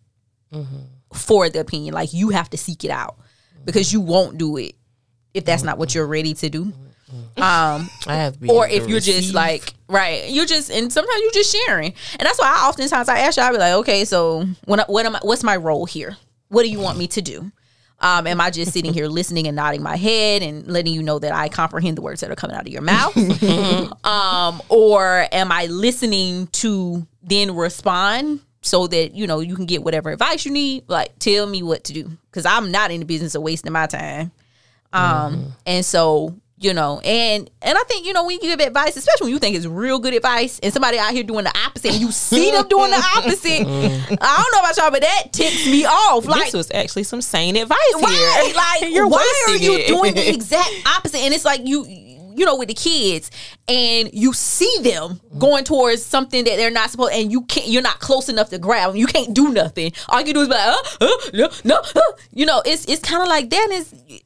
mm-hmm. 0.52 0.80
for 1.14 1.50
the 1.50 1.62
opinion. 1.62 1.94
Like 1.94 2.14
you 2.14 2.30
have 2.30 2.50
to 2.50 2.58
seek 2.58 2.84
it 2.84 2.92
out 2.92 3.18
because 3.64 3.88
mm-hmm. 3.88 4.00
you 4.00 4.02
won't 4.02 4.38
do 4.38 4.58
it 4.58 4.76
if 5.34 5.46
that's 5.46 5.64
not 5.64 5.78
what 5.78 5.96
you're 5.96 6.08
ready 6.08 6.34
to 6.34 6.50
do. 6.50 6.74
Um, 7.38 7.90
I 8.08 8.16
have 8.16 8.38
or 8.48 8.68
if 8.68 8.88
you're 8.88 9.00
just 9.00 9.34
like 9.34 9.74
right, 9.88 10.30
you're 10.30 10.46
just 10.46 10.72
and 10.72 10.92
sometimes 10.92 11.22
you're 11.22 11.32
just 11.32 11.56
sharing, 11.56 11.94
and 12.20 12.26
that's 12.26 12.40
why 12.40 12.48
I 12.48 12.68
oftentimes 12.68 13.10
I 13.10 13.20
ask 13.20 13.38
you, 13.38 13.44
I 13.44 13.52
be 13.52 13.58
like, 13.58 13.74
okay, 13.74 14.06
so 14.06 14.48
when 14.66 14.80
I, 14.80 14.84
what 14.88 15.06
am 15.06 15.16
I, 15.16 15.20
what's 15.22 15.44
my 15.44 15.56
role 15.56 15.86
here? 15.86 16.18
What 16.50 16.64
do 16.64 16.70
you 16.70 16.80
want 16.80 16.98
me 16.98 17.08
to 17.08 17.22
do? 17.22 17.52
Um, 18.00 18.28
am 18.28 18.42
I 18.42 18.50
just 18.50 18.74
sitting 18.74 18.94
here 18.94 19.08
listening 19.08 19.48
and 19.48 19.56
nodding 19.56 19.82
my 19.82 19.96
head 19.96 20.44
and 20.44 20.68
letting 20.68 20.94
you 20.94 21.02
know 21.02 21.20
that 21.20 21.32
I 21.32 21.48
comprehend 21.48 21.98
the 21.98 22.02
words 22.02 22.20
that 22.20 22.30
are 22.30 22.36
coming 22.36 22.56
out 22.56 22.68
of 22.68 22.68
your 22.68 22.82
mouth? 22.82 23.16
um, 24.06 24.62
or 24.68 25.26
am 25.32 25.52
I 25.52 25.68
listening 25.68 26.48
to 26.48 27.08
then 27.22 27.56
respond 27.56 28.42
so 28.62 28.88
that 28.88 29.16
you 29.16 29.26
know 29.26 29.40
you 29.40 29.56
can 29.56 29.66
get 29.66 29.84
whatever 29.84 30.10
advice 30.10 30.46
you 30.46 30.52
need? 30.52 30.84
Like, 30.88 31.18
tell 31.20 31.48
me 31.48 31.64
what 31.64 31.86
to 31.86 31.94
do 31.94 32.12
because 32.30 32.46
I'm 32.46 32.72
not 32.72 32.92
in 32.92 33.00
the 33.00 33.06
business 33.06 33.36
of 33.36 33.42
wasting 33.42 33.72
my 33.72 33.88
time. 33.88 34.32
Um, 34.92 35.54
and 35.66 35.84
so 35.84 36.36
you 36.64 36.74
know, 36.74 37.00
and 37.04 37.50
and 37.62 37.78
I 37.78 37.84
think 37.84 38.06
you 38.06 38.14
know 38.14 38.26
when 38.26 38.36
you 38.36 38.42
give 38.42 38.60
advice, 38.60 38.96
especially 38.96 39.26
when 39.26 39.34
you 39.34 39.40
think 39.40 39.56
it's 39.56 39.66
real 39.66 40.00
good 40.00 40.14
advice, 40.14 40.60
and 40.64 40.72
somebody 40.72 40.98
out 40.98 41.12
here 41.12 41.24
doing 41.24 41.44
the 41.44 41.58
opposite, 41.66 41.92
and 41.92 42.02
you 42.02 42.12
see 42.12 42.52
them 42.52 42.68
doing 42.70 42.90
the 42.90 43.04
opposite. 43.18 43.62
I 43.62 44.44
don't 44.44 44.52
know 44.54 44.60
about 44.60 44.78
y'all, 44.78 44.92
but 44.92 45.02
that 45.02 45.34
tips 45.34 45.66
me 45.66 45.86
off. 45.86 46.26
Like 46.26 46.46
this 46.46 46.54
was 46.54 46.72
actually 46.72 47.04
some 47.04 47.22
sane 47.22 47.58
advice 47.58 47.78
right, 47.96 48.44
here. 48.46 48.56
like 48.56 48.94
You're 48.94 49.08
why 49.08 49.46
are 49.50 49.56
you 49.58 49.74
it. 49.76 49.88
doing 49.88 50.14
the 50.14 50.30
exact 50.34 50.72
opposite? 50.86 51.20
And 51.20 51.34
it's 51.34 51.46
like 51.46 51.62
you. 51.66 51.86
You 52.36 52.46
know, 52.46 52.56
with 52.56 52.70
the 52.70 52.74
kids, 52.74 53.30
and 53.68 54.10
you 54.12 54.34
see 54.34 54.80
them 54.82 55.22
going 55.38 55.64
towards 55.66 56.04
something 56.04 56.44
that 56.46 56.56
they're 56.56 56.72
not 56.72 56.90
supposed, 56.90 57.14
and 57.14 57.32
you 57.32 57.44
can't. 57.44 57.68
You're 57.68 57.84
not 57.84 58.00
close 58.00 58.28
enough 58.28 58.50
to 58.50 58.58
grab 58.58 58.90
them. 58.90 58.98
You 58.98 59.06
can't 59.06 59.36
do 59.36 59.54
nothing. 59.54 59.92
All 60.10 60.20
you 60.20 60.34
do 60.34 60.40
is 60.40 60.48
be 60.48 60.56
like, 60.56 60.76
uh, 61.00 61.06
uh, 61.06 61.08
no, 61.32 61.50
no, 61.64 61.82
uh. 61.96 62.02
you 62.32 62.48
know. 62.48 62.64
It's 62.66 62.86
it's 62.86 63.04
kind 63.04 63.22
of 63.22 63.28
like 63.28 63.52
that. 63.52 63.68
It's, 63.70 64.24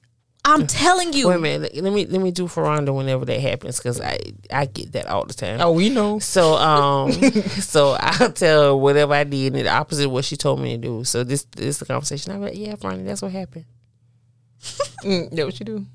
I'm 0.48 0.66
telling 0.66 1.14
you, 1.14 1.28
Wait 1.28 1.36
a 1.36 1.40
minute. 1.40 1.76
Let 1.76 1.94
me 1.94 2.06
let 2.06 2.22
me 2.22 2.32
do 2.32 2.48
Ferranda 2.48 2.96
whenever 2.96 3.26
that 3.26 3.40
happens 3.40 3.78
because 3.78 4.00
I 4.00 4.20
I 4.52 4.66
get 4.66 4.94
that 4.94 5.08
all 5.08 5.26
the 5.26 5.34
time. 5.34 5.60
Oh, 5.62 5.72
we 5.72 5.90
know. 5.90 6.20
So 6.20 6.54
um, 6.56 7.12
so 7.60 7.98
I'll 8.00 8.32
tell 8.32 8.64
her 8.64 8.76
whatever 8.76 9.14
I 9.14 9.24
did 9.24 9.56
and 9.56 9.66
the 9.66 9.70
opposite 9.70 10.06
of 10.06 10.12
what 10.12 10.26
she 10.26 10.38
told 10.38 10.62
me 10.62 10.76
to 10.76 10.78
do. 10.78 11.04
So 11.04 11.24
this 11.24 11.44
this 11.56 11.66
is 11.66 11.80
the 11.80 11.86
conversation. 11.86 12.32
I'm 12.32 12.42
like, 12.42 12.58
yeah, 12.58 12.76
Ferranda, 12.76 13.06
that's 13.06 13.22
what 13.22 13.32
happened. 13.32 13.66
Mm, 15.04 15.30
that 15.30 15.46
what 15.46 15.60
you 15.60 15.66
do? 15.66 15.86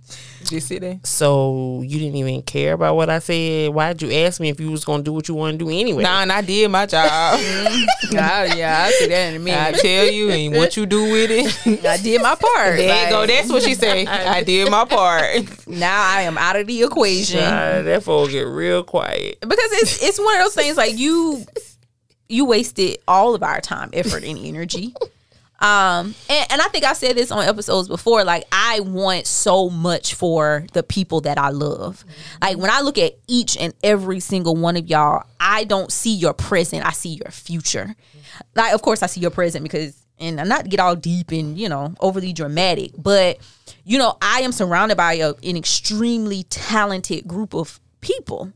Just 0.45 0.69
sit 0.69 0.81
there. 0.81 1.01
So 1.03 1.83
you 1.85 1.99
didn't 1.99 2.15
even 2.15 2.41
care 2.43 2.75
about 2.75 2.95
what 2.95 3.11
I 3.11 3.19
said. 3.19 3.71
Why'd 3.75 4.01
you 4.01 4.13
ask 4.13 4.41
me 4.41 4.49
if 4.49 4.61
you 4.61 4.71
was 4.71 4.85
gonna 4.85 5.03
do 5.03 5.13
what 5.13 5.27
you 5.27 5.35
want 5.35 5.59
to 5.59 5.65
do 5.65 5.69
anyway? 5.71 6.05
Nah, 6.05 6.23
and 6.23 6.31
I 6.31 6.41
did 6.41 6.71
my 6.71 6.87
job. 6.87 7.41
yeah, 8.13 8.55
yeah, 8.55 8.85
I 8.87 8.91
see 8.93 9.09
that 9.09 9.29
in 9.29 9.35
a 9.35 9.35
I 9.35 9.39
minute. 9.39 9.75
I 9.75 9.79
tell 9.83 10.07
you, 10.11 10.31
and 10.31 10.55
what 10.55 10.77
you 10.77 10.87
do 10.87 11.03
with 11.11 11.31
it. 11.33 11.85
I 11.85 11.97
did 11.97 12.23
my 12.23 12.37
part. 12.37 12.77
There 12.77 13.05
you 13.05 13.11
go. 13.11 13.27
That's 13.27 13.51
what 13.51 13.65
she 13.65 13.75
say. 13.75 14.07
I 14.07 14.45
did 14.45 14.71
my 14.71 14.85
part. 14.85 15.67
now 15.67 16.01
I 16.01 16.23
am 16.23 16.39
out 16.39 16.55
of 16.55 16.69
the 16.69 16.83
equation. 16.85 17.41
Uh, 17.41 17.83
that 17.83 18.05
fool 18.05 18.29
get 18.29 18.47
real 18.47 18.85
quiet. 18.85 19.41
because 19.41 19.73
it's 19.73 20.01
it's 20.01 20.21
one 20.21 20.37
of 20.37 20.45
those 20.45 20.55
things 20.55 20.77
like 20.77 20.97
you 20.97 21.45
you 22.29 22.45
wasted 22.45 22.99
all 23.09 23.35
of 23.35 23.43
our 23.43 23.61
time 23.61 23.91
effort 23.93 24.23
and 24.23 24.39
energy 24.39 24.95
um 25.63 26.15
and, 26.29 26.47
and 26.51 26.61
i 26.61 26.67
think 26.69 26.85
i 26.85 26.93
said 26.93 27.17
this 27.17 27.31
on 27.31 27.45
episodes 27.45 27.89
before 27.89 28.25
like 28.25 28.45
i 28.53 28.81
want 28.81 29.27
so 29.27 29.71
much 29.71 30.15
for 30.15 30.67
the 30.73 30.83
people 30.83 31.21
that 31.21 31.39
i 31.39 31.51
love. 31.51 32.05
Like 32.41 32.59
when 32.59 32.71
i 32.71 32.81
look 32.81 32.99
at 32.99 33.15
each 33.29 33.57
and 33.57 33.73
every 33.83 34.21
single 34.21 34.57
one 34.57 34.77
of 34.77 34.89
y'all 34.89 35.25
i 35.41 35.65
don't 35.65 35.93
see 35.93 36.15
your 36.15 36.35
present 36.35 36.85
i 36.85 36.91
see 36.91 37.11
your 37.11 37.31
future. 37.31 37.95
Like 38.55 38.75
of 38.75 38.83
course 38.83 39.03
i 39.03 39.07
see 39.07 39.21
your 39.21 39.31
present 39.31 39.63
because 39.63 40.03
and 40.19 40.41
I'm 40.41 40.49
not 40.49 40.69
get 40.69 40.81
all 40.81 40.97
deep 40.97 41.31
and 41.31 41.59
you 41.59 41.69
know 41.69 41.95
overly 42.01 42.33
dramatic 42.33 42.93
but 42.97 43.39
you 43.85 43.99
know 43.99 44.17
i 44.23 44.41
am 44.41 44.53
surrounded 44.53 44.97
by 44.97 45.15
a, 45.15 45.35
an 45.43 45.57
extremely 45.57 46.45
talented 46.45 47.27
group 47.27 47.55
of 47.55 47.81
people 48.03 48.53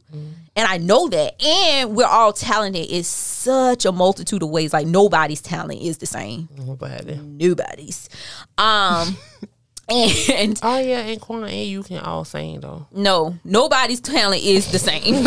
and 0.57 0.69
I 0.69 0.77
know 0.77 1.09
that. 1.09 1.43
And 1.43 1.97
we're 1.97 2.07
all 2.07 2.33
talented 2.33 2.91
in 2.91 3.03
such 3.05 3.87
a 3.87 3.93
multitude 3.93 4.43
of 4.43 4.51
ways. 4.51 4.73
Like 4.73 4.87
nobody's 4.87 5.41
talent 5.41 5.81
is 5.81 5.99
the 5.99 6.07
same. 6.07 6.49
Nobody. 6.57 7.17
Nobody's. 7.17 8.09
Um 8.59 9.17
and 10.33 10.59
Oh 10.63 10.79
yeah, 10.79 10.99
and 11.01 11.21
Quan 11.21 11.45
and 11.45 11.53
you 11.67 11.83
can 11.85 11.99
all 11.99 12.25
sing 12.25 12.59
though. 12.61 12.87
no, 12.93 13.37
nobody's 13.45 14.01
talent 14.01 14.43
is 14.43 14.71
the 14.73 14.79
same. 14.81 15.15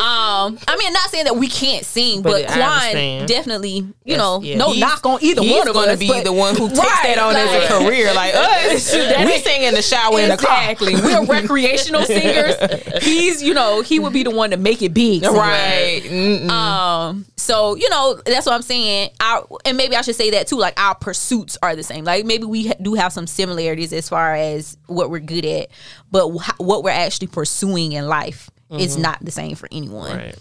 um, 0.00 0.58
I 0.66 0.76
mean, 0.78 0.92
not 0.92 1.10
saying 1.10 1.24
that 1.26 1.36
we 1.36 1.48
can't 1.48 1.84
sing, 1.84 2.22
but, 2.22 2.46
But 2.46 2.52
Quan 2.54 3.26
definitely, 3.26 3.70
you 3.70 3.94
Yes, 4.04 4.18
know, 4.18 4.40
yeah. 4.42 4.56
no 4.56 4.68
He's- 4.72 4.80
knock 4.80 5.04
on 5.06 5.18
either 5.22 5.42
one 5.42 5.68
of 5.68 5.74
gonna 5.74 5.92
us. 5.92 5.98
be 5.98 6.08
but- 6.08 6.24
the 6.24 6.32
one 6.32 6.56
who 6.56 6.68
takes 6.68 6.78
Right, 6.80 7.14
that 7.14 7.18
on 7.18 7.36
as 7.36 7.64
a 7.64 7.68
career, 7.84 8.12
like 8.14 8.34
us. 8.36 8.92
we 8.94 9.38
sing 9.38 9.62
in 9.64 9.74
the 9.74 9.82
shower 9.82 10.18
in 10.20 10.28
the 10.30 10.36
car. 10.36 10.70
Exactly. 10.70 10.94
We're 10.94 11.24
recreational 11.26 12.02
singers. 12.04 12.54
He's, 13.02 13.42
you 13.42 13.54
know, 13.54 13.82
he 13.82 13.98
would 13.98 14.12
be 14.12 14.22
the 14.22 14.30
one 14.30 14.50
to 14.50 14.56
make 14.56 14.80
it 14.82 14.94
big. 14.94 15.24
somewhere. 15.24 15.42
Right. 15.42 16.02
Mm-mm. 16.04 16.48
Um, 16.48 17.26
so 17.36 17.74
you 17.76 17.88
know 17.90 18.20
that's 18.24 18.46
what 18.46 18.54
I'm 18.54 18.62
saying. 18.62 19.10
Our 19.20 19.46
and 19.64 19.76
maybe 19.76 19.96
I 19.96 20.02
should 20.02 20.14
say 20.16 20.30
that 20.30 20.46
too. 20.46 20.58
Like 20.58 20.78
our 20.80 20.94
pursuits 20.94 21.58
are 21.62 21.74
the 21.76 21.82
same. 21.82 22.04
Like 22.04 22.24
maybe 22.24 22.44
we 22.44 22.72
do 22.80 22.94
have 22.94 23.12
some 23.12 23.26
similarities 23.42 23.92
as 23.92 24.08
far 24.08 24.34
as 24.34 24.76
what 24.86 25.10
we're 25.10 25.18
good 25.20 25.44
at, 25.44 25.68
but 26.10 26.30
wh- 26.30 26.60
what 26.60 26.82
we're 26.84 26.90
actually 26.90 27.26
pursuing 27.28 27.92
in 27.92 28.06
life 28.06 28.48
is 28.70 28.96
not 28.96 29.18
the 29.22 29.30
same 29.30 29.54
for 29.54 29.68
anyone. 29.70 30.16
Right. 30.16 30.36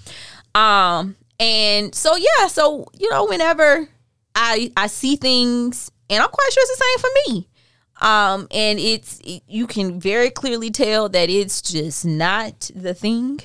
Um, 0.56 1.16
and 1.40 1.94
so 1.94 2.16
yeah, 2.16 2.48
so 2.48 2.86
you 2.98 3.10
know, 3.10 3.26
whenever 3.26 3.88
I 4.36 4.72
I 4.78 4.88
see 4.88 5.16
things, 5.18 5.92
and 6.10 6.22
I'm 6.24 6.30
quite 6.30 6.50
sure 6.54 6.64
it's 6.66 6.78
the 6.78 6.84
same 6.86 7.00
for 7.00 7.12
me. 7.34 7.48
Um, 8.02 8.48
and 8.52 8.80
it's 8.80 9.20
it- 9.24 9.44
you 9.48 9.68
can 9.68 10.00
very 10.00 10.30
clearly 10.30 10.70
tell 10.72 11.10
that 11.10 11.30
it's 11.30 11.62
just 11.62 12.06
not 12.06 12.72
the 12.74 12.94
thing. 12.94 13.40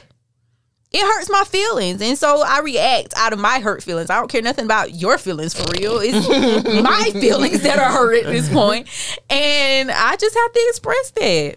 It 0.98 1.04
hurts 1.04 1.30
my 1.30 1.44
feelings, 1.44 2.00
and 2.00 2.16
so 2.16 2.42
I 2.42 2.60
react 2.60 3.12
out 3.18 3.34
of 3.34 3.38
my 3.38 3.58
hurt 3.58 3.82
feelings. 3.82 4.08
I 4.08 4.16
don't 4.16 4.28
care 4.28 4.40
nothing 4.40 4.64
about 4.64 4.94
your 4.94 5.18
feelings 5.18 5.52
for 5.52 5.70
real. 5.78 5.98
It's 6.00 6.26
my 6.82 7.10
feelings 7.20 7.60
that 7.64 7.78
are 7.78 7.92
hurt 7.92 8.24
at 8.24 8.32
this 8.32 8.48
point, 8.48 8.88
and 9.28 9.90
I 9.90 10.16
just 10.16 10.34
have 10.34 10.52
to 10.52 10.66
express 10.70 11.10
that. 11.10 11.56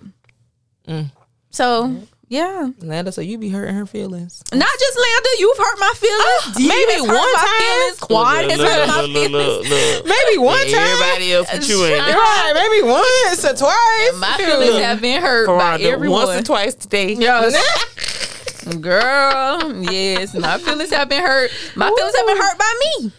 Mm. 0.90 1.12
So 1.52 2.02
yeah, 2.28 2.70
Landa, 2.82 3.14
so 3.14 3.22
you 3.22 3.38
be 3.38 3.48
hurting 3.50 3.76
her 3.76 3.86
feelings. 3.86 4.44
not 4.54 4.70
just 4.78 4.98
Landa, 5.00 5.30
you've 5.40 5.58
hurt 5.58 5.80
my 5.80 5.94
feelings. 5.96 6.58
Dee 6.58 6.68
maybe 6.68 6.92
has 6.92 7.08
hurt 7.08 7.16
one 7.16 7.34
my 7.34 7.48
time. 7.48 7.62
feelings. 7.64 8.00
Quan 8.02 8.50
has 8.50 8.60
Look, 8.60 8.70
hurt 8.70 8.88
my 8.88 9.02
look, 9.02 9.10
look, 9.10 9.30
feelings. 9.30 9.70
look, 9.70 9.96
look. 9.96 10.06
Maybe 10.06 10.38
one 10.38 10.68
time. 10.68 10.76
Everybody 10.76 11.34
else 11.34 11.50
put 11.50 11.70
you 11.70 11.86
in. 11.86 11.98
Right, 11.98 12.52
maybe 12.54 12.88
once 12.92 13.46
or 13.46 13.56
twice. 13.56 14.20
My 14.20 14.36
feelings 14.38 14.84
have 14.84 15.00
been 15.02 15.22
hurt 15.22 15.48
by 15.48 15.78
Ferranda, 15.80 15.86
everyone. 15.86 16.28
once 16.28 16.42
or 16.42 16.44
twice 16.44 16.76
today. 16.76 17.16
Girl, 18.78 19.84
yes, 19.92 20.34
my 20.36 20.58
feelings 20.60 20.92
have 20.92 21.10
been 21.10 21.24
hurt. 21.24 21.52
My 21.76 21.90
feelings 21.90 22.16
have 22.16 22.28
been 22.28 22.38
hurt 22.38 22.58
by 22.58 22.74
me. 22.82 23.12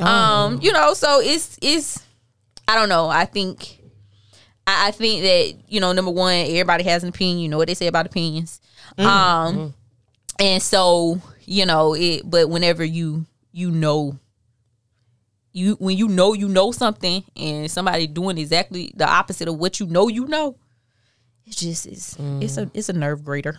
Um, 0.00 0.58
you 0.60 0.72
know, 0.72 0.94
so 0.94 1.20
it's 1.20 1.58
it's 1.62 2.02
I 2.68 2.74
don't 2.74 2.88
know. 2.88 3.08
I 3.08 3.24
think 3.24 3.78
I, 4.66 4.88
I 4.88 4.90
think 4.90 5.22
that, 5.22 5.70
you 5.72 5.80
know, 5.80 5.92
number 5.92 6.10
one, 6.10 6.34
everybody 6.34 6.84
has 6.84 7.02
an 7.02 7.08
opinion. 7.10 7.38
You 7.38 7.48
know 7.48 7.56
what 7.58 7.68
they 7.68 7.74
say 7.74 7.86
about 7.86 8.06
opinions. 8.06 8.60
Um 8.98 9.74
and 10.38 10.62
so, 10.62 11.20
you 11.44 11.64
know, 11.66 11.94
it 11.94 12.22
but 12.28 12.48
whenever 12.50 12.84
you 12.84 13.26
you 13.52 13.70
know 13.70 14.18
you 15.52 15.76
when 15.76 15.96
you 15.96 16.08
know 16.08 16.34
you 16.34 16.48
know 16.48 16.72
something 16.72 17.24
and 17.36 17.70
somebody 17.70 18.06
doing 18.06 18.36
exactly 18.36 18.92
the 18.96 19.08
opposite 19.08 19.48
of 19.48 19.56
what 19.58 19.80
you 19.80 19.86
know 19.86 20.08
you 20.08 20.26
know, 20.26 20.56
it 21.46 21.52
just 21.56 21.86
is 21.86 22.16
it's 22.40 22.56
a 22.58 22.70
it's 22.74 22.88
a 22.88 22.92
nerve 22.92 23.24
grater. 23.24 23.58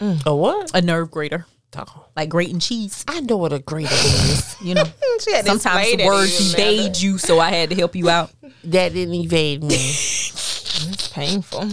A 0.00 0.34
what? 0.34 0.70
A 0.74 0.80
nerve 0.80 1.10
grater. 1.10 1.46
Oh, 1.76 2.06
Like 2.16 2.28
grating 2.30 2.58
cheese. 2.58 3.04
I 3.06 3.20
know 3.20 3.36
what 3.36 3.52
a 3.52 3.58
grater 3.60 3.92
is. 3.94 4.56
You 4.62 4.74
know. 4.74 4.84
She 5.20 5.32
had 5.32 5.44
Sometimes 5.44 5.96
the 5.98 6.06
words 6.06 6.36
to 6.38 6.42
you, 6.44 6.50
evade 6.52 6.96
you, 6.96 7.18
so 7.18 7.38
I 7.40 7.50
had 7.50 7.68
to 7.70 7.76
help 7.76 7.94
you 7.94 8.08
out. 8.08 8.30
that 8.64 8.92
didn't 8.94 9.14
evade 9.14 9.62
me. 9.62 9.74
It's 10.82 11.08
painful. 11.08 11.68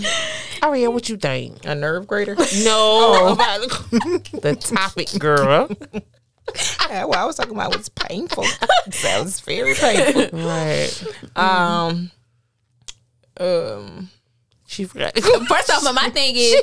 Aria, 0.61 0.91
what 0.91 1.07
you 1.07 1.15
think? 1.15 1.63
A 1.65 1.73
nerve 1.73 2.07
grater. 2.07 2.35
No, 2.65 3.29
about 3.31 3.61
the 4.41 4.57
topic, 4.59 5.07
girl. 5.17 5.69
yeah, 6.89 7.05
what 7.05 7.17
I 7.17 7.23
was 7.23 7.37
talking 7.37 7.53
about 7.53 7.77
was 7.77 7.87
painful. 7.87 8.43
Sounds 8.91 9.39
very 9.39 9.75
painful. 9.75 10.37
Right. 10.45 11.03
Um. 11.37 12.11
Um. 13.39 14.09
She 14.67 14.83
forgot. 14.85 15.17
First 15.47 15.71
off, 15.71 15.95
my 15.95 16.09
thing 16.09 16.35
is 16.35 16.61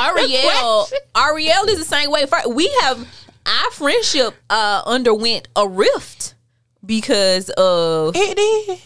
Ariel. 0.00 0.86
Ariel 1.16 1.64
is 1.68 1.78
the 1.78 1.84
same 1.84 2.10
way. 2.10 2.26
We 2.48 2.68
have 2.82 2.98
our 3.46 3.70
friendship 3.72 4.34
uh 4.50 4.82
underwent 4.84 5.48
a 5.56 5.66
rift 5.66 6.34
because 6.84 7.48
of 7.50 8.14
It 8.14 8.36
did. 8.36 8.78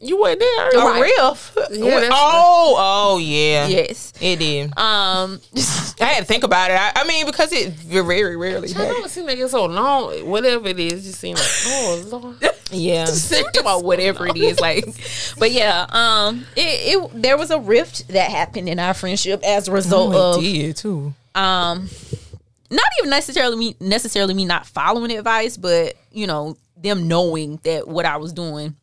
You 0.00 0.20
weren't 0.20 0.40
there. 0.40 0.70
A 0.70 0.76
Right. 0.78 1.02
riff. 1.02 1.56
Yeah, 1.70 2.08
oh, 2.10 2.74
oh 2.78 3.18
yeah. 3.18 3.68
Yes. 3.68 4.12
It 4.20 4.38
did. 4.40 4.76
Um. 4.76 5.40
I 6.00 6.04
had 6.06 6.18
to 6.20 6.24
think 6.24 6.42
about 6.42 6.70
it. 6.72 6.74
I, 6.80 6.90
I 6.96 7.04
mean, 7.06 7.24
because 7.26 7.52
it 7.52 7.72
very 7.72 8.36
rarely 8.36 8.68
I 8.74 8.78
happens. 8.78 8.98
don't 8.98 9.08
seem 9.10 9.26
like 9.26 9.38
it's 9.38 9.52
so 9.52 9.66
long. 9.66 10.28
Whatever 10.28 10.68
it 10.68 10.80
is, 10.80 11.04
just 11.04 11.20
seem 11.20 11.36
like, 11.36 11.46
oh 11.66 12.04
Lord. 12.10 12.36
Yeah. 12.74 13.04
Talk 13.04 13.60
about 13.60 13.84
whatever 13.84 14.26
it 14.26 14.36
is, 14.38 14.58
like, 14.58 14.86
but 15.38 15.52
yeah, 15.52 15.84
um, 15.90 16.46
it, 16.56 16.96
it 16.96 17.22
there 17.22 17.36
was 17.36 17.50
a 17.50 17.60
rift 17.60 18.08
that 18.08 18.30
happened 18.30 18.66
in 18.66 18.78
our 18.78 18.94
friendship 18.94 19.42
as 19.44 19.68
a 19.68 19.72
result 19.72 20.14
Oh, 20.14 20.38
of 20.38 20.42
it 20.44 20.48
did 20.48 20.76
too. 20.78 21.12
um 21.34 21.88
not 22.70 22.86
even 22.98 23.10
necessarily 23.10 23.56
me 23.56 23.76
necessarily 23.78 24.32
me 24.32 24.46
not 24.46 24.64
following 24.66 25.12
advice 25.12 25.58
but 25.58 25.96
you 26.12 26.26
know 26.26 26.56
them 26.78 27.06
knowing 27.08 27.60
that 27.64 27.86
what 27.86 28.06
i 28.06 28.16
was 28.16 28.32
doing 28.32 28.74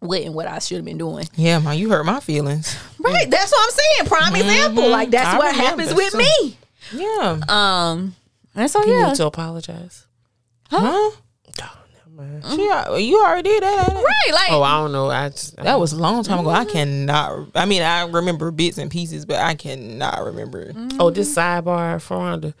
wasn't 0.00 0.32
what 0.34 0.46
i 0.46 0.58
should 0.58 0.76
have 0.76 0.84
been 0.84 0.98
doing 0.98 1.26
Yeah, 1.36 1.58
man, 1.58 1.76
you 1.78 1.90
hurt 1.90 2.04
my 2.04 2.20
feelings. 2.20 2.76
right 2.98 3.30
that's 3.30 3.52
what 3.52 3.64
i'm 3.66 3.70
saying 3.70 4.06
prime 4.08 4.32
mm-hmm. 4.32 4.48
example 4.50 4.88
like 4.88 5.10
that's 5.10 5.34
I 5.34 5.38
what 5.38 5.54
happens 5.54 5.94
with 5.94 6.12
too. 6.12 6.18
me 6.18 6.56
Yeah. 6.92 7.38
um 7.48 8.14
and 8.54 8.70
so 8.70 8.84
You 8.84 8.92
yeah 8.94 9.06
need 9.08 9.14
to 9.16 9.26
apologize. 9.26 10.06
huh? 10.70 10.78
Oh, 10.82 11.16
never 11.58 12.40
mind. 12.40 12.44
She, 12.50 12.62
you 13.06 13.20
already 13.20 13.48
did 13.48 13.62
that. 13.62 13.88
right 13.88 14.32
like 14.34 14.50
Oh, 14.50 14.62
I 14.62 14.78
don't 14.80 14.92
know. 14.92 15.08
I 15.10 15.28
just 15.28 15.56
That 15.56 15.78
was 15.78 15.92
a 15.92 15.96
long 15.96 16.22
time 16.24 16.40
ago. 16.40 16.50
I 16.50 16.64
mm-hmm. 16.64 16.72
cannot. 16.72 17.48
I 17.54 17.64
mean, 17.66 17.82
I 17.82 18.02
remember 18.06 18.50
bits 18.50 18.76
and 18.78 18.90
pieces, 18.90 19.24
but 19.24 19.36
I 19.36 19.54
cannot 19.54 20.24
remember. 20.24 20.60
it. 20.62 20.76
Mm-hmm. 20.76 21.00
Oh, 21.00 21.10
this 21.10 21.34
sidebar, 21.34 21.96
Ferranda. 21.96 22.52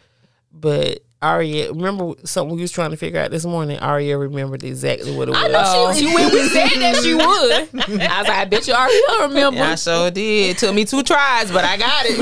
But 0.52 1.00
Aria, 1.22 1.70
remember 1.70 2.14
something 2.24 2.56
we 2.56 2.62
was 2.62 2.72
trying 2.72 2.92
to 2.92 2.96
figure 2.96 3.20
out 3.20 3.30
this 3.30 3.44
morning? 3.44 3.78
Aria 3.78 4.16
remembered 4.16 4.64
exactly 4.64 5.14
what 5.14 5.28
it 5.28 5.32
was. 5.32 5.44
I 5.44 5.48
know 5.48 5.92
she, 5.92 6.06
she 6.06 6.14
when 6.14 6.32
we 6.32 6.48
said 6.48 6.70
that 6.80 6.96
she 7.02 7.12
would. 7.14 7.20
I 8.00 8.20
was 8.20 8.28
like, 8.28 8.38
I 8.38 8.44
bet 8.46 8.66
you 8.66 8.72
already 8.72 9.34
remember. 9.34 9.58
Yeah, 9.60 9.72
I 9.72 9.74
sure 9.74 10.10
did. 10.10 10.50
It 10.50 10.58
took 10.58 10.74
me 10.74 10.86
two 10.86 11.02
tries, 11.02 11.52
but 11.52 11.62
I 11.62 11.76
got 11.76 12.06
it. 12.06 12.16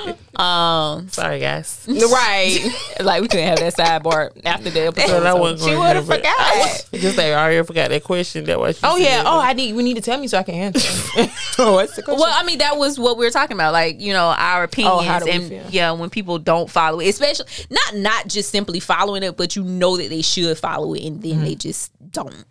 Um, 0.35 1.09
Sorry, 1.09 1.39
guys. 1.39 1.85
right. 1.89 2.59
like 3.01 3.21
we 3.21 3.27
couldn't 3.27 3.47
have 3.47 3.59
that 3.59 3.73
sidebar 3.75 4.31
after 4.45 4.69
the 4.69 4.87
episode. 4.87 5.07
So 5.07 5.23
I 5.25 5.33
wasn't 5.33 5.69
She 5.69 5.75
would 5.75 5.95
have 5.95 6.05
forgot. 6.05 6.85
Just 6.93 7.17
like 7.17 7.33
already 7.33 7.65
forgot 7.65 7.89
that 7.89 8.03
question. 8.03 8.45
That 8.45 8.59
was. 8.59 8.79
Oh 8.81 8.95
yeah. 8.95 9.23
Oh, 9.25 9.39
I 9.39 9.51
need. 9.53 9.75
We 9.75 9.83
need 9.83 9.95
to 9.95 10.01
tell 10.01 10.17
me 10.17 10.27
so 10.27 10.37
I 10.37 10.43
can 10.43 10.55
answer. 10.55 10.89
oh, 11.59 11.73
what's 11.73 11.95
the 11.97 12.03
question? 12.03 12.19
Well, 12.21 12.33
I 12.33 12.43
mean, 12.43 12.59
that 12.59 12.77
was 12.77 12.97
what 12.97 13.17
we 13.17 13.25
were 13.25 13.31
talking 13.31 13.57
about, 13.57 13.73
like 13.73 13.99
you 13.99 14.13
know, 14.13 14.27
our 14.37 14.63
opinions, 14.63 15.01
Oh, 15.03 15.19
do 15.19 15.25
we 15.25 15.31
and 15.31 15.49
feel? 15.49 15.65
yeah, 15.69 15.91
when 15.91 16.09
people 16.09 16.39
don't 16.39 16.69
follow 16.69 17.01
it, 17.01 17.09
especially 17.09 17.45
not 17.69 17.95
not 17.95 18.27
just 18.27 18.51
simply 18.51 18.79
following 18.79 19.23
it, 19.23 19.35
but 19.35 19.57
you 19.57 19.63
know 19.65 19.97
that 19.97 20.09
they 20.09 20.21
should 20.21 20.57
follow 20.57 20.93
it, 20.93 21.03
and 21.03 21.21
then 21.21 21.43
they 21.43 21.55
just 21.55 21.91
don't. 22.11 22.45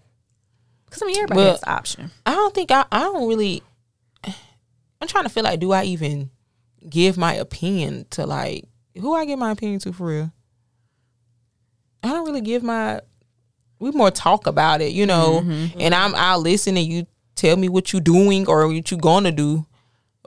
Because 0.84 1.02
I 1.02 1.06
mean, 1.06 1.16
everybody 1.16 1.40
Well- 1.40 1.50
has 1.52 1.64
option. 1.66 2.10
I 2.26 2.34
don't 2.34 2.54
think 2.54 2.70
I. 2.70 2.84
I 2.92 3.00
don't 3.00 3.26
really. 3.26 3.62
I'm 4.24 5.08
trying 5.08 5.24
to 5.24 5.30
feel 5.30 5.44
like, 5.44 5.60
do 5.60 5.72
I 5.72 5.84
even 5.84 6.28
give 6.88 7.16
my 7.18 7.34
opinion 7.34 8.06
to 8.10 8.26
like 8.26 8.64
who 8.98 9.14
I 9.14 9.24
give 9.24 9.38
my 9.38 9.50
opinion 9.50 9.80
to 9.80 9.92
for 9.92 10.06
real? 10.06 10.32
I 12.02 12.08
don't 12.08 12.24
really 12.26 12.40
give 12.40 12.62
my. 12.62 13.00
We 13.78 13.90
more 13.92 14.10
talk 14.10 14.46
about 14.46 14.80
it, 14.82 14.92
you 14.92 15.06
know, 15.06 15.38
and 15.78 15.94
I'm 15.94 16.14
I'll 16.14 16.40
listen 16.40 16.76
and 16.76 16.86
you 16.86 17.06
tell 17.34 17.56
me 17.56 17.68
what 17.70 17.92
you 17.94 18.00
doing 18.00 18.46
or 18.46 18.68
what 18.68 18.90
you 18.90 18.96
gonna 18.98 19.32
do, 19.32 19.64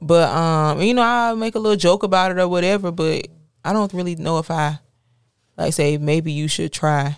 but 0.01 0.27
um, 0.29 0.81
you 0.81 0.93
know, 0.95 1.03
I 1.03 1.33
make 1.35 1.53
a 1.53 1.59
little 1.59 1.75
joke 1.77 2.01
about 2.01 2.31
it 2.31 2.39
or 2.39 2.47
whatever, 2.47 2.91
but 2.91 3.27
I 3.63 3.71
don't 3.73 3.93
really 3.93 4.15
know 4.15 4.39
if 4.39 4.49
I 4.49 4.79
like 5.55 5.73
say 5.73 5.97
maybe 5.99 6.31
you 6.31 6.47
should 6.47 6.73
try. 6.73 7.15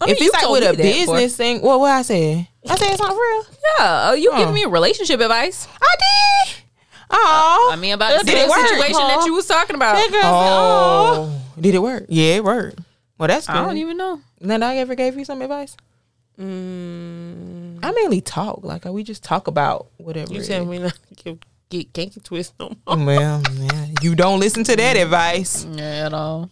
I 0.00 0.06
mean, 0.06 0.14
if 0.14 0.20
you 0.20 0.26
it's 0.32 0.42
like 0.42 0.50
with 0.50 0.62
a 0.62 0.70
me 0.70 0.76
that 0.76 0.82
before. 0.82 1.14
business 1.16 1.36
thing, 1.36 1.60
well, 1.60 1.80
what 1.80 1.90
I 1.90 2.00
said, 2.02 2.48
I 2.68 2.76
said 2.76 2.88
it's 2.90 3.00
not 3.00 3.10
real. 3.12 3.44
Yeah, 3.78 4.08
oh, 4.10 4.14
you 4.14 4.30
Oh. 4.32 4.38
giving 4.38 4.54
me 4.54 4.64
relationship 4.64 5.20
advice? 5.20 5.68
I 5.82 5.94
did. 6.46 6.63
Oh, 7.10 7.70
I 7.72 7.76
mean, 7.76 7.94
about 7.94 8.20
the 8.24 8.26
same 8.30 8.48
situation 8.50 8.94
huh? 9.00 9.16
that 9.18 9.26
you 9.26 9.34
was 9.34 9.46
talking 9.46 9.76
about. 9.76 9.96
Oh, 10.12 11.40
did 11.60 11.74
it 11.74 11.82
work? 11.82 12.06
Yeah, 12.08 12.36
it 12.36 12.44
worked. 12.44 12.80
Well, 13.18 13.28
that's 13.28 13.46
good. 13.46 13.56
I 13.56 13.64
don't 13.64 13.76
even 13.76 13.96
know. 13.96 14.20
Then 14.40 14.62
I 14.62 14.76
ever 14.76 14.94
gave 14.94 15.16
you 15.16 15.24
some 15.24 15.40
advice. 15.42 15.76
Mm, 16.38 17.78
I 17.84 17.92
mainly 17.92 18.20
talk. 18.20 18.64
Like 18.64 18.84
we 18.86 19.02
just 19.04 19.22
talk 19.22 19.46
about 19.46 19.86
whatever. 19.98 20.32
you 20.32 20.40
it 20.40 20.46
tell 20.46 20.62
is. 20.62 20.68
me 20.68 20.78
not 20.78 20.94
to 20.94 21.14
give, 21.22 21.38
get 21.70 21.92
kinky 21.92 22.20
twist 22.20 22.54
no 22.58 22.74
more. 22.86 23.06
Well, 23.06 23.42
yeah, 23.52 23.86
you 24.02 24.14
don't 24.14 24.40
listen 24.40 24.64
to 24.64 24.74
that 24.76 24.96
advice 24.96 25.64
Yeah, 25.64 26.06
at 26.06 26.12
all. 26.12 26.50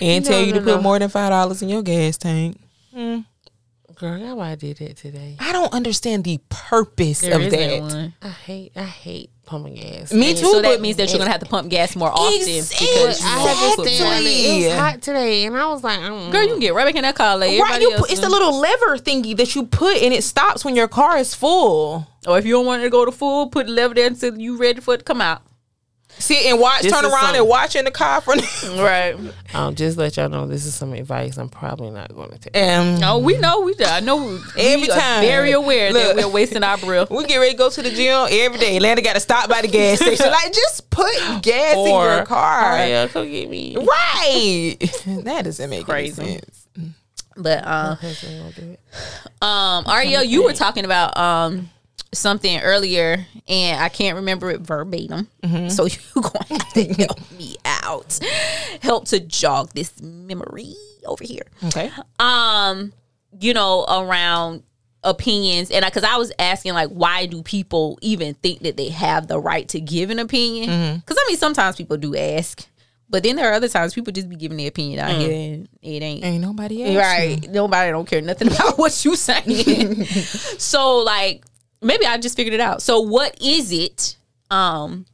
and 0.00 0.24
No, 0.24 0.30
tell 0.30 0.40
you 0.40 0.52
no, 0.52 0.58
to 0.60 0.64
put 0.64 0.76
no. 0.76 0.82
more 0.82 0.98
than 0.98 1.08
five 1.08 1.30
dollars 1.30 1.60
in 1.62 1.68
your 1.70 1.82
gas 1.82 2.16
tank. 2.18 2.60
Girl, 2.94 4.18
that's 4.18 4.34
why 4.34 4.50
I 4.52 4.54
did 4.54 4.78
that 4.78 4.96
today. 4.96 5.36
I 5.40 5.52
don't 5.52 5.72
understand 5.74 6.24
the 6.24 6.38
purpose 6.48 7.20
There 7.20 7.34
of 7.34 7.42
isn't 7.42 7.58
that. 7.58 7.80
one. 7.82 8.14
I 8.22 8.28
hate. 8.28 8.72
I 8.76 8.84
hate 8.84 9.30
pumping 9.50 9.74
gas. 9.74 10.12
Me 10.12 10.30
And 10.30 10.38
too. 10.38 10.46
So 10.46 10.62
that 10.62 10.80
means 10.80 10.96
that 10.96 11.08
you're 11.10 11.18
gonna 11.18 11.30
have 11.30 11.40
to 11.40 11.46
pump 11.46 11.68
gas 11.68 11.94
more 11.96 12.10
often 12.10 12.40
Ex- 12.40 12.70
because 12.70 13.20
you 13.20 13.26
I 13.28 13.38
had 13.38 13.70
to 13.72 13.76
put 13.76 13.86
it. 13.88 14.00
in. 14.00 14.06
It 14.26 14.60
Yeah. 14.62 14.68
was 14.68 14.78
hot 14.78 15.02
today, 15.02 15.44
and 15.44 15.56
I 15.56 15.66
was 15.66 15.82
like, 15.84 15.98
mm. 16.00 16.30
Girl, 16.32 16.42
you 16.44 16.50
can 16.50 16.60
get 16.60 16.72
right 16.74 16.86
back 16.86 16.94
in 16.94 17.02
that 17.02 17.14
car. 17.16 17.36
Like 17.36 17.60
Right, 17.60 17.80
you 17.82 17.90
put, 17.98 18.10
it's 18.10 18.20
the 18.20 18.30
little 18.30 18.58
lever 18.58 18.96
thingy 18.96 19.36
that 19.36 19.54
you 19.54 19.66
put 19.66 19.96
and 19.98 20.14
it 20.14 20.22
stops 20.24 20.64
when 20.64 20.76
your 20.76 20.88
car 20.88 21.18
is 21.18 21.34
full. 21.34 22.06
Or 22.26 22.38
if 22.38 22.46
you 22.46 22.52
don't 22.52 22.66
want 22.66 22.82
it 22.82 22.84
to 22.84 22.90
go 22.90 23.04
to 23.04 23.12
full, 23.12 23.48
put 23.48 23.66
the 23.66 23.72
lever 23.72 23.94
there 23.94 24.06
until 24.06 24.38
you 24.38 24.56
ready 24.56 24.80
for 24.80 24.94
it 24.94 24.98
to 24.98 25.04
come 25.04 25.20
out. 25.20 25.42
Sit 26.18 26.44
and 26.46 26.60
watch, 26.60 26.82
This 26.82 26.92
turn 26.92 27.04
around 27.06 27.12
something- 27.20 27.36
and 27.40 27.48
watch 27.48 27.74
in 27.76 27.84
the 27.86 27.90
car 27.90 28.20
from. 28.20 28.40
Right. 28.78 29.16
Um, 29.54 29.74
just 29.74 29.96
let 29.96 30.16
y'all 30.16 30.28
know 30.28 30.46
this 30.46 30.66
is 30.66 30.74
some 30.74 30.92
advice 30.92 31.38
I'm 31.38 31.48
probably 31.48 31.90
not 31.90 32.14
going 32.14 32.30
to 32.30 32.38
take. 32.38 32.56
um, 32.56 33.00
No, 33.00 33.18
we 33.18 33.38
know. 33.38 33.62
We 33.62 33.74
I 33.84 34.00
know. 34.00 34.38
Every 34.56 34.82
we 34.82 34.86
time. 34.88 35.22
very 35.22 35.52
aware 35.52 35.92
that 35.92 36.16
we're 36.16 36.28
wasting 36.28 36.62
our 36.62 36.76
breath. 36.78 37.10
We 37.10 37.24
get 37.24 37.38
ready 37.38 37.52
to 37.52 37.56
go 37.58 37.70
to 37.70 37.82
the 37.82 37.90
gym 37.90 38.26
every 38.30 38.58
day. 38.58 38.76
Atlanta 38.76 39.00
got 39.02 39.14
to 39.14 39.20
stop 39.20 39.48
by 39.48 39.62
the 39.62 39.68
gas 39.68 39.98
station. 39.98 40.26
Like, 40.30 40.52
just 40.52 40.90
put 40.90 41.10
gas 41.42 41.74
in 41.76 41.86
your 41.86 42.26
car. 42.26 42.60
Aria, 42.76 43.08
come 43.08 43.28
get 43.30 43.48
me. 43.48 43.76
Right. 43.76 44.76
that 45.24 45.44
doesn't 45.46 45.70
make 45.70 45.86
Crazy. 45.86 46.22
any 46.22 46.32
sense. 46.32 46.66
But 47.36 47.66
um, 47.66 47.96
Husband 47.96 48.38
gonna 48.38 48.52
do 48.52 48.72
it. 48.72 48.80
um, 49.42 49.84
Ariel, 49.88 50.22
you 50.22 50.44
were 50.44 50.52
talking 50.52 50.84
about 50.84 51.16
um 51.16 51.70
something 52.12 52.60
earlier, 52.60 53.26
and 53.48 53.80
I 53.80 53.88
can't 53.88 54.16
remember 54.16 54.50
it 54.50 54.60
verbatim. 54.60 55.28
Mm-hmm. 55.42 55.68
So 55.68 55.84
you 55.86 55.98
going 56.14 56.60
to 56.74 56.94
help 56.94 57.30
me 57.32 57.56
out, 57.64 58.18
help 58.82 59.06
to 59.08 59.20
jog 59.20 59.70
this 59.74 60.00
memory 60.00 60.74
over 61.06 61.24
here. 61.24 61.44
Okay. 61.64 61.90
um 62.18 62.92
you 63.38 63.54
know 63.54 63.84
around 63.88 64.62
opinions 65.02 65.70
and 65.70 65.84
I 65.84 65.88
because 65.88 66.04
I, 66.04 66.16
was 66.16 66.32
asking 66.38 66.74
like 66.74 66.90
why 66.90 67.26
do 67.26 67.42
people 67.42 67.98
even 68.02 68.34
think 68.34 68.60
that 68.60 68.76
they 68.76 68.90
have 68.90 69.28
the 69.28 69.38
right 69.38 69.66
to 69.68 69.80
give 69.80 70.10
an 70.10 70.18
opinion 70.18 70.68
mm-hmm. 70.68 70.96
because 70.96 71.16
i 71.18 71.24
mean 71.26 71.38
sometimes 71.38 71.76
people 71.76 71.96
do 71.96 72.14
ask 72.14 72.66
but 73.08 73.22
then 73.22 73.36
there 73.36 73.50
are 73.50 73.54
other 73.54 73.68
times 73.68 73.94
people 73.94 74.12
just 74.12 74.28
be 74.28 74.36
giving 74.36 74.58
their 74.58 74.68
opinion 74.68 74.98
out 75.00 75.10
mm. 75.10 75.20
here 75.20 75.54
and 75.54 75.68
it 75.80 76.02
ain't 76.02 76.24
Ain't 76.24 76.42
nobody 76.42 76.84
else. 76.84 76.96
right 76.96 77.48
nobody 77.48 77.90
don't 77.90 78.06
care 78.06 78.20
nothing 78.20 78.48
about 78.52 78.78
what 78.78 79.04
you 79.04 79.16
saying 79.16 80.04
so 80.58 80.98
like 80.98 81.44
maybe 81.82 82.06
i 82.06 82.16
just 82.18 82.36
figured 82.36 82.54
it 82.54 82.60
out 82.60 82.82
so 82.82 83.00
what 83.00 83.36
is 83.42 83.72
it 83.72 84.16
um 84.50 85.06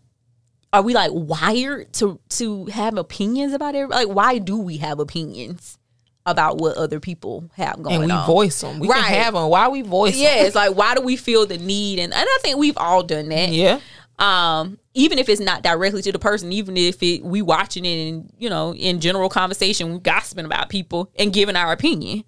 are 0.72 0.82
we 0.82 0.94
like 0.94 1.10
wired 1.12 1.92
to 1.92 2.18
to 2.28 2.64
have 2.66 2.96
opinions 2.98 3.52
about 3.52 3.74
it 3.74 3.88
like 3.88 4.08
why 4.08 4.38
do 4.38 4.56
we 4.58 4.78
have 4.78 4.98
opinions 4.98 5.78
about 6.24 6.58
what 6.58 6.76
other 6.76 6.98
people 6.98 7.48
have 7.54 7.80
going 7.82 7.96
And 7.96 8.04
we 8.06 8.10
on 8.10 8.26
voice 8.26 8.60
them. 8.60 8.80
We 8.80 8.88
Right. 8.88 9.04
can 9.04 9.14
have 9.22 9.34
them. 9.34 9.48
Why 9.48 9.68
we 9.68 9.82
voice 9.82 10.16
yeah 10.16 10.42
it's 10.42 10.56
like 10.56 10.74
why 10.74 10.96
do 10.96 11.00
we 11.02 11.16
feel 11.16 11.46
the 11.46 11.56
need 11.56 12.00
and, 12.00 12.12
and 12.12 12.26
i 12.28 12.38
think 12.42 12.58
we've 12.58 12.76
all 12.76 13.04
done 13.04 13.28
that 13.28 13.50
Yeah. 13.50 13.78
um 14.18 14.78
even 14.94 15.18
if 15.20 15.28
it's 15.28 15.40
not 15.40 15.62
directly 15.62 16.02
to 16.02 16.10
the 16.10 16.18
person 16.18 16.50
even 16.52 16.76
if 16.76 17.00
it 17.02 17.22
we 17.24 17.42
watching 17.42 17.84
it 17.84 18.08
and 18.08 18.32
you 18.38 18.50
know 18.50 18.74
in 18.74 18.98
general 18.98 19.28
conversation 19.28 20.00
gossiping 20.00 20.46
about 20.46 20.68
people 20.68 21.12
and 21.16 21.32
giving 21.32 21.54
our 21.54 21.70
opinion 21.72 22.24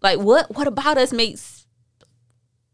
like 0.00 0.18
what 0.18 0.54
what 0.56 0.66
about 0.66 0.96
us 0.96 1.12
makes 1.12 1.57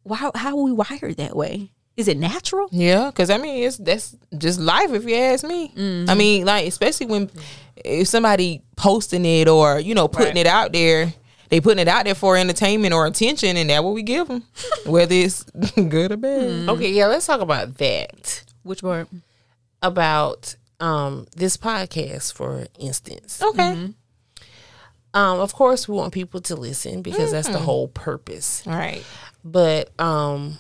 why 0.04 0.30
how 0.34 0.56
are 0.56 0.62
we 0.62 0.72
wired 0.72 1.16
that 1.18 1.34
way 1.36 1.70
is 1.96 2.08
it 2.08 2.16
natural 2.18 2.68
Yeah, 2.72 3.06
because 3.10 3.30
I 3.30 3.38
mean, 3.38 3.62
it's 3.64 3.76
that's 3.76 4.16
just 4.36 4.58
life. 4.58 4.90
If 4.92 5.04
you 5.04 5.14
ask 5.16 5.44
me, 5.44 5.68
Mm-hmm. 5.76 6.10
I 6.10 6.14
mean, 6.14 6.44
like 6.44 6.66
especially 6.66 7.06
when 7.06 7.30
if 7.76 8.08
somebody 8.08 8.62
posting 8.76 9.24
it 9.24 9.46
or 9.48 9.78
you 9.78 9.94
know 9.94 10.08
putting 10.08 10.34
Right. 10.34 10.38
it 10.38 10.46
out 10.48 10.72
there, 10.72 11.12
they 11.50 11.60
putting 11.60 11.78
it 11.78 11.86
out 11.86 12.04
there 12.04 12.16
for 12.16 12.36
entertainment 12.36 12.92
or 12.94 13.06
attention, 13.06 13.56
and 13.56 13.70
that 13.70 13.84
what 13.84 13.94
we 13.94 14.02
give 14.02 14.26
them, 14.26 14.42
whether 14.86 15.14
it's 15.14 15.44
good 15.88 16.10
or 16.10 16.16
bad. 16.16 16.48
Mm-hmm. 16.48 16.70
Okay, 16.70 16.90
yeah, 16.92 17.06
let's 17.06 17.26
talk 17.26 17.40
about 17.40 17.76
that. 17.78 18.42
which 18.64 18.82
part 18.82 19.06
About 19.80 20.56
um 20.80 21.26
this 21.36 21.56
podcast, 21.56 22.32
for 22.32 22.66
instance. 22.80 23.40
Okay, 23.40 23.90
Um, 25.14 25.38
of 25.38 25.54
course, 25.54 25.88
we 25.88 25.94
want 25.96 26.12
people 26.12 26.40
to 26.40 26.56
listen 26.56 27.02
because 27.02 27.30
that's 27.30 27.48
the 27.48 27.58
whole 27.60 27.86
purpose. 27.86 28.64
all 28.66 28.72
right. 28.72 29.04
But 29.44 29.90
um, 30.00 30.58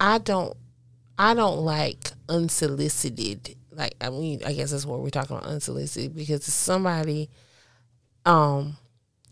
I 0.00 0.18
don't, 0.18 0.56
I 1.18 1.34
don't 1.34 1.58
like 1.58 2.12
unsolicited. 2.28 3.56
Like, 3.72 3.94
I 4.00 4.10
mean, 4.10 4.40
I 4.46 4.52
guess 4.52 4.70
that's 4.70 4.86
what 4.86 5.00
we're 5.00 5.10
talking 5.10 5.36
about 5.36 5.48
unsolicited 5.48 6.14
because 6.14 6.36
it's 6.36 6.52
somebody, 6.52 7.30
um, 8.24 8.76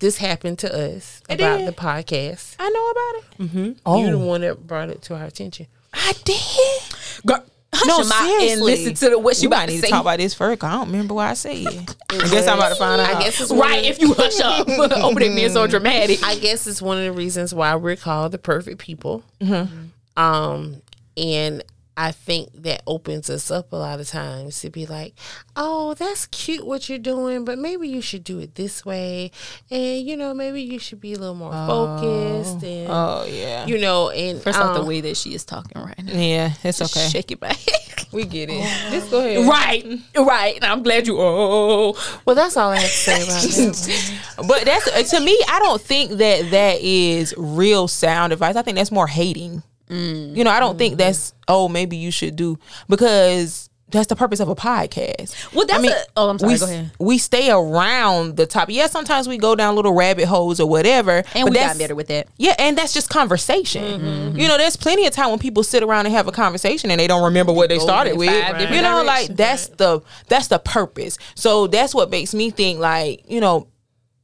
this 0.00 0.16
happened 0.16 0.58
to 0.60 0.74
us 0.74 1.20
It 1.28 1.34
about 1.34 1.58
did. 1.58 1.68
the 1.68 1.72
podcast. 1.72 2.56
I 2.58 2.68
know 2.70 2.90
about 2.90 3.14
it. 3.14 3.48
Mm-hmm. 3.84 3.96
You 3.98 4.10
the 4.10 4.18
one 4.18 4.40
that 4.40 4.66
brought 4.66 4.88
it 4.90 5.02
to 5.02 5.14
our 5.14 5.24
attention. 5.24 5.66
I 5.92 6.12
did. 6.24 7.26
Girl, 7.26 7.44
hush 7.44 7.49
No, 7.86 7.96
your 7.98 8.06
mouth 8.06 8.20
and 8.20 8.40
seriously. 8.40 8.62
listen 8.62 8.94
to 8.94 9.10
the, 9.10 9.18
what 9.18 9.36
she 9.36 9.42
You 9.42 9.48
about 9.48 9.56
might 9.60 9.66
to 9.66 9.72
need 9.72 9.80
say. 9.80 9.86
to 9.88 9.92
talk 9.92 10.00
about 10.02 10.18
this 10.18 10.34
first. 10.34 10.60
'cause 10.60 10.68
I 10.68 10.72
don't 10.78 10.86
remember 10.90 11.14
what 11.14 11.26
I 11.28 11.34
said. 11.34 11.66
I 12.10 12.28
guess 12.28 12.46
I'm 12.48 12.58
about 12.58 12.68
to 12.70 12.74
find 12.76 13.00
out. 13.00 13.14
I 13.16 13.20
guess 13.22 13.40
it's 13.40 13.50
Right, 13.52 13.84
if 13.84 14.00
you 14.00 14.14
hush 14.14 14.40
up 14.40 14.68
over 15.02 15.20
there 15.20 15.34
being 15.34 15.50
so 15.50 15.66
dramatic. 15.66 16.22
I 16.24 16.36
guess 16.36 16.66
it's 16.66 16.82
one 16.82 16.98
of 16.98 17.04
the 17.04 17.12
reasons 17.12 17.54
why 17.54 17.74
we're 17.76 17.96
called 17.96 18.32
the 18.32 18.38
perfect 18.38 18.78
people. 18.78 19.22
Mm-hmm. 19.40 20.22
Um, 20.22 20.82
and 21.16 21.62
I 22.02 22.12
think 22.12 22.48
that 22.62 22.82
opens 22.86 23.28
us 23.28 23.50
up 23.50 23.72
a 23.72 23.76
lot 23.76 24.00
of 24.00 24.08
times 24.08 24.60
to 24.62 24.70
be 24.70 24.86
like, 24.86 25.14
"Oh, 25.54 25.94
that's 25.94 26.26
cute 26.26 26.66
what 26.66 26.88
you're 26.88 26.98
doing, 26.98 27.44
but 27.44 27.58
maybe 27.58 27.88
you 27.88 28.00
should 28.00 28.24
do 28.24 28.38
it 28.38 28.54
this 28.54 28.84
way, 28.86 29.30
and 29.70 30.00
you 30.06 30.16
know, 30.16 30.32
maybe 30.32 30.62
you 30.62 30.78
should 30.78 31.00
be 31.00 31.12
a 31.12 31.18
little 31.18 31.34
more 31.34 31.52
focused, 31.52 32.64
and 32.64 32.88
Oh 32.90 33.24
yeah. 33.28 33.66
you 33.66 33.78
know, 33.78 34.08
and 34.10 34.40
First 34.40 34.58
off, 34.58 34.74
the 34.74 34.80
um, 34.80 34.86
way 34.86 35.00
that 35.02 35.16
she 35.16 35.34
is 35.34 35.44
talking 35.44 35.82
right 35.82 36.02
now. 36.02 36.12
yeah, 36.14 36.52
it's 36.64 36.80
okay. 36.80 37.08
Shake 37.08 37.30
it 37.32 37.40
back. 37.40 37.58
We 38.12 38.24
get 38.24 38.48
it. 38.50 38.60
Just 38.90 39.08
go 39.12 39.20
ahead. 39.20 39.46
right, 39.46 39.86
right. 40.16 40.56
And 40.56 40.64
I'm 40.64 40.82
glad 40.82 41.06
you. 41.06 41.16
Oh, 41.20 41.94
Well, 42.24 42.34
that's 42.34 42.56
all 42.56 42.70
I 42.70 42.78
have 42.80 42.82
to 42.82 42.88
say 42.88 43.22
about 43.22 43.42
that. 44.36 44.48
But 44.48 44.64
that's 44.64 44.88
uh, 44.88 45.16
to 45.16 45.24
me. 45.24 45.38
I 45.48 45.60
don't 45.60 45.80
think 45.80 46.12
that 46.18 46.50
that 46.50 46.80
is 46.80 47.32
real 47.38 47.86
sound 47.86 48.32
advice. 48.32 48.56
I 48.56 48.62
think 48.62 48.76
that's 48.78 48.90
more 48.90 49.06
hating. 49.06 49.62
Mm. 49.90 50.36
You 50.36 50.44
know, 50.44 50.50
I 50.50 50.60
don't 50.60 50.78
think 50.78 50.94
mm. 50.94 50.98
that's 50.98 51.34
oh 51.48 51.68
maybe 51.68 51.96
you 51.96 52.10
should 52.10 52.36
do 52.36 52.58
because 52.88 53.70
that's 53.90 54.06
the 54.06 54.16
purpose 54.16 54.40
of 54.40 54.48
a 54.48 54.54
podcast. 54.54 55.52
Well, 55.52 55.66
that's 55.66 55.78
I 55.78 55.82
mean, 55.82 55.90
a- 55.92 56.04
oh, 56.16 56.28
I'm 56.30 56.38
sorry, 56.38 56.52
We, 56.52 56.58
go 56.58 56.64
ahead. 56.66 56.92
we 56.98 57.18
stay 57.18 57.50
around 57.50 58.36
the 58.36 58.46
topic. 58.46 58.74
Yeah, 58.74 58.86
sometimes 58.86 59.28
we 59.28 59.36
go 59.36 59.54
down 59.54 59.74
little 59.74 59.92
rabbit 59.92 60.26
holes 60.26 60.60
or 60.60 60.68
whatever. 60.68 61.24
and 61.34 61.44
but 61.44 61.44
we 61.44 61.50
that's, 61.50 61.74
got 61.74 61.78
better 61.78 61.94
with 61.94 62.08
that. 62.08 62.28
Yeah, 62.36 62.54
and 62.58 62.78
that's 62.78 62.92
just 62.92 63.10
conversation. 63.10 63.82
Mm-hmm. 63.82 64.06
Mm-hmm. 64.06 64.38
You 64.38 64.48
know, 64.48 64.58
there's 64.58 64.76
plenty 64.76 65.06
of 65.06 65.12
time 65.12 65.30
when 65.30 65.38
people 65.38 65.62
sit 65.62 65.82
around 65.82 66.06
and 66.06 66.14
have 66.14 66.28
a 66.28 66.32
conversation 66.32 66.90
and 66.90 67.00
they 67.00 67.06
don't 67.06 67.24
remember 67.24 67.52
what 67.52 67.68
they 67.68 67.78
Go 67.78 67.84
started 67.84 68.16
with. 68.16 68.30
different 68.30 68.70
You 68.70 68.82
know, 68.82 69.02
like 69.02 69.28
that's 69.28 69.68
the 69.68 70.00
that's 70.28 70.48
the 70.48 70.58
purpose. 70.58 71.18
So 71.34 71.66
that's 71.66 71.94
what 71.94 72.10
makes 72.10 72.34
me 72.34 72.50
think 72.50 72.78
like, 72.78 73.28
you 73.28 73.40
know, 73.40 73.68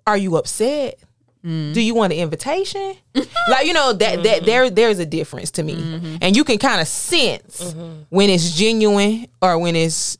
are 0.06 0.16
you 0.16 0.36
upset? 0.36 1.00
Mm-hmm. 1.46 1.74
Do 1.74 1.80
you 1.80 1.94
want 1.94 2.12
an 2.12 2.18
invitation? 2.18 2.96
like 3.48 3.66
you 3.66 3.72
know 3.72 3.92
that 3.92 4.22
that 4.24 4.36
mm-hmm. 4.38 4.46
there 4.46 4.68
there's 4.68 4.98
a 4.98 5.06
difference 5.06 5.52
to 5.52 5.62
me, 5.62 5.76
mm-hmm. 5.76 6.16
and 6.20 6.36
you 6.36 6.42
can 6.42 6.58
kind 6.58 6.80
of 6.80 6.88
sense 6.88 7.74
when 8.08 8.30
it's 8.30 8.56
genuine 8.56 9.28
or 9.40 9.56
when 9.58 9.76
it's 9.76 10.18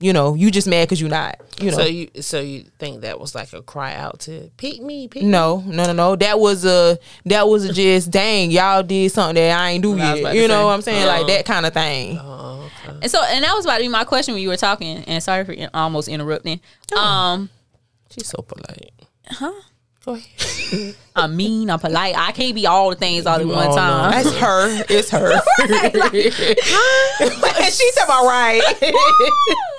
you 0.00 0.12
know 0.12 0.34
you 0.34 0.50
just 0.50 0.68
mad 0.68 0.84
because 0.84 1.00
you're 1.00 1.10
not 1.10 1.40
you 1.60 1.70
know 1.70 1.78
So 1.78 1.84
you, 1.84 2.08
so 2.20 2.40
you 2.40 2.64
think 2.78 3.00
that 3.00 3.18
was 3.18 3.34
like 3.34 3.52
a 3.54 3.62
cry 3.62 3.94
out 3.94 4.20
to 4.20 4.50
pick 4.58 4.82
me, 4.82 5.08
pick 5.08 5.22
no, 5.22 5.62
no, 5.66 5.84
no, 5.86 5.92
no. 5.94 6.16
That 6.16 6.38
was 6.38 6.66
a 6.66 6.98
that 7.24 7.48
was 7.48 7.64
a 7.64 7.72
just 7.72 8.10
dang, 8.10 8.50
y'all 8.50 8.82
did 8.82 9.10
something 9.10 9.36
that 9.36 9.58
I 9.58 9.70
ain't 9.70 9.82
do 9.82 9.98
I 9.98 10.16
yet. 10.16 10.34
You 10.34 10.48
know 10.48 10.60
say. 10.60 10.64
what 10.64 10.72
I'm 10.72 10.82
saying? 10.82 11.06
Like 11.06 11.24
oh. 11.24 11.26
that 11.28 11.46
kind 11.46 11.64
of 11.64 11.72
thing. 11.72 12.18
Oh, 12.20 12.70
and 13.00 13.10
so, 13.10 13.22
and 13.22 13.42
that 13.42 13.54
was 13.54 13.64
about 13.64 13.78
to 13.78 13.82
be 13.84 13.88
my 13.88 14.04
question 14.04 14.34
when 14.34 14.42
you 14.42 14.50
were 14.50 14.56
talking. 14.56 14.98
And 15.04 15.22
sorry 15.22 15.44
for 15.44 15.54
almost 15.72 16.08
interrupting. 16.08 16.60
Oh. 16.92 16.98
Um, 16.98 17.50
She's 18.10 18.26
so 18.26 18.42
polite. 18.42 18.92
Huh? 19.26 19.52
Go 20.04 20.14
ahead. 20.14 20.94
I'm 21.16 21.36
mean. 21.36 21.70
I'm 21.70 21.78
polite. 21.78 22.14
I 22.16 22.32
can't 22.32 22.54
be 22.54 22.66
all 22.66 22.90
the 22.90 22.96
things 22.96 23.26
all 23.26 23.40
at 23.40 23.46
one 23.46 23.68
all 23.68 23.74
time. 23.76 24.10
That's 24.12 24.36
her. 24.36 24.84
It's 24.88 25.10
her. 25.10 25.32
She's 27.70 27.94
talking 27.94 28.04
about 28.04 28.24
right. 28.26 28.60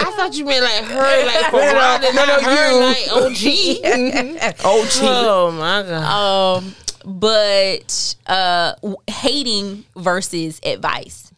I 0.01 0.13
thought 0.15 0.31
you 0.35 0.45
meant 0.45 0.63
like 0.63 0.83
her, 0.85 1.25
like 1.25 1.45
for 1.51 1.57
Rhonda, 1.59 2.13
no, 2.13 2.25
not 2.25 2.41
no, 2.41 2.49
her, 2.49 2.71
you. 2.71 2.85
like 2.85 3.07
OG. 3.11 4.49
Oh, 4.63 4.85
gee. 4.89 4.99
Oh 5.03 5.51
my 5.51 5.83
god. 5.83 6.57
um, 6.63 6.75
but 7.05 8.15
uh, 8.27 8.73
w- 8.81 8.97
hating 9.07 9.85
versus 9.95 10.59
advice. 10.63 11.31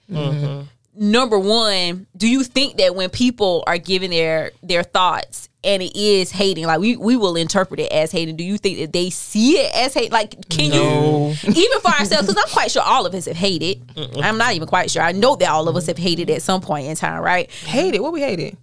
Number 0.94 1.40
one, 1.40 2.08
do 2.18 2.28
you 2.28 2.44
think 2.44 2.78
that 2.78 2.96
when 2.96 3.10
people 3.10 3.64
are 3.66 3.78
giving 3.78 4.10
their 4.10 4.52
their 4.62 4.84
thoughts 4.84 5.48
and 5.64 5.82
it 5.82 5.96
is 5.96 6.32
hating, 6.32 6.66
like 6.66 6.80
we 6.80 6.98
we 6.98 7.16
will 7.16 7.36
interpret 7.36 7.80
it 7.80 7.92
as 7.92 8.12
hating? 8.12 8.36
Do 8.36 8.44
you 8.44 8.58
think 8.58 8.80
that 8.80 8.92
they 8.92 9.10
see 9.10 9.54
it 9.54 9.74
as 9.74 9.94
hate? 9.94 10.12
Like, 10.12 10.50
can 10.50 10.72
you 10.74 11.34
even 11.48 11.80
for 11.82 11.92
ourselves? 11.92 12.28
Because 12.28 12.44
I'm 12.46 12.52
quite 12.52 12.72
sure 12.72 12.82
all 12.82 13.06
of 13.06 13.14
us 13.14 13.26
have 13.26 13.38
hated. 13.38 13.82
I'm 14.22 14.38
not 14.38 14.54
even 14.54 14.68
quite 14.68 14.92
sure. 14.92 15.02
I 15.02 15.14
know 15.14 15.36
that 15.38 15.50
all 15.50 15.70
of 15.70 15.76
us 15.76 15.88
have 15.88 15.98
hated 15.98 16.30
at 16.30 16.42
some 16.42 16.60
point 16.62 16.88
in 16.88 16.96
time, 16.96 17.22
right? 17.22 17.50
Hated? 17.52 18.02
What 18.02 18.12
we 18.12 18.22
hated? 18.22 18.58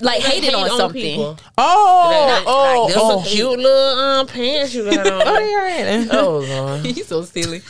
Like 0.00 0.22
hated 0.22 0.46
Hate 0.50 0.54
on, 0.54 0.76
something. 0.76 1.00
people. 1.00 1.38
Oh, 1.56 2.26
Like, 2.28 2.44
oh, 2.46 2.84
like, 2.88 2.96
oh. 2.96 3.22
some 3.22 3.30
cute 3.32 3.58
little 3.60 3.98
um 4.00 4.26
pants 4.26 4.74
you 4.74 4.84
got 4.90 5.06
on. 5.06 5.22
Oh, 5.26 5.34
they 5.38 5.54
right. 5.54 6.08
oh 6.12 6.38
lord. 6.38 6.80
He's 6.84 7.06
so 7.06 7.22
silly. 7.22 7.62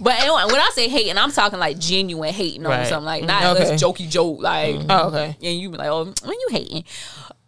But 0.00 0.20
anyway, 0.20 0.42
when 0.46 0.56
I 0.60 0.70
say 0.74 0.88
hating, 0.88 1.18
I'm 1.18 1.32
talking 1.32 1.58
like 1.58 1.78
genuine 1.80 2.32
hating 2.32 2.64
on 2.66 2.86
something, 2.86 3.04
like 3.04 3.24
not 3.24 3.56
Okay. 3.56 3.68
let's 3.70 3.82
jokey 3.82 4.08
joke, 4.08 4.40
like 4.40 4.76
Oh, 4.88 5.08
okay. 5.08 5.36
and 5.42 5.58
you 5.58 5.70
be 5.70 5.76
like, 5.76 5.88
oh, 5.88 6.04
when 6.04 6.32
you 6.40 6.48
hating. 6.52 6.84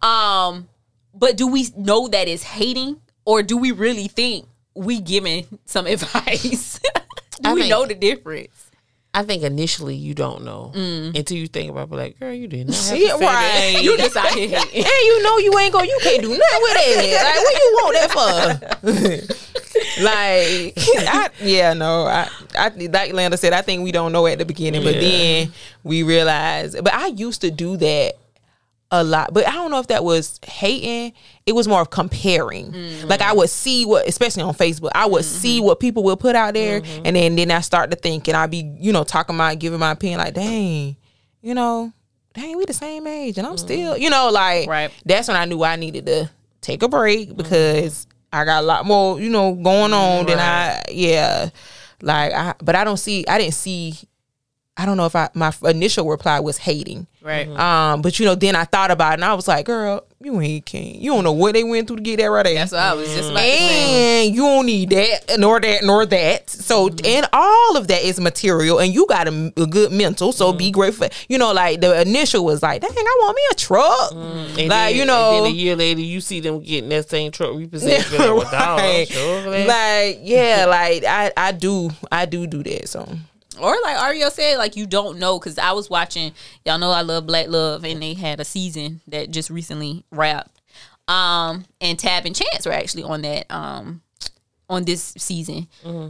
Um, 0.01 0.67
but 1.13 1.37
do 1.37 1.47
we 1.47 1.69
know 1.77 2.07
that 2.09 2.27
it's 2.27 2.43
hating, 2.43 2.99
or 3.25 3.41
do 3.41 3.55
we 3.57 3.71
really 3.71 4.07
think 4.09 4.47
we 4.75 4.99
giving 4.99 5.45
some 5.65 5.87
advice? 5.87 6.79
do 7.41 7.49
I 7.49 7.53
we 7.53 7.61
think- 7.61 7.69
know 7.69 7.85
the 7.85 7.95
difference? 7.95 8.64
I 9.15 9.23
think 9.23 9.43
initially 9.43 9.95
you 9.95 10.13
don't 10.13 10.43
know 10.43 10.71
until 10.75 11.37
you 11.37 11.47
think 11.47 11.71
about 11.71 11.89
it, 11.89 11.95
like, 11.95 12.19
girl, 12.19 12.33
you 12.33 12.47
did 12.47 12.67
not 12.67 12.75
see 12.75 13.07
Yeah, 13.07 13.17
say 13.17 13.25
right. 13.25 13.81
You 13.81 13.97
just 13.97 14.17
out 14.17 14.29
here. 14.33 14.59
And 14.59 14.73
you 14.73 15.23
know 15.23 15.37
you 15.37 15.57
ain't 15.57 15.71
going. 15.71 15.89
You 15.89 15.99
can't 16.03 16.21
do 16.21 16.27
nothing 16.27 16.61
with 16.61 16.77
it. 16.77 17.23
Like 17.23 17.35
what 17.37 17.55
you 17.55 17.71
want 17.79 17.95
that 17.95 19.29
for? 19.31 20.03
like, 20.03 20.73
I, 21.07 21.29
yeah, 21.41 21.73
no. 21.73 22.05
I, 22.07 22.29
I, 22.57 22.67
like 22.69 23.13
Landa 23.13 23.37
said, 23.37 23.53
I 23.53 23.61
think 23.61 23.83
we 23.83 23.93
don't 23.93 24.11
know 24.11 24.27
at 24.27 24.37
the 24.37 24.45
beginning, 24.45 24.83
but 24.83 24.95
then 24.95 25.53
we 25.83 26.03
realize. 26.03 26.75
But 26.75 26.93
I 26.93 27.07
used 27.07 27.39
to 27.41 27.51
do 27.51 27.77
that 27.77 28.15
a 29.01 29.03
lot, 29.03 29.33
but 29.33 29.47
I 29.47 29.51
don't 29.53 29.71
know 29.71 29.79
if 29.79 29.87
that 29.87 30.03
was 30.03 30.39
hating. 30.45 31.13
It 31.45 31.53
was 31.53 31.67
more 31.67 31.81
of 31.81 31.89
comparing. 31.89 32.71
Mm. 32.71 33.09
Like 33.09 33.21
I 33.21 33.33
would 33.33 33.49
see 33.49 33.85
what, 33.85 34.07
especially 34.07 34.43
on 34.43 34.53
Facebook, 34.53 34.91
I 34.95 35.05
would 35.05 35.25
see 35.25 35.57
mm-hmm. 35.57 35.65
what 35.67 35.79
people 35.79 36.03
would 36.03 36.19
put 36.19 36.35
out 36.35 36.53
there, 36.53 36.81
mm-hmm. 36.81 37.03
and 37.05 37.15
then 37.15 37.35
then 37.35 37.51
I 37.51 37.61
start 37.61 37.91
to 37.91 37.97
think, 37.97 38.27
and 38.27 38.37
I'd 38.37 38.51
be 38.51 38.75
you 38.79 38.91
know 38.93 39.03
talking 39.03 39.35
about 39.35 39.59
giving 39.59 39.79
my 39.79 39.91
opinion, 39.91 40.19
like, 40.19 40.33
dang, 40.33 40.95
you 41.41 41.53
know, 41.53 41.91
dang, 42.33 42.57
we 42.57 42.65
the 42.65 42.73
same 42.73 43.07
age, 43.07 43.37
and 43.37 43.47
I'm 43.47 43.57
still, 43.57 43.93
mm-hmm. 43.93 44.01
you 44.01 44.09
know, 44.09 44.29
like, 44.29 44.67
Right. 44.67 44.91
That's 45.05 45.27
when 45.27 45.37
I 45.37 45.45
knew 45.45 45.63
I 45.63 45.75
needed 45.75 46.05
to 46.07 46.29
take 46.61 46.83
a 46.83 46.87
break 46.87 47.35
because 47.35 48.07
I 48.31 48.45
got 48.45 48.63
a 48.63 48.65
lot 48.65 48.85
more, 48.85 49.19
you 49.19 49.29
know, 49.29 49.53
going 49.53 49.93
on 49.93 50.25
than 50.25 50.39
I, 50.39 50.81
yeah, 50.91 51.49
like 52.01 52.33
I, 52.33 52.53
but 52.61 52.75
I 52.75 52.83
don't 52.83 52.97
see, 52.97 53.25
I 53.27 53.37
didn't 53.37 53.53
see. 53.53 53.95
I 54.77 54.85
don't 54.85 54.97
know 54.97 55.05
if 55.05 55.15
I 55.15 55.29
my 55.33 55.53
initial 55.63 56.07
reply 56.07 56.39
was 56.41 56.57
hating. 56.57 57.07
Right. 57.21 57.47
Mm-hmm. 57.47 57.59
Um, 57.59 58.01
but 58.01 58.19
you 58.19 58.25
know, 58.25 58.35
then 58.35 58.55
I 58.55 58.65
thought 58.65 58.91
about 58.91 59.11
it 59.11 59.15
and 59.15 59.25
I 59.25 59.33
was 59.33 59.47
like, 59.47 59.65
girl, 59.65 60.05
you 60.21 60.39
ain't 60.41 60.65
king. 60.65 61.01
You 61.01 61.11
don't 61.11 61.23
know 61.23 61.31
what 61.31 61.53
they 61.53 61.63
went 61.63 61.87
through 61.87 61.95
to 61.97 62.01
get 62.03 62.17
that 62.17 62.25
right 62.25 62.43
there. 62.43 62.55
That's 62.55 62.71
what 62.71 62.81
I 62.81 62.93
was 62.93 63.07
just 63.07 63.31
about 63.31 63.39
to 63.39 63.45
say. 63.45 64.25
and 64.25 64.35
you 64.35 64.41
don't 64.41 64.65
need 64.65 64.89
that, 64.91 65.39
nor 65.39 65.59
that, 65.59 65.83
nor 65.83 66.05
that. 66.05 66.49
So, 66.49 66.89
mm-hmm. 66.89 67.05
and 67.05 67.25
all 67.31 67.77
of 67.77 67.87
that 67.87 68.03
is 68.03 68.19
material, 68.19 68.79
and 68.79 68.93
you 68.93 69.07
got 69.07 69.27
a, 69.27 69.53
a 69.57 69.65
good 69.65 69.91
mental. 69.91 70.31
So, 70.33 70.51
be 70.53 70.65
mm-hmm. 70.65 70.73
grateful. 70.73 71.07
You 71.29 71.37
know, 71.37 71.51
like 71.51 71.81
the 71.81 71.99
initial 72.01 72.43
was 72.45 72.61
like, 72.61 72.81
dang, 72.81 72.91
I 72.91 73.17
want 73.21 73.35
me 73.35 73.41
a 73.51 73.55
truck. 73.55 74.11
And 74.11 74.57
like, 74.57 74.67
then- 74.67 74.95
you 74.95 75.05
know, 75.05 75.37
and 75.37 75.45
then 75.45 75.51
a 75.51 75.55
year 75.55 75.75
later, 75.75 76.01
you 76.01 76.21
see 76.21 76.41
them 76.41 76.59
getting 76.61 76.89
that 76.89 77.09
same 77.09 77.31
truck 77.31 77.55
repossessed. 77.55 78.11
You're 78.11 78.35
like, 78.43 78.51
Right. 78.51 79.07
sure 79.07 79.43
glad. 79.43 79.67
like, 79.67 80.19
yeah, 80.21 80.65
like 80.69 81.03
I, 81.05 81.31
I 81.35 81.51
do, 81.53 81.89
I 82.11 82.25
do 82.25 82.45
do 82.45 82.61
that. 82.63 82.87
So, 82.89 83.07
Or 83.59 83.75
like 83.83 83.97
Ariel 84.01 84.31
said, 84.31 84.57
like 84.57 84.75
you 84.75 84.85
don't 84.85 85.19
know 85.19 85.39
because 85.39 85.57
I 85.57 85.71
was 85.73 85.89
watching. 85.89 86.33
Y'all 86.65 86.77
know 86.77 86.91
I 86.91 87.01
love 87.01 87.25
Black 87.25 87.47
Love, 87.47 87.83
and 87.85 88.01
they 88.01 88.13
had 88.13 88.39
a 88.39 88.45
season 88.45 89.01
that 89.07 89.31
just 89.31 89.49
recently 89.49 90.03
wrapped. 90.11 90.61
Um, 91.07 91.65
and 91.79 91.97
Tab 91.99 92.25
and 92.25 92.35
Chance 92.35 92.65
were 92.65 92.71
actually 92.71 93.03
on 93.03 93.21
that. 93.23 93.45
Um, 93.51 94.01
on 94.67 94.83
this 94.83 95.13
season, 95.19 95.67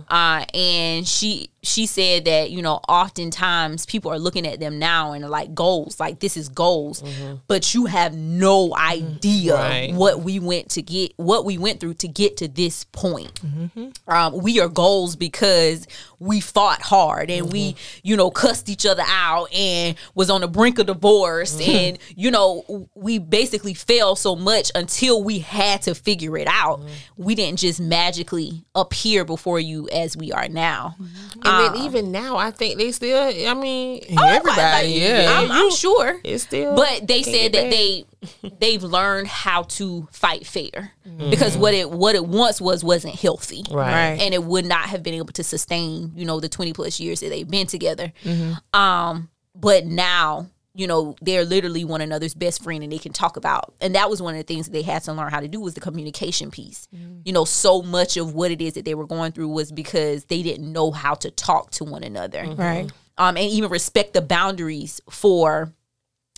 uh, 0.10 0.46
and 0.54 1.06
she 1.06 1.50
she 1.66 1.86
said 1.86 2.26
that 2.26 2.51
you 2.51 2.61
know 2.61 2.80
oftentimes 2.88 3.86
people 3.86 4.11
are 4.11 4.20
looking 4.20 4.47
at 4.47 4.59
them 4.59 4.80
now 4.80 5.13
and 5.13 5.24
are 5.24 5.30
like 5.30 5.53
goals, 5.53 5.99
like 5.99 6.20
this 6.20 6.38
is 6.38 6.49
goals, 6.49 7.01
mm-hmm. 7.01 7.36
but 7.47 7.74
you 7.74 7.86
have 7.86 8.16
no 8.16 8.76
idea 8.76 9.55
Right. 9.55 9.93
what 9.93 10.22
we 10.22 10.39
went 10.39 10.70
to 10.72 10.82
get, 10.82 11.13
what 11.18 11.45
we 11.45 11.57
went 11.57 11.80
through 11.80 11.95
to 11.95 12.07
get 12.07 12.38
to 12.38 12.47
this 12.47 12.84
point. 12.86 13.34
Mm-hmm. 13.41 13.89
Um, 14.07 14.41
we 14.41 14.59
are 14.59 14.68
goals 14.68 15.16
because 15.16 15.88
we 16.20 16.39
fought 16.39 16.82
hard 16.82 17.30
and 17.30 17.51
we 17.51 17.74
mm-hmm. 17.74 17.99
you 18.03 18.16
know 18.16 18.32
cussed 18.32 18.70
each 18.70 18.86
other 18.86 19.03
out 19.07 19.53
and 19.53 19.95
was 20.13 20.30
on 20.30 20.41
the 20.41 20.47
brink 20.47 20.80
of 20.80 20.88
divorce 20.88 21.59
and 21.61 21.99
you 22.16 22.32
know 22.32 22.88
we 22.95 23.18
basically 23.18 23.74
failed 23.74 24.18
so 24.20 24.36
much 24.36 24.72
until 24.76 25.24
we 25.24 25.39
had 25.39 25.82
to 25.84 25.95
figure 25.95 26.38
it 26.38 26.47
out. 26.47 26.82
We 27.18 27.36
didn't 27.36 27.59
just 27.59 27.80
magically 27.80 28.66
appear 28.74 29.26
before 29.26 29.59
you 29.59 29.89
as 29.89 30.16
we 30.16 30.32
are 30.32 30.47
now. 30.47 30.95
Um, 31.43 31.55
And 31.64 31.76
then 31.76 31.84
even 31.84 32.12
now, 32.12 32.38
I 32.38 32.51
think 32.51 32.78
they 32.78 32.91
still. 32.91 33.22
I 33.47 33.53
mean, 33.53 34.03
Everybody, 34.10 34.89
yeah. 34.89 35.38
I'm, 35.39 35.51
I'm 35.51 35.72
sure. 35.72 36.20
it's 36.24 36.43
still. 36.43 36.76
But 36.76 37.08
they 37.08 37.24
said 37.24 37.53
that 37.53 37.64
bad. 37.64 37.72
they 37.74 38.06
they've 38.60 38.84
learned 38.84 39.28
how 39.28 39.64
to 39.64 40.08
fight 40.12 40.45
fair 40.47 40.91
Mm-hmm. 41.08 41.30
because 41.30 41.56
what 41.56 41.74
it 41.76 41.89
what 41.91 42.16
it 42.16 42.26
once 42.26 42.60
was 42.60 42.84
wasn't 42.84 43.16
healthy, 43.16 43.64
Right. 43.70 43.86
Right. 44.12 44.20
And 44.22 44.34
it 44.34 44.43
would 44.43 44.66
not 44.66 44.86
have 44.89 45.03
been 45.03 45.14
able 45.14 45.32
to 45.34 45.43
sustain, 45.43 46.12
you 46.16 46.26
know, 46.26 46.39
the 46.39 46.49
twenty 46.49 46.74
plus 46.74 46.99
years 46.99 47.20
that 47.20 47.30
they've 47.30 47.47
been 47.49 47.68
together. 47.68 48.12
Mm-hmm. 48.24 48.80
Um, 48.80 49.30
but 49.53 49.86
now, 49.86 50.47
you 50.76 50.88
know, 50.88 51.15
they're 51.21 51.45
literally 51.45 51.86
one 51.86 52.01
another's 52.01 52.34
best 52.34 52.61
friend, 52.61 52.84
and 52.84 52.91
they 52.91 52.97
can 52.97 53.13
talk 53.13 53.38
about. 53.38 53.73
And 53.80 53.95
that 53.95 54.09
was 54.09 54.21
one 54.21 54.36
of 54.36 54.38
the 54.39 54.43
things 54.53 54.65
that 54.65 54.73
they 54.73 54.82
had 54.82 55.03
to 55.03 55.13
learn 55.13 55.32
how 55.32 55.39
to 55.39 55.47
do 55.47 55.61
was 55.61 55.73
the 55.73 55.80
communication 55.80 56.51
piece. 56.51 56.88
Mm-hmm. 56.93 57.21
You 57.23 57.34
know, 57.34 57.45
so 57.45 57.82
much 57.82 58.17
of 58.17 58.34
what 58.36 58.51
it 58.51 58.61
is 58.61 58.73
that 58.73 58.84
they 58.86 58.93
were 58.93 59.07
going 59.07 59.32
through 59.32 59.47
was 59.47 59.71
because 59.71 60.26
they 60.26 60.43
didn't 60.43 60.71
know 60.71 60.91
how 60.91 61.13
to 61.15 61.32
talk 61.32 61.71
to 61.71 61.86
one 61.86 62.03
another 62.03 62.45
Right. 62.45 62.91
um, 63.17 63.38
and 63.38 63.49
even 63.49 63.71
respect 63.71 64.13
the 64.13 64.21
boundaries 64.21 64.99
for 65.09 65.71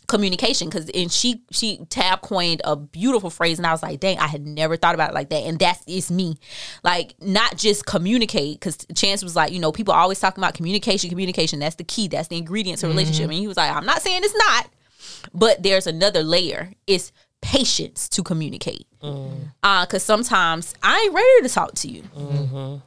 communication 0.08 0.70
because 0.70 0.90
and 0.90 1.12
she 1.12 1.44
she 1.52 1.80
tab 1.90 2.22
coined 2.22 2.62
a 2.64 2.76
beautiful 2.76 3.30
phrase 3.30 3.60
and 3.60 3.68
i 3.68 3.72
was 3.72 3.84
like 3.84 4.00
dang 4.00 4.18
i 4.20 4.28
had 4.28 4.46
never 4.46 4.78
thought 4.78 4.96
about 4.96 5.10
it 5.10 5.14
like 5.14 5.30
that 5.30 5.44
and 5.44 5.60
that's 5.60 5.84
it's 5.86 6.10
me. 6.10 6.38
Like 6.84 7.14
not 7.22 7.58
just 7.58 7.86
communicate 7.86 8.60
because 8.60 8.78
chance 8.96 9.22
was 9.22 9.36
like 9.36 9.52
you 9.52 9.60
know 9.60 9.72
people 9.72 9.94
always 9.94 10.20
talking 10.20 10.42
about 10.42 10.54
communication 10.54 11.10
communication 11.10 11.60
that's 11.60 11.76
the 11.76 11.84
key 11.84 12.08
that's 12.08 12.30
the 12.30 12.38
ingredient 12.38 12.80
to 12.80 12.86
a 12.86 12.90
relationship 12.90 13.26
and 13.26 13.34
he 13.34 13.48
was 13.48 13.58
like 13.58 13.72
i'm 13.72 13.86
not 13.86 14.02
saying 14.02 14.22
it's 14.24 14.36
not 14.36 14.70
but 15.34 15.62
there's 15.62 15.88
another 15.88 16.24
layer 16.24 16.72
it's 16.88 17.12
patience 17.42 18.10
to 18.10 18.24
communicate. 18.24 18.88
Uh 19.62 19.86
because 19.86 20.04
sometimes 20.04 20.74
i 20.82 21.00
ain't 21.00 21.14
ready 21.14 21.48
to 21.48 21.54
talk 21.54 21.74
to 21.76 21.88
you 21.88 22.04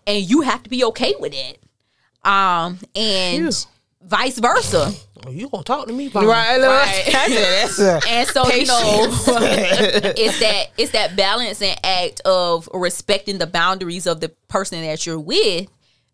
and 0.07 0.29
you 0.29 0.41
have 0.41 0.63
to 0.63 0.71
be 0.71 0.85
okay 0.85 1.15
with 1.21 1.33
it. 1.35 1.63
Um 2.25 2.79
and 2.97 3.67
vice 4.03 4.39
versa 4.39 4.93
Oh, 5.27 5.31
you 5.31 5.49
gonna 5.51 5.63
talk 5.65 5.87
to 5.87 5.93
me? 5.93 6.09
Bob? 6.09 6.25
Right. 6.25 6.59
right. 6.61 7.15
I 7.15 7.29
said 7.29 7.69
that's 7.69 7.79
a 7.79 8.01
and 8.09 8.29
so 8.29 8.49
you 8.49 8.65
know 8.65 9.07
it's 10.17 10.41
that 10.41 10.67
it's 10.79 10.93
that 10.93 11.15
balancing 11.15 11.75
act 11.85 12.21
of 12.25 12.69
respecting 12.73 13.39
the 13.39 13.47
boundaries 13.47 14.07
of 14.07 14.21
the 14.21 14.31
person 14.49 14.81
that 14.83 15.05
you're 15.05 15.21
with 15.21 15.69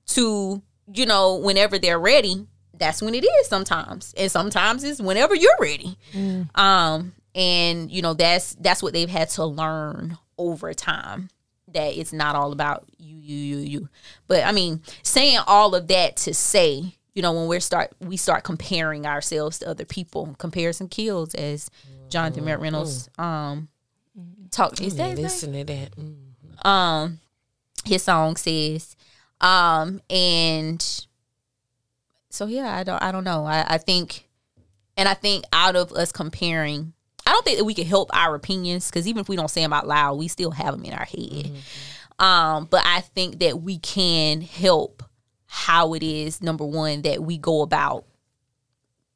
to 0.06 0.60
you 0.92 1.06
know 1.06 1.36
whenever 1.36 1.78
they're 1.78 1.98
ready 2.00 2.46
that's 2.74 3.00
when 3.00 3.14
it 3.14 3.24
is 3.24 3.46
sometimes 3.46 4.12
and 4.16 4.30
sometimes 4.30 4.84
it's 4.84 5.00
whenever 5.00 5.34
you're 5.34 5.56
ready 5.60 5.96
um 6.54 7.12
and 7.34 7.90
you 7.90 8.02
know 8.02 8.14
that's 8.14 8.54
that's 8.56 8.82
what 8.82 8.92
they've 8.92 9.08
had 9.08 9.28
to 9.30 9.44
learn 9.44 10.18
over 10.36 10.74
time 10.74 11.28
that 11.68 11.96
it's 11.96 12.12
not 12.12 12.36
all 12.36 12.52
about 12.52 12.84
you 12.98 13.16
you 13.16 13.36
you 13.36 13.56
you 13.58 13.88
but 14.28 14.44
i 14.44 14.52
mean 14.52 14.80
saying 15.02 15.38
all 15.46 15.74
of 15.74 15.88
that 15.88 16.16
to 16.16 16.34
say 16.34 16.94
you 17.16 17.22
know 17.22 17.32
when 17.32 17.48
we 17.48 17.58
start 17.58 17.90
we 17.98 18.16
start 18.16 18.44
comparing 18.44 19.06
ourselves 19.06 19.58
to 19.58 19.68
other 19.68 19.84
people 19.84 20.36
comparison 20.38 20.86
kills 20.86 21.34
as 21.34 21.68
jonathan 22.08 22.44
Mm-hmm. 22.44 22.62
reynolds 22.62 23.08
um 23.18 23.68
talk 24.52 24.80
is 24.80 24.94
that? 24.96 25.18
Listen 25.18 25.52
to 25.54 25.64
that. 25.64 25.96
Mm. 25.96 26.66
um 26.66 27.18
his 27.84 28.02
song 28.04 28.36
says 28.36 28.94
um 29.40 30.00
and 30.10 31.06
so 32.30 32.46
yeah 32.46 32.76
i 32.76 32.84
don't 32.84 33.02
i 33.02 33.10
don't 33.10 33.24
know 33.24 33.44
i, 33.44 33.64
I 33.66 33.78
think 33.78 34.28
and 34.96 35.08
i 35.08 35.14
think 35.14 35.44
out 35.52 35.74
of 35.76 35.92
us 35.92 36.12
comparing 36.12 36.92
i 37.26 37.32
don't 37.32 37.44
think 37.44 37.58
that 37.58 37.64
we 37.64 37.74
can 37.74 37.86
help 37.86 38.10
our 38.14 38.34
opinions 38.34 38.90
because 38.90 39.06
even 39.08 39.20
if 39.20 39.28
we 39.28 39.36
don't 39.36 39.50
say 39.50 39.62
them 39.62 39.72
out 39.72 39.86
loud 39.86 40.14
we 40.14 40.28
still 40.28 40.50
have 40.50 40.74
them 40.74 40.84
in 40.84 40.92
our 40.92 41.04
head 41.06 41.50
um 42.18 42.66
but 42.70 42.82
i 42.84 43.00
think 43.00 43.40
that 43.40 43.60
we 43.60 43.78
can 43.78 44.40
help 44.40 45.02
how 45.46 45.94
it 45.94 46.02
is 46.02 46.42
number 46.42 46.64
one 46.64 47.02
that 47.02 47.22
we 47.22 47.38
go 47.38 47.62
about 47.62 48.04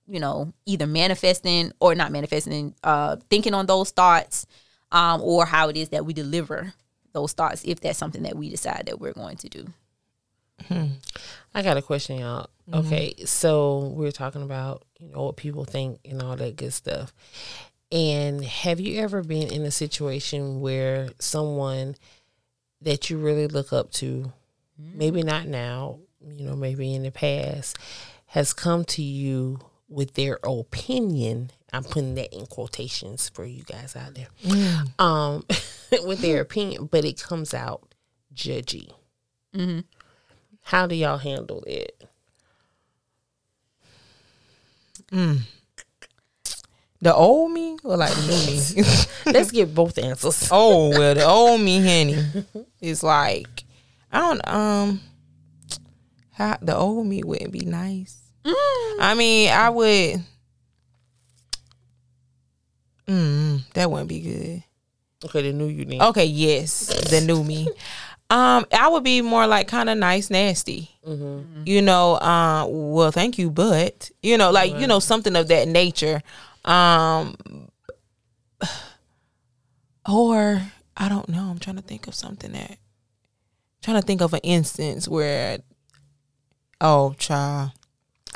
you 0.09 0.21
know 0.21 0.53
either 0.67 0.87
manifesting 0.87 1.73
or 1.81 1.95
not 1.95 2.13
manifesting 2.13 2.75
uh 2.85 3.17
thinking 3.29 3.55
on 3.55 3.67
those 3.67 3.91
thoughts 3.91 4.47
um 4.93 5.21
or 5.23 5.47
how 5.47 5.69
it 5.69 5.77
is 5.77 5.91
that 5.91 6.05
we 6.05 6.13
deliver 6.13 6.73
those 7.13 7.33
thoughts 7.33 7.63
if 7.65 7.81
that's 7.81 7.99
something 7.99 8.23
that 8.23 8.37
we 8.37 8.49
decide 8.49 8.85
that 8.87 9.01
we're 9.01 9.13
going 9.13 9.37
to 9.37 9.49
do 9.49 9.67
hmm. 10.67 10.87
I 11.55 11.63
got 11.63 11.77
a 11.77 11.83
question, 11.83 12.19
y'all. 12.19 12.49
Okay, 12.73 13.15
so 13.25 13.93
we're 13.97 14.13
talking 14.13 14.43
about 14.43 14.85
you 15.01 15.09
know 15.09 15.25
what 15.25 15.37
people 15.37 15.65
think 15.65 15.99
and 16.05 16.23
all 16.23 16.37
that 16.37 16.57
good 16.57 16.73
stuff. 16.73 17.13
And 17.91 18.45
have 18.45 18.79
you 18.79 19.01
ever 19.01 19.23
been 19.25 19.53
in 19.53 19.63
a 19.63 19.71
situation 19.73 20.61
where 20.61 21.09
someone 21.19 21.97
that 22.83 23.11
you 23.11 23.19
really 23.19 23.49
look 23.49 23.73
up 23.73 23.91
to, 23.95 24.33
maybe 24.79 25.25
not 25.25 25.49
now, 25.49 25.99
you 26.27 26.45
know, 26.45 26.57
maybe 26.57 26.95
in 26.95 27.03
the 27.03 27.11
past, 27.11 27.79
has 28.27 28.53
come 28.53 28.85
to 28.85 29.03
you 29.03 29.61
with 29.89 30.15
their 30.15 30.39
opinion? 30.45 31.51
I'm 31.73 31.85
putting 31.85 32.15
that 32.17 32.35
in 32.35 32.47
quotations 32.47 33.29
for 33.29 33.45
you 33.45 33.63
guys 33.63 33.97
out 33.97 34.15
there. 34.15 34.29
Um, 34.99 35.45
with 36.05 36.21
their 36.21 36.41
opinion, 36.41 36.87
but 36.87 37.05
it 37.05 37.23
comes 37.23 37.55
out 37.55 37.95
judgy. 38.35 38.93
Mm-hmm. 39.55 39.81
How 40.63 40.87
do 40.87 40.95
y'all 40.95 41.19
handle 41.19 41.65
it? 41.67 42.05
Mm. 45.11 45.41
the 47.01 47.13
old 47.13 47.51
me 47.51 47.77
or 47.83 47.97
like 47.97 48.13
the 48.13 48.77
new 48.77 48.85
me. 48.85 48.89
Let's 49.33 49.51
get 49.51 49.75
both 49.75 49.99
answers. 49.99 50.49
oh 50.53 50.91
well, 50.91 51.15
the 51.15 51.25
old 51.25 51.61
me, 51.61 51.79
honey, 51.79 52.25
is 52.81 53.03
like 53.03 53.65
I 54.13 54.19
don't 54.21 54.49
um. 54.49 55.01
The 56.63 56.75
old 56.77 57.07
me 57.07 57.23
wouldn't 57.23 57.53
be 57.53 57.61
nice. 57.67 58.17
I 58.45 59.15
mean, 59.15 59.51
I 59.51 59.69
would. 59.71 60.23
Mm, 63.07 63.73
that 63.75 63.91
wouldn't 63.91 64.09
be 64.09 64.21
good. 64.21 64.63
Okay, 65.25 65.43
the 65.43 65.53
new 65.53 65.67
you 65.67 65.85
need. 65.85 66.01
Okay, 66.01 66.25
yes, 66.25 66.87
the 67.11 67.21
new 67.21 67.45
me. 67.45 67.69
Um, 68.31 68.65
I 68.73 68.87
would 68.87 69.03
be 69.03 69.23
more 69.23 69.45
like 69.49 69.67
kind 69.67 69.91
of 69.91 69.99
nice, 69.99 70.31
nasty. 70.31 70.89
You 71.65 71.83
know, 71.83 72.15
uh, 72.15 72.65
well, 72.69 73.11
thank 73.11 73.39
you, 73.39 73.51
but 73.51 74.09
you 74.23 74.39
know, 74.39 74.53
like 74.53 74.71
you 74.79 74.87
know, 74.87 75.01
something 75.01 75.35
of 75.35 75.49
that 75.49 75.67
nature. 75.67 76.23
Um, 76.65 77.35
or 80.09 80.63
I 80.97 81.09
don't 81.09 81.29
know. 81.29 81.43
I'm 81.51 81.59
trying 81.59 81.75
to 81.75 81.83
think 81.83 82.07
of 82.07 82.15
something 82.15 82.53
that. 82.53 82.79
Trying 83.83 84.01
to 84.01 84.07
think 84.07 84.21
of 84.23 84.33
an 84.33 84.41
instance 84.45 85.09
where. 85.09 85.59
Oh, 86.81 87.15
child. 87.19 87.73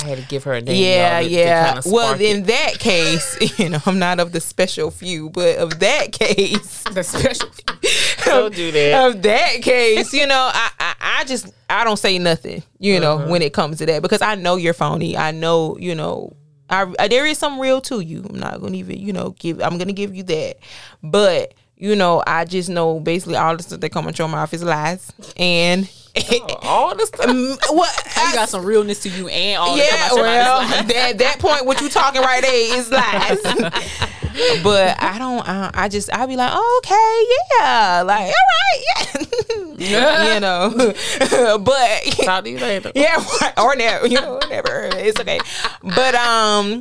I 0.03 0.07
had 0.09 0.19
to 0.19 0.25
give 0.27 0.43
her 0.45 0.55
a 0.55 0.61
name. 0.61 0.83
Yeah, 0.85 1.21
to- 1.21 1.25
to 1.29 1.31
yeah. 1.33 1.73
kinda 1.75 1.89
well, 1.91 2.15
in 2.21 2.39
it. 2.43 2.47
that 2.49 2.79
case, 2.81 3.59
you 3.59 3.69
know, 3.69 3.79
I'm 3.87 3.99
not 4.01 4.19
of 4.19 4.33
the 4.33 4.41
special 4.41 4.91
few, 4.91 5.31
but 5.31 5.57
of 5.59 5.79
that 5.79 6.11
case, 6.13 6.83
the 6.93 7.03
special 7.05 7.49
don't 8.25 8.55
do 8.55 8.73
that. 8.73 9.07
of 9.07 9.23
that 9.23 9.63
case, 9.63 10.13
you 10.13 10.27
know, 10.27 10.51
I, 10.53 10.71
I, 10.81 10.95
I 11.21 11.25
just 11.25 11.53
I 11.71 11.85
don't 11.85 11.97
say 11.99 12.19
nothing, 12.19 12.63
you 12.81 12.99
know, 12.99 13.15
Uh-huh. 13.19 13.29
when 13.31 13.41
it 13.41 13.53
comes 13.53 13.79
to 13.79 13.87
that 13.87 14.03
because 14.03 14.21
I 14.21 14.35
know 14.35 14.57
you're 14.57 14.75
phony. 14.75 15.17
I 15.17 15.31
know, 15.31 15.77
you 15.79 15.95
know, 15.95 16.35
I, 16.69 16.93
I 16.99 17.07
there 17.09 17.25
is 17.25 17.39
some 17.39 17.61
real 17.61 17.81
to 17.83 18.01
you. 18.01 18.27
I'm 18.29 18.39
not 18.41 18.61
gonna 18.61 18.77
even, 18.77 18.99
you 18.99 19.13
know, 19.13 19.31
give. 19.39 19.61
I'm 19.63 19.79
gonna 19.79 19.93
give 19.93 20.13
you 20.15 20.25
that, 20.25 20.57
but 21.05 21.55
you 21.77 21.95
know, 21.95 22.23
I 22.27 22.47
just 22.47 22.69
know 22.69 22.99
basically 22.99 23.37
all 23.37 23.57
the 23.57 23.63
stuff 23.63 23.79
that 23.81 23.91
come 23.91 24.09
out 24.09 24.19
your 24.19 24.29
mouth 24.29 24.53
is 24.53 24.63
lies, 24.65 25.13
and 25.37 25.89
All 26.63 26.95
the 26.95 27.07
stuff. 27.07 27.27
Mm, 27.27 27.57
what 27.71 27.91
you 28.17 28.33
got 28.35 28.49
some 28.49 28.65
realness 28.65 29.01
to 29.01 29.09
you 29.09 29.29
and 29.29 29.59
all 29.61 29.77
yeah, 29.77 29.85
that 29.91 30.09
come 30.11 30.19
out 30.19 30.25
your 30.25 30.25
well, 30.25 30.63
mouth. 30.63 30.87
that 30.89 31.19
that 31.19 31.39
point, 31.41 31.67
what 31.67 31.81
you 31.81 31.89
talking 31.89 32.23
right 32.23 32.41
there 32.41 32.79
is 32.79 32.91
lies. 32.91 33.43
but 34.63 35.03
I 35.03 35.19
don't. 35.19 35.49
I, 35.49 35.71
I 35.75 35.89
just 35.89 36.13
I 36.13 36.27
be 36.27 36.37
like, 36.37 36.53
oh, 36.55 36.81
okay, 36.85 37.59
yeah, 37.61 38.03
like 38.07 38.33
all 38.33 39.25
right, 39.25 39.79
yeah, 39.79 40.35
you 40.35 40.41
know. 40.41 40.71
but 41.59 42.03
Talk 42.25 42.45
to 42.45 42.51
you 42.51 42.59
later. 42.59 42.93
yeah, 42.95 43.23
or 43.59 43.75
never, 43.75 44.07
you 44.07 44.21
know, 44.21 44.35
whatever. 44.35 44.91
It's 44.93 45.19
okay. 45.21 45.41
But 45.83 46.15
um, 46.15 46.81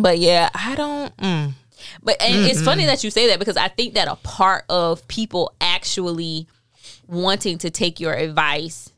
but 0.00 0.18
yeah, 0.18 0.50
I 0.54 0.74
don't. 0.74 1.16
Mm, 1.18 1.52
But 2.02 2.20
and 2.20 2.44
it's 2.46 2.62
funny 2.62 2.86
that 2.86 3.04
you 3.04 3.10
say 3.10 3.28
that 3.28 3.38
because 3.38 3.56
I 3.56 3.68
think 3.68 3.94
that 3.94 4.08
a 4.08 4.16
part 4.16 4.64
of 4.68 5.06
people 5.08 5.52
actually 5.60 6.48
wanting 7.08 7.58
to 7.58 7.70
take 7.70 7.98
your 7.98 8.14
advice, 8.14 8.92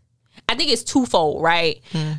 I 0.48 0.54
think 0.54 0.70
it's 0.70 0.84
twofold, 0.84 1.42
right? 1.42 1.80
Hmm. 1.92 2.12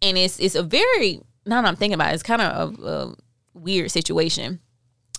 And 0.00 0.18
it's 0.18 0.40
it's 0.40 0.54
a 0.54 0.62
very 0.62 1.20
now 1.44 1.60
that 1.60 1.68
I'm 1.68 1.76
thinking 1.76 1.94
about 1.94 2.12
it, 2.12 2.14
it's 2.14 2.22
kind 2.22 2.42
of 2.42 2.78
a, 2.78 2.86
a 2.86 3.14
weird 3.54 3.90
situation 3.90 4.60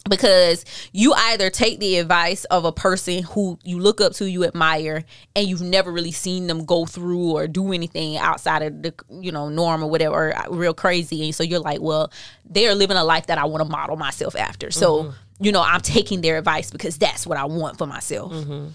because 0.09 0.65
you 0.91 1.13
either 1.13 1.49
take 1.49 1.79
the 1.79 1.97
advice 1.97 2.43
of 2.45 2.65
a 2.65 2.71
person 2.71 3.23
who 3.23 3.57
you 3.63 3.79
look 3.79 4.01
up 4.01 4.13
to, 4.13 4.29
you 4.29 4.43
admire, 4.43 5.05
and 5.35 5.47
you've 5.47 5.61
never 5.61 5.91
really 5.91 6.11
seen 6.11 6.47
them 6.47 6.65
go 6.65 6.85
through 6.85 7.31
or 7.31 7.47
do 7.47 7.71
anything 7.71 8.17
outside 8.17 8.61
of 8.61 8.81
the 8.83 8.93
you 9.09 9.31
know 9.31 9.49
norm 9.49 9.83
or 9.83 9.89
whatever, 9.89 10.29
or 10.29 10.37
uh, 10.37 10.49
real 10.49 10.73
crazy, 10.73 11.23
and 11.23 11.35
so 11.35 11.43
you're 11.43 11.59
like, 11.59 11.81
well, 11.81 12.11
they 12.49 12.67
are 12.67 12.75
living 12.75 12.97
a 12.97 13.03
life 13.03 13.27
that 13.27 13.37
I 13.37 13.45
want 13.45 13.63
to 13.63 13.69
model 13.69 13.95
myself 13.95 14.35
after. 14.35 14.71
So 14.71 15.03
mm-hmm. 15.03 15.43
you 15.45 15.51
know, 15.51 15.61
I'm 15.61 15.81
taking 15.81 16.21
their 16.21 16.37
advice 16.37 16.71
because 16.71 16.97
that's 16.97 17.25
what 17.25 17.37
I 17.37 17.45
want 17.45 17.77
for 17.77 17.87
myself. 17.87 18.33
Mm-hmm. 18.33 18.67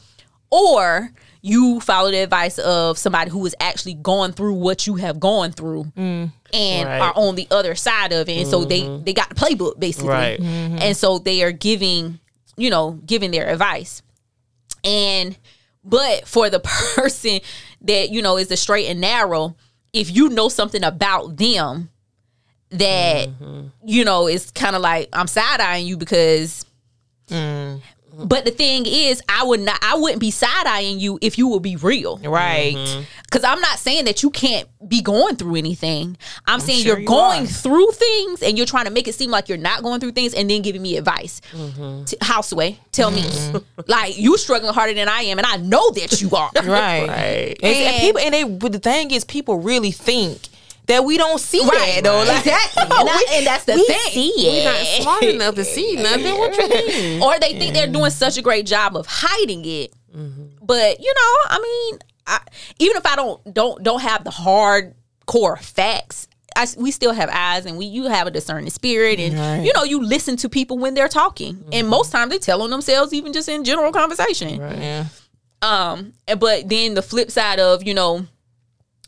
Or 0.51 1.11
you 1.41 1.81
follow 1.81 2.11
the 2.11 2.19
advice 2.19 2.59
of 2.59 2.99
somebody 2.99 3.31
who 3.31 3.45
is 3.47 3.55
actually 3.61 3.95
going 3.95 4.33
through 4.33 4.55
what 4.55 4.87
you 4.87 4.97
have 4.97 5.21
gone 5.21 5.53
through 5.53 5.85
mm. 5.97 6.31
and 6.53 6.89
Right. 6.89 7.01
are 7.01 7.13
on 7.15 7.37
the 7.37 7.47
other 7.51 7.75
side 7.75 8.13
of 8.13 8.29
it. 8.29 8.39
And 8.39 8.49
so 8.49 8.65
they 8.65 8.83
mm-hmm. 8.83 9.05
they 9.05 9.13
got 9.13 9.29
the 9.29 9.35
playbook 9.35 9.79
basically. 9.79 10.09
Right. 10.11 10.41
Mm-hmm. 10.41 10.79
and 10.81 10.97
so 10.97 11.19
they 11.19 11.43
are 11.43 11.53
giving 11.53 12.19
you 12.57 12.71
know 12.71 12.93
giving 13.07 13.31
their 13.31 13.49
advice. 13.49 14.03
And 14.85 15.37
but 15.85 16.27
for 16.27 16.51
the 16.51 16.61
person 16.95 17.41
that 17.83 18.11
you 18.11 18.23
know 18.23 18.37
is 18.37 18.49
the 18.49 18.57
straight 18.57 18.87
and 18.87 19.01
narrow 19.01 19.57
if 19.93 20.15
you 20.15 20.29
know 20.29 20.49
something 20.49 20.85
about 20.85 21.37
them 21.37 21.91
that 22.71 23.29
mm-hmm. 23.29 23.69
you 23.85 24.05
know 24.05 24.29
is 24.29 24.51
kind 24.51 24.77
of 24.77 24.83
like 24.83 25.09
i'm 25.15 25.27
side-eyeing 25.27 25.87
you 25.87 25.97
because 25.97 26.67
mm. 27.29 27.81
Mm-hmm. 28.19 28.27
but 28.29 28.45
the 28.45 28.51
thing 28.51 28.85
is 28.85 29.23
i 29.29 29.45
would 29.45 29.61
not 29.61 29.79
i 29.81 29.95
wouldn't 29.97 30.19
be 30.21 30.31
side-eyeing 30.33 30.99
you 30.99 31.19
if 31.23 31.39
you 31.39 31.47
would 31.49 31.63
be 31.63 31.77
real 31.77 32.17
Right. 32.19 32.75
Mm-hmm. 32.77 33.03
because 33.23 33.45
I'm 33.45 33.61
not 33.61 33.79
saying 33.79 34.07
that 34.07 34.23
you 34.25 34.31
can't 34.31 34.67
be 34.89 35.03
going 35.03 35.37
through 35.37 35.57
anything. 35.57 36.17
I'm, 36.47 36.61
saying 36.61 36.83
sure 36.83 36.93
you're 36.95 37.01
you 37.01 37.07
going 37.07 37.43
are. 37.45 37.47
through 37.47 37.91
things 37.93 38.43
and 38.43 38.57
you're 38.57 38.67
trying 38.67 38.87
to 38.87 38.91
make 38.91 39.07
it 39.07 39.15
seem 39.15 39.31
like 39.31 39.49
you're 39.49 39.59
not 39.59 39.83
going 39.83 40.01
through 40.01 40.13
things 40.13 40.33
and 40.35 40.49
then 40.49 40.63
giving 40.63 40.81
me 40.83 40.97
advice. 40.97 41.41
Mm-hmm. 41.53 42.05
T- 42.05 42.17
Houseway, 42.23 42.79
tell 42.93 43.11
me. 43.11 43.23
like, 43.87 44.17
you 44.19 44.37
struggling 44.39 44.73
harder 44.73 44.95
than 44.95 45.09
I 45.09 45.23
am 45.23 45.39
and 45.39 45.47
I 45.47 45.57
know 45.59 45.91
that 45.93 46.21
you 46.23 46.31
are. 46.31 46.51
Right. 46.57 47.07
Right. 47.09 47.57
And, 47.63 47.75
and 47.77 47.95
And- 47.95 48.01
people 48.01 48.21
and 48.21 48.35
they 48.35 48.45
but 48.45 48.73
the 48.73 48.79
thing 48.79 49.11
is 49.11 49.25
people 49.25 49.59
really 49.61 49.91
think 49.93 50.49
that 50.89 51.05
we 51.05 51.17
don't 51.17 51.39
see 51.41 51.61
that 51.65 52.01
though. 52.03 52.19
Like, 52.25 52.39
exactly. 52.47 52.83
And, 52.99 53.09
I- 53.09 53.27
and 53.35 53.47
that's 53.47 53.65
the 53.65 53.75
we 53.75 53.87
thing. 53.87 53.99
see 54.11 54.63
You're 54.63 54.73
not 54.73 54.87
smart 55.03 55.23
enough 55.23 55.55
to 55.55 55.65
see 55.65 55.95
nothing. 56.03 56.37
What 56.39 56.57
you 56.59 56.69
mean? 56.69 57.23
or 57.23 57.39
they 57.39 57.59
think 57.59 57.75
they're 57.75 57.87
doing 57.87 58.11
such 58.11 58.37
a 58.39 58.43
great 58.43 58.67
job 58.67 58.97
of 58.97 59.07
hiding 59.09 59.65
it. 59.65 59.93
But 60.63 61.01
you 61.01 61.15
know, 61.15 61.35
I 61.49 61.59
mean, 61.63 61.99
I, 62.27 62.41
even 62.79 62.97
if 62.97 63.07
I 63.07 63.15
don't 63.17 63.55
don't 63.55 63.83
don't 63.83 64.01
have 64.03 64.25
the 64.25 64.31
hardcore 64.31 65.59
facts, 65.61 66.27
I, 66.57 66.63
s- 66.63 66.77
we 66.77 66.91
still 66.91 67.13
have 67.13 67.31
eyes, 67.33 67.65
and 67.67 67.79
we 67.79 67.87
you 67.87 68.05
have 68.05 68.27
a 68.27 68.31
discerning 68.31 68.71
spirit, 68.71 69.19
and 69.21 69.39
Right. 69.39 69.65
you 69.65 69.73
know 69.75 69.85
you 69.85 70.03
listen 70.03 70.37
to 70.39 70.49
people 70.49 70.77
when 70.79 70.95
they're 70.95 71.09
talking, 71.09 71.65
and 71.73 71.89
most 71.89 72.11
times 72.13 72.31
they 72.33 72.39
tell 72.39 72.63
on 72.63 72.71
themselves, 72.71 73.13
even 73.15 73.33
just 73.33 73.49
in 73.49 73.65
general 73.65 73.93
conversation. 73.93 74.57
Yeah. 74.61 75.05
Um, 75.63 76.13
but 76.39 76.69
then 76.69 76.95
the 76.95 77.03
flip 77.03 77.31
side 77.31 77.61
of 77.61 77.83
you 77.87 77.95
know 77.95 78.27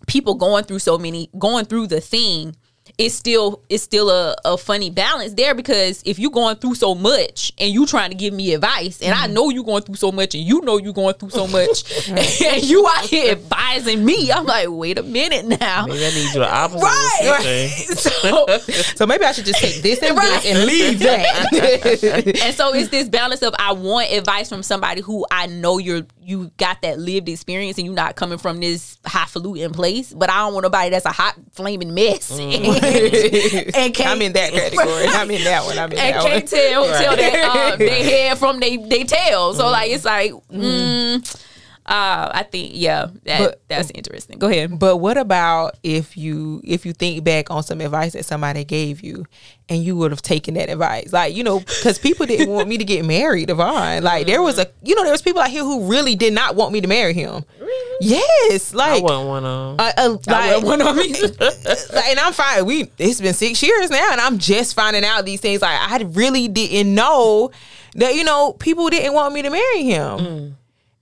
people 0.06 0.34
going 0.34 0.64
through 0.64 0.78
so 0.78 0.98
many 0.98 1.28
going 1.38 1.64
through 1.64 1.86
the 1.86 2.00
thing 2.00 2.54
it's 2.98 3.14
still 3.14 3.62
it's 3.68 3.82
still 3.82 4.10
a, 4.10 4.36
a 4.44 4.56
funny 4.56 4.90
balance 4.90 5.34
there 5.34 5.54
because 5.54 6.02
if 6.04 6.18
you're 6.18 6.30
going 6.30 6.56
through 6.56 6.74
so 6.74 6.94
much 6.94 7.52
and 7.58 7.72
you 7.72 7.86
trying 7.86 8.10
to 8.10 8.16
give 8.16 8.34
me 8.34 8.52
advice 8.52 9.00
and 9.00 9.14
I 9.14 9.24
mm-hmm. 9.24 9.34
know 9.34 9.50
you're 9.50 9.64
going 9.64 9.82
through 9.82 9.94
so 9.96 10.12
much 10.12 10.34
and 10.34 10.44
you 10.44 10.60
know 10.62 10.78
you're 10.78 10.92
going 10.92 11.14
through 11.14 11.30
so 11.30 11.46
much 11.46 12.08
and 12.08 12.62
you 12.62 12.86
out 12.86 13.04
here 13.04 13.32
advising 13.32 14.04
me, 14.04 14.30
I'm 14.32 14.44
like, 14.44 14.68
wait 14.70 14.98
a 14.98 15.02
minute 15.02 15.46
now. 15.46 15.86
Maybe 15.86 16.04
I 16.04 16.10
need 16.10 16.34
you 16.34 16.40
the 16.40 16.52
opposite. 16.52 16.82
Right, 16.82 17.20
right. 17.22 17.70
So, 18.00 18.58
So 18.96 19.06
maybe 19.06 19.24
I 19.24 19.32
should 19.32 19.44
just 19.44 19.60
take 19.60 19.82
this 19.82 20.02
and 20.02 20.16
Right. 20.16 20.42
this 20.42 20.54
and 20.54 20.66
leave 20.66 20.98
that. 21.00 22.42
and 22.42 22.54
so 22.54 22.74
it's 22.74 22.88
this 22.88 23.08
balance 23.08 23.42
of 23.42 23.54
I 23.58 23.72
want 23.72 24.10
advice 24.10 24.48
from 24.48 24.62
somebody 24.62 25.00
who 25.00 25.26
I 25.30 25.46
know 25.46 25.78
you're 25.78 26.02
you 26.30 26.52
got 26.58 26.80
that 26.82 26.98
lived 26.98 27.28
experience 27.28 27.76
and 27.76 27.86
you're 27.86 27.94
not 27.94 28.14
coming 28.14 28.38
from 28.38 28.60
this 28.60 28.98
highfalutin 29.04 29.72
place, 29.72 30.14
but 30.14 30.30
I 30.30 30.38
don't 30.38 30.54
want 30.54 30.62
nobody 30.62 30.90
that's 30.90 31.04
a 31.04 31.10
hot 31.10 31.34
flaming 31.50 31.92
mess 31.92 32.30
and 32.38 32.62
can't 32.62 34.00
I'm 34.06 34.22
in 34.22 34.32
that 34.34 34.52
category. 34.52 35.06
I'm 35.08 35.30
in 35.30 35.42
that 35.42 35.64
one. 35.64 35.78
I'm 35.78 35.90
in 35.90 35.98
and 35.98 36.14
that 36.14 36.22
can't 36.22 36.44
one. 36.44 36.46
tell 36.46 36.84
tell 36.84 37.16
that 37.16 37.72
uh, 37.74 37.76
they 37.76 38.02
head 38.04 38.38
from 38.38 38.60
they 38.60 38.76
they 38.76 39.02
tail. 39.02 39.54
So 39.54 39.68
like 39.70 39.90
it's 39.90 40.04
like, 40.04 40.30
mm, 40.30 41.49
uh, 41.86 42.30
I 42.32 42.42
think 42.44 42.72
yeah, 42.74 43.06
that, 43.24 43.38
But- 43.40 43.60
that's 43.68 43.90
interesting. 43.94 44.38
Go 44.38 44.48
ahead. 44.48 44.78
But 44.78 44.98
what 44.98 45.16
about 45.16 45.76
if 45.82 46.16
you 46.16 46.60
if 46.64 46.84
you 46.86 46.92
think 46.92 47.24
back 47.24 47.50
on 47.50 47.62
some 47.62 47.80
advice 47.80 48.12
that 48.12 48.24
somebody 48.24 48.64
gave 48.64 49.00
you 49.00 49.26
and 49.68 49.82
you 49.82 49.96
would 49.96 50.10
have 50.10 50.22
taken 50.22 50.54
that 50.54 50.68
advice? 50.68 51.12
Like, 51.12 51.34
you 51.34 51.42
know, 51.42 51.60
because 51.60 51.98
people 51.98 52.26
didn't 52.26 52.50
want 52.50 52.68
me 52.68 52.78
to 52.78 52.84
get 52.84 53.04
married, 53.04 53.50
Yvonne. 53.50 54.02
Like 54.04 54.26
there 54.26 54.42
was 54.42 54.58
a 54.58 54.66
you 54.82 54.94
know, 54.94 55.02
there 55.02 55.12
was 55.12 55.22
people 55.22 55.40
out 55.40 55.50
here 55.50 55.62
who 55.64 55.90
really 55.90 56.14
did 56.16 56.32
not 56.32 56.54
want 56.54 56.72
me 56.72 56.80
to 56.80 56.86
marry 56.88 57.14
him. 57.14 57.44
Really? 57.58 57.96
Yes. 58.02 58.72
I 58.74 58.76
Like 58.94 59.02
wasn't 59.02 59.28
one 59.28 59.44
of 59.44 59.78
'em. 59.80 59.86
uh, 59.86 59.92
uh, 59.96 60.16
like, 60.26 60.62
like, 61.92 62.04
and 62.08 62.18
I'm 62.20 62.32
fine. 62.32 62.66
We 62.66 62.90
it's 62.98 63.20
been 63.20 63.34
six 63.34 63.62
years 63.62 63.90
now, 63.90 64.12
and 64.12 64.20
I'm 64.20 64.38
just 64.38 64.74
finding 64.74 65.04
out 65.04 65.24
these 65.24 65.40
things. 65.40 65.62
Like 65.62 65.78
I 65.80 66.02
really 66.04 66.48
didn't 66.48 66.94
know 66.94 67.50
that 67.94 68.14
you 68.14 68.24
know 68.24 68.52
people 68.52 68.88
didn't 68.90 69.12
want 69.14 69.34
me 69.34 69.42
to 69.42 69.50
marry 69.50 69.82
him. 69.82 70.56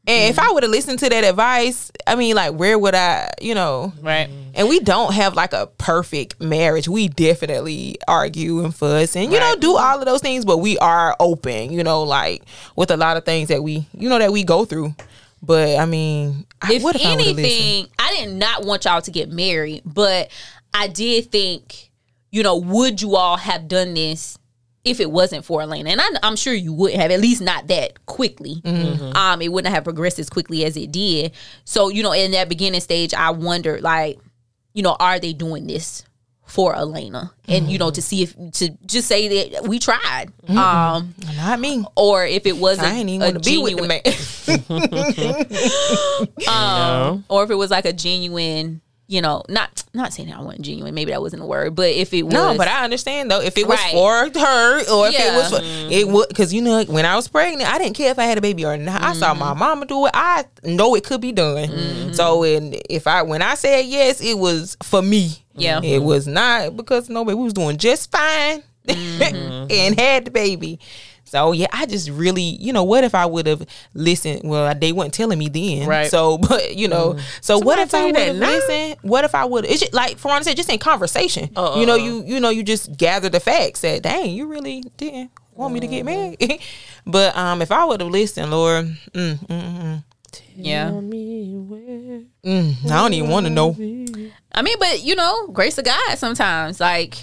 And 0.09 0.31
if 0.31 0.37
mm-hmm. 0.37 0.49
I 0.49 0.53
would 0.55 0.63
have 0.63 0.73
listened 0.73 0.99
to 1.01 1.09
that 1.11 1.23
advice, 1.23 1.93
I 2.07 2.15
mean, 2.15 2.35
like, 2.35 2.55
where 2.55 2.79
would 2.79 2.95
I, 2.95 3.31
you 3.43 3.55
know? 3.55 3.93
Right. 4.01 4.31
And 4.55 4.67
we 4.67 4.81
don't 4.81 5.13
have 5.13 5.35
like 5.35 5.53
a 5.53 5.67
perfect 5.77 6.41
marriage. 6.41 6.89
We 6.89 7.09
definitely 7.09 7.99
argue 8.09 8.65
and 8.65 8.75
fuss 8.75 9.15
and, 9.17 9.31
you 9.31 9.39
know, 9.39 9.55
do 9.57 9.77
all 9.77 9.99
of 9.99 10.07
those 10.07 10.23
things, 10.23 10.47
but 10.47 10.59
we 10.59 10.79
are 10.79 11.15
open, 11.21 11.71
you 11.73 11.85
know, 11.85 12.05
like 12.05 12.43
with 12.75 12.91
a 12.91 12.97
lot 12.97 13.19
of 13.19 13.27
things 13.27 13.49
that 13.49 13.63
we, 13.63 13.87
you 13.93 14.09
know, 14.09 14.19
that 14.19 14.33
we 14.33 14.45
go 14.45 14.65
through. 14.65 14.95
But 15.43 15.79
I 15.79 15.85
mean, 15.85 16.47
I- 16.63 16.73
If 16.73 16.83
what 16.83 16.97
if 16.97 17.05
I 17.05 17.11
anything, 17.11 17.89
I 17.99 18.17
did 18.17 18.33
not 18.33 18.65
want 18.65 18.87
y'all 18.87 19.03
to 19.03 19.11
get 19.11 19.29
married, 19.29 19.83
but 19.85 20.31
I 20.73 20.89
did 20.89 21.31
think, 21.31 21.91
you 22.31 22.43
know, 22.43 22.57
would 22.57 23.03
you 23.03 23.15
all 23.15 23.37
have 23.37 23.69
done 23.69 23.93
this 23.93 24.38
if 24.91 25.01
it 25.01 25.11
wasn't 25.11 25.45
for 25.45 25.63
Elena? 25.63 25.91
And 25.91 26.01
I, 26.01 26.09
I'm 26.23 26.37
sure 26.37 26.53
you 26.53 26.73
would 26.73 26.95
have, 26.95 27.11
at 27.11 27.21
least 27.21 27.41
not 27.41 27.69
that 27.69 28.07
quickly. 28.07 28.57
Mm-hmm. 28.63 29.17
Um, 29.17 29.43
it 29.43 29.53
wouldn't 29.53 29.75
have 29.75 29.85
progressed 29.85 30.19
as 30.19 30.31
quickly 30.31 30.65
as 30.65 30.77
it 30.77 30.93
did. 30.93 31.33
So, 31.65 31.89
you 31.89 32.03
know, 32.03 32.13
in 32.13 32.33
that 32.33 32.49
beginning 32.49 32.81
stage, 32.81 33.15
I 33.15 33.31
wondered, 33.31 33.83
like, 33.83 34.19
you 34.75 34.83
know, 34.83 34.97
are 34.99 35.19
they 35.19 35.33
doing 35.33 35.67
this 35.67 36.05
for 36.49 36.75
Elena? 36.75 37.33
And 37.47 37.71
you 37.71 37.79
know, 37.79 37.91
to 37.91 38.03
see 38.03 38.23
if 38.23 38.35
to 38.55 38.71
just 38.87 39.09
say 39.09 39.51
that 39.51 39.69
we 39.69 39.79
tried, 39.79 40.33
um, 40.49 41.15
Not 41.37 41.61
me. 41.61 41.85
or 41.97 42.25
if 42.27 42.47
it 42.47 42.57
was 42.57 42.79
a, 42.79 42.87
I 42.87 42.93
ain't 42.95 43.09
even 43.09 43.23
a 43.23 43.33
want 43.33 43.45
to 43.45 43.51
be 43.51 43.59
with 43.59 43.77
genuine, 43.77 44.03
the 44.49 44.69
man. 46.49 47.09
um, 47.13 47.25
or 47.29 47.45
if 47.45 47.51
it 47.51 47.55
was 47.55 47.71
like 47.71 47.85
a 47.85 47.93
genuine, 47.93 48.81
you 49.11 49.23
know, 49.23 49.43
not 49.49 49.83
not 49.95 50.13
saying 50.13 50.29
that 50.29 50.37
I 50.39 50.43
wasn't 50.43 50.67
genuine, 50.67 50.95
maybe 50.95 51.13
that 51.13 51.21
wasn't 51.23 51.43
a 51.43 51.47
word, 51.47 51.75
but 51.75 51.89
if 51.91 52.13
it 52.13 52.23
was, 52.25 52.35
No, 52.35 52.55
but 52.59 52.69
I 52.69 52.85
understand 52.85 53.31
though. 53.31 53.41
If 53.41 53.57
it 53.57 53.67
was 53.67 53.79
Right. 53.79 53.93
for 53.93 54.13
her, 54.41 54.79
or 54.93 55.09
if 55.09 55.15
it 55.19 55.33
was 55.35 55.51
Yeah. 55.53 55.59
for 55.59 55.93
it 55.93 56.09
would, 56.09 56.29
because 56.29 56.53
you 56.53 56.61
know, 56.61 56.85
when 56.85 57.07
I 57.07 57.17
was 57.17 57.27
pregnant, 57.27 57.73
I 57.73 57.79
didn't 57.79 57.97
care 57.97 58.11
if 58.11 58.19
I 58.19 58.25
had 58.25 58.37
a 58.39 58.43
baby 58.43 58.65
or 58.67 58.77
not. 58.77 59.03
I 59.03 59.15
saw 59.15 59.31
Mm-hmm. 59.31 59.41
my 59.41 59.55
mama 59.55 59.87
do 59.87 60.07
it. 60.07 60.13
I 60.15 60.45
know 60.63 60.95
it 60.95 61.05
could 61.05 61.21
be 61.23 61.33
done. 61.33 62.13
So, 62.13 62.43
and 62.43 62.81
if 62.91 63.07
I 63.07 63.23
when 63.23 63.41
I 63.43 63.55
said 63.55 63.87
yes, 63.87 64.21
it 64.21 64.39
was 64.39 64.77
for 64.83 65.01
me. 65.03 65.43
Yeah. 65.55 65.81
it 65.83 66.03
was 66.03 66.27
not 66.29 66.77
because 66.77 67.09
nobody 67.09 67.35
was 67.37 67.53
doing 67.55 67.79
just 67.79 68.13
fine 68.13 68.63
Mm-hmm. 68.89 69.67
and 69.71 69.99
had 69.99 70.25
the 70.27 70.31
baby. 70.31 70.79
So 71.29 71.53
yeah, 71.53 71.67
I 71.73 71.87
just 71.87 72.09
really, 72.11 72.43
you 72.43 72.73
know, 72.73 72.85
what 72.85 73.05
if 73.05 73.15
I 73.15 73.27
would 73.27 73.47
have 73.47 73.67
listened? 73.95 74.43
Well, 74.45 74.75
they 74.75 74.93
weren't 74.93 75.15
telling 75.15 75.39
me 75.39 75.49
then, 75.49 75.89
Right. 75.89 76.11
So, 76.11 76.39
but 76.49 76.77
you 76.77 76.89
know, 76.89 77.19
so 77.41 77.59
what 77.59 77.79
if 77.79 77.95
I 77.95 78.07
would 78.07 78.17
have 78.17 78.37
listened? 78.37 78.97
What 79.03 79.25
if 79.25 79.35
I 79.35 79.45
would? 79.45 79.65
It's 79.65 79.81
just 79.81 79.95
like 79.95 80.19
Ferranda 80.19 80.45
said, 80.45 80.57
just 80.57 80.71
in 80.71 80.79
conversation. 80.79 81.51
Uh, 81.55 81.77
you 81.79 81.87
know, 81.87 81.95
uh, 81.95 81.97
you 81.97 82.25
you 82.25 82.41
know, 82.41 82.51
you 82.51 82.63
just 82.63 82.97
gather 82.97 83.29
the 83.29 83.41
facts. 83.41 83.83
That 83.83 84.03
dang, 84.03 84.31
you 84.31 84.47
really 84.47 84.83
didn't 84.97 85.31
want 85.55 85.75
me 85.75 85.81
to 85.81 85.87
get 85.87 86.05
married. 86.05 86.61
but 87.07 87.37
um, 87.37 87.61
if 87.63 87.71
I 87.71 87.85
would 87.85 88.01
have 88.01 88.11
listened, 88.11 88.51
Lord, 88.51 88.87
mm, 88.87 88.99
mm, 89.13 89.47
mm, 89.49 90.05
yeah. 90.57 90.91
mm, 90.91 92.85
I 92.91 93.03
don't 93.03 93.13
even 93.13 93.31
want 93.31 93.47
to 93.47 93.51
know. 93.51 93.71
I 94.53 94.63
mean, 94.63 94.77
but 94.79 95.03
you 95.03 95.15
know, 95.15 95.49
grace 95.49 95.79
of 95.79 95.85
God 95.85 96.17
sometimes 96.17 96.81
like 96.81 97.17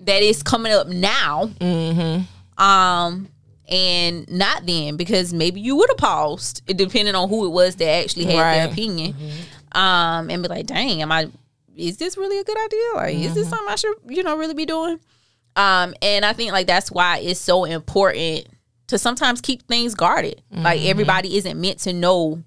that 0.00 0.22
is 0.22 0.42
coming 0.42 0.72
up 0.72 0.88
now. 0.88 1.46
Mm-hmm. 1.60 2.62
Um, 2.62 3.28
and 3.68 4.28
not 4.30 4.66
then 4.66 4.96
because 4.96 5.32
maybe 5.32 5.60
you 5.60 5.76
would 5.76 5.88
have 5.90 5.96
paused, 5.98 6.62
depending 6.66 7.14
on 7.14 7.28
who 7.28 7.46
it 7.46 7.50
was 7.50 7.76
that 7.76 7.86
actually 7.88 8.24
had 8.26 8.34
their 8.34 8.42
Right. 8.66 8.72
opinion. 8.72 9.14
Um, 9.72 10.28
and 10.30 10.42
be 10.42 10.48
like, 10.48 10.66
dang, 10.66 11.00
am 11.02 11.10
I? 11.12 11.30
Is 11.74 11.96
this 11.96 12.16
really 12.18 12.38
a 12.38 12.44
good 12.44 12.58
idea? 12.58 12.82
Like, 12.94 13.14
is 13.16 13.34
this 13.34 13.48
something 13.48 13.68
I 13.72 13.76
should, 13.76 13.94
you 14.08 14.22
know, 14.22 14.36
really 14.36 14.52
be 14.54 14.66
doing? 14.66 15.00
Um, 15.56 15.94
and 16.02 16.24
I 16.24 16.32
think 16.34 16.52
like 16.52 16.66
that's 16.66 16.90
why 16.90 17.18
it's 17.18 17.40
so 17.40 17.64
important 17.64 18.46
to 18.88 18.98
sometimes 18.98 19.40
keep 19.40 19.66
things 19.68 19.94
guarded. 19.94 20.42
Like 20.64 20.82
everybody 20.82 21.36
isn't 21.38 21.58
meant 21.58 21.78
to 21.80 21.92
know 21.94 22.42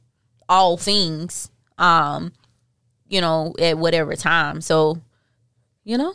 all 0.48 0.78
things. 0.78 1.50
Um, 1.80 2.32
you 3.08 3.22
know, 3.22 3.54
at 3.60 3.78
whatever 3.78 4.16
time. 4.16 4.62
So, 4.62 5.00
you 5.84 5.98
know, 5.98 6.14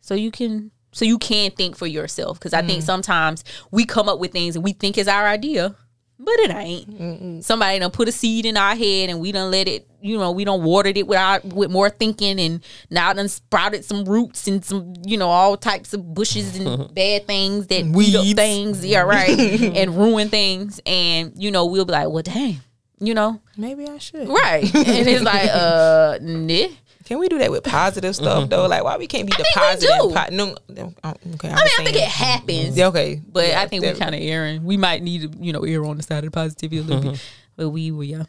so 0.00 0.14
you 0.14 0.30
can 0.30 0.70
so 0.92 1.04
you 1.04 1.18
can 1.18 1.50
think 1.50 1.76
for 1.76 1.86
yourself 1.86 2.38
because 2.38 2.54
I 2.54 2.62
think 2.62 2.82
mm. 2.82 2.86
sometimes 2.86 3.44
we 3.70 3.84
come 3.84 4.08
up 4.08 4.18
with 4.18 4.32
things 4.32 4.56
and 4.56 4.64
we 4.64 4.72
think 4.72 4.98
it's 4.98 5.08
our 5.08 5.26
idea, 5.26 5.76
but 6.18 6.34
it 6.40 6.50
ain't. 6.50 7.44
Somebody 7.44 7.78
done 7.78 7.90
put 7.90 8.08
a 8.08 8.12
seed 8.12 8.46
in 8.46 8.56
our 8.56 8.74
head 8.74 9.10
and 9.10 9.20
we 9.20 9.30
don't 9.32 9.50
let 9.50 9.68
it. 9.68 9.86
You 10.00 10.18
know, 10.18 10.30
we 10.30 10.44
don't 10.44 10.62
watered 10.62 10.96
it 10.96 11.06
with 11.06 11.18
our 11.18 11.40
with 11.44 11.70
more 11.70 11.90
thinking 11.90 12.40
and 12.40 12.64
now 12.90 13.12
done 13.12 13.28
sprouted 13.28 13.84
some 13.84 14.04
roots 14.04 14.46
and 14.46 14.64
some 14.64 14.94
you 15.04 15.16
know 15.16 15.28
all 15.28 15.56
types 15.56 15.92
of 15.92 16.14
bushes 16.14 16.58
and 16.58 16.94
bad 16.94 17.26
things 17.26 17.66
that 17.66 17.84
eat 17.84 18.14
up 18.14 18.36
things. 18.36 18.84
Yeah, 18.84 19.02
right, 19.02 19.28
and 19.76 19.96
ruin 19.96 20.28
things. 20.28 20.80
And 20.86 21.32
you 21.36 21.50
know 21.50 21.66
we'll 21.66 21.84
be 21.84 21.92
like, 21.92 22.08
well, 22.08 22.22
dang 22.22 22.60
you 23.00 23.14
know, 23.14 23.40
Maybe 23.56 23.86
I 23.86 23.98
should. 23.98 24.28
right? 24.28 24.62
and 24.74 25.08
it's 25.08 25.22
like, 25.22 25.48
uh, 25.52 26.18
nah. 26.20 26.66
Can 27.04 27.18
we 27.18 27.28
do 27.28 27.38
that 27.38 27.50
with 27.50 27.64
positive 27.64 28.14
stuff 28.14 28.50
though? 28.50 28.66
Like, 28.66 28.84
why 28.84 28.98
we 28.98 29.06
can't 29.06 29.24
be 29.26 29.30
the 29.36 29.42
think 29.42 29.56
we 29.56 29.60
positive? 29.62 29.88
do. 29.98 30.14
Po- 30.14 30.34
no, 30.34 30.56
no, 30.68 30.94
okay. 31.34 31.48
I 31.48 31.54
mean, 31.54 31.58
I 31.78 31.84
think 31.84 31.96
it 31.96 32.02
happens. 32.02 32.76
Yeah, 32.76 32.88
okay, 32.88 33.20
But 33.32 33.48
Yeah, 33.48 33.62
I 33.62 33.66
think 33.66 33.82
we 33.82 33.88
that- 33.88 33.98
kind 33.98 34.14
of 34.14 34.20
erring. 34.20 34.62
We 34.64 34.76
might 34.76 35.02
need 35.02 35.32
to, 35.32 35.38
you 35.42 35.52
know, 35.54 35.64
err 35.64 35.84
on 35.86 35.96
the 35.96 36.02
side 36.02 36.24
of 36.24 36.32
positivity 36.32 36.78
a 36.78 36.82
little 36.82 37.00
Mm-hmm. 37.00 37.10
bit. 37.12 37.24
But 37.56 37.70
we 37.70 37.90
will, 37.90 38.04
yeah. 38.04 38.24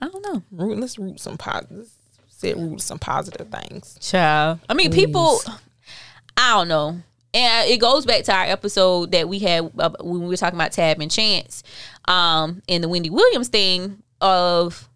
I 0.00 0.08
don't 0.08 0.24
know. 0.24 0.42
root. 0.50 0.78
Let's 0.78 0.98
root 0.98 1.20
some 1.20 1.36
positive. 1.36 1.88
Set 2.28 2.56
root 2.56 2.80
some 2.80 2.98
positive 2.98 3.48
things. 3.48 3.98
Child. 4.00 4.60
I 4.68 4.74
mean, 4.74 4.90
people, 4.92 5.40
I 6.36 6.52
don't 6.54 6.68
know. 6.68 7.00
And 7.34 7.70
it 7.70 7.80
goes 7.80 8.04
back 8.04 8.24
to 8.24 8.32
our 8.34 8.44
episode 8.44 9.12
that 9.12 9.28
we 9.28 9.38
had 9.38 9.70
uh, 9.78 9.90
when 10.00 10.20
we 10.22 10.26
were 10.28 10.36
talking 10.36 10.58
about 10.58 10.72
Tab 10.72 11.00
and 11.00 11.10
Chance 11.10 11.62
um, 12.06 12.62
and 12.68 12.82
the 12.82 12.88
Wendy 12.88 13.10
Williams 13.10 13.48
thing 13.48 14.02
of, 14.22 14.88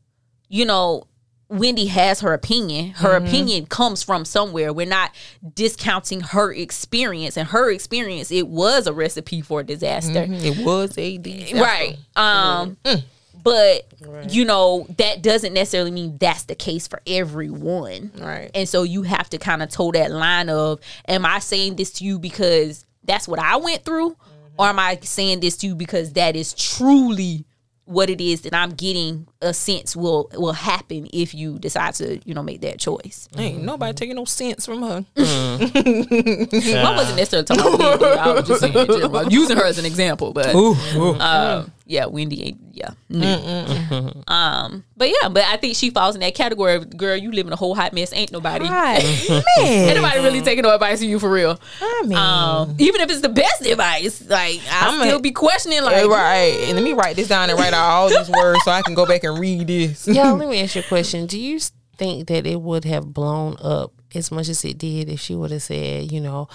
you 0.49 0.65
know, 0.65 1.07
Wendy 1.49 1.87
has 1.87 2.21
her 2.21 2.33
opinion. 2.33 2.91
Her 2.91 3.11
mm-hmm. 3.11 3.27
opinion 3.27 3.67
comes 3.67 4.03
from 4.03 4.25
somewhere. 4.25 4.73
We're 4.73 4.87
not 4.87 5.15
discounting 5.55 6.21
her 6.21 6.53
experience. 6.53 7.37
And 7.37 7.49
her 7.49 7.71
experience, 7.71 8.33
it 8.33 8.49
was 8.49 8.87
a 8.87 8.93
recipe 8.93 9.43
for 9.43 9.63
disaster. 9.63 10.27
Mm-hmm. 10.27 10.35
It 10.35 10.65
was 10.65 10.97
a 10.99 11.19
disaster. 11.19 11.57
Right. 11.57 11.99
Um 12.17 12.77
mm. 12.85 12.97
Mm. 12.97 13.05
but 13.45 14.33
you 14.33 14.45
know, 14.45 14.87
that 14.99 15.23
doesn't 15.23 15.53
necessarily 15.53 15.93
mean 15.93 16.19
that's 16.19 16.45
the 16.45 16.57
case 16.57 16.89
for 16.89 17.01
everyone. 17.07 18.11
Right. 18.19 18.51
And 18.55 18.69
so 18.69 18.83
you 18.83 19.03
have 19.03 19.31
to 19.31 19.39
kind 19.39 19.63
of 19.63 19.71
toe 19.71 19.93
that 19.93 20.11
line 20.11 20.49
of 20.49 20.81
am 21.07 21.25
I 21.25 21.39
saying 21.39 21.77
this 21.77 21.93
to 21.95 22.05
you 22.05 22.19
because 22.19 22.87
that's 23.05 23.29
what 23.29 23.39
I 23.39 23.57
went 23.57 23.85
through 23.85 24.11
mm-hmm. 24.11 24.55
or 24.59 24.67
am 24.67 24.81
I 24.81 24.99
saying 25.03 25.41
this 25.41 25.57
to 25.59 25.69
you 25.69 25.77
because 25.77 26.15
that 26.15 26.35
is 26.35 26.55
truly 26.55 27.45
what 27.87 28.11
it 28.11 28.21
is 28.21 28.43
that 28.43 28.55
I'm 28.55 28.71
getting 28.71 29.27
a 29.47 29.55
sense 29.55 29.97
will 29.97 30.29
will 30.35 30.53
happen 30.53 31.09
if 31.13 31.35
you 31.35 31.59
decide 31.59 31.95
to, 31.95 32.19
you 32.25 32.35
know, 32.35 32.43
make 32.43 32.61
that 32.63 32.79
choice. 32.79 33.29
Ain't 33.39 33.63
nobody 33.63 33.95
taking 33.95 34.17
no 34.17 34.25
sense 34.25 34.67
from 34.67 34.83
her. 34.83 35.05
Well, 35.17 36.87
I 36.87 36.95
wasn't 36.97 37.17
necessarily 37.17 37.45
talking 37.47 37.75
about 37.75 38.01
Wendy. 38.01 38.19
I 38.19 38.33
was 38.33 38.49
just 38.49 38.61
saying, 38.61 38.75
in 38.77 38.87
general. 38.87 39.33
Using 39.33 39.57
her 39.57 39.65
as 39.65 39.79
an 39.79 39.85
example, 39.87 40.33
but 40.33 40.55
um, 40.55 41.71
yeah, 41.87 42.07
Wendy 42.07 42.43
ain't 42.45 42.59
yeah. 42.73 42.91
no. 43.09 44.13
Um, 44.29 44.85
but 44.97 45.09
yeah, 45.09 45.29
but 45.29 45.45
I 45.45 45.57
think 45.57 45.77
she 45.77 45.91
falls 45.91 46.15
in 46.15 46.21
that 46.21 46.35
category 46.35 46.75
of 46.75 46.97
girl, 46.97 47.17
you 47.17 47.31
live 47.33 47.47
in 47.47 47.53
a 47.53 47.57
whole 47.57 47.75
hot 47.75 47.93
mess. 47.93 48.13
Ain't 48.13 48.33
nobody, 48.33 48.65
Right, 48.67 49.03
ain't 49.59 49.87
man. 49.87 49.95
nobody 49.97 50.21
really 50.21 50.41
taking 50.43 50.63
no 50.63 50.75
advice 50.75 50.99
from 51.01 51.09
you 51.09 51.19
for 51.19 51.31
real. 51.31 51.59
I 51.81 52.03
mean, 52.07 52.19
Um, 52.19 52.75
even 52.79 53.01
if 53.01 53.11
it's 53.11 53.21
the 53.21 53.29
best 53.29 53.65
advice, 53.65 54.23
like 54.29 54.61
I 54.71 54.89
I'm 54.89 55.01
a- 55.01 55.05
still 55.05 55.21
be 55.21 55.31
questioning, 55.33 55.83
like 55.83 55.97
Yeah, 55.97 56.03
right. 56.13 56.55
And 56.65 56.75
let 56.75 56.83
me 56.85 56.93
write 56.93 57.17
this 57.17 57.29
down 57.29 57.51
and 57.51 57.59
write 57.59 57.73
out 57.73 57.85
all 57.89 58.09
these 58.09 58.29
words 58.31 58.59
so 58.65 58.71
I 58.73 58.83
can 58.83 58.95
go 58.95 59.07
back 59.07 59.25
and 59.25 59.36
read 59.39 59.67
this. 59.67 60.07
Y'all, 60.09 60.35
let 60.37 60.49
me 60.49 60.63
ask 60.63 60.75
you 60.75 60.83
a 60.83 60.85
question. 60.85 61.27
Do 61.27 61.39
you 61.39 61.59
think 61.97 62.29
that 62.29 62.47
it 62.47 62.61
would 62.61 62.85
have 62.85 63.13
blown 63.13 63.57
up 63.61 63.93
as 64.15 64.31
much 64.31 64.49
as 64.49 64.65
it 64.65 64.79
did 64.79 65.09
if 65.09 65.21
she 65.21 65.35
would 65.35 65.51
have 65.51 65.63
said, 65.63 66.11
you 66.13 66.21
know, 66.21 66.49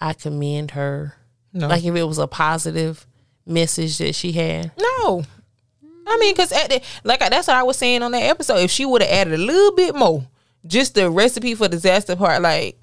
I 0.00 0.12
commend 0.12 0.72
her? 0.72 1.14
No. 1.52 1.68
Like 1.68 1.84
if 1.84 1.94
it 1.94 2.04
was 2.04 2.18
a 2.18 2.26
positive 2.26 3.06
message 3.46 3.98
that 3.98 4.14
she 4.14 4.32
had? 4.32 4.72
No. 4.78 5.24
I 6.06 6.18
mean, 6.18 6.34
because 6.34 6.52
like 7.04 7.20
that's 7.20 7.48
what 7.48 7.56
I 7.56 7.62
was 7.64 7.76
saying 7.76 8.02
on 8.02 8.12
that 8.12 8.22
episode. 8.22 8.58
If 8.58 8.70
she 8.70 8.86
would 8.86 9.02
have 9.02 9.10
added 9.10 9.34
a 9.34 9.42
little 9.42 9.74
bit 9.74 9.94
more, 9.94 10.26
just 10.66 10.94
the 10.94 11.10
recipe 11.10 11.54
for 11.54 11.68
disaster 11.68 12.16
part, 12.16 12.42
like, 12.42 12.78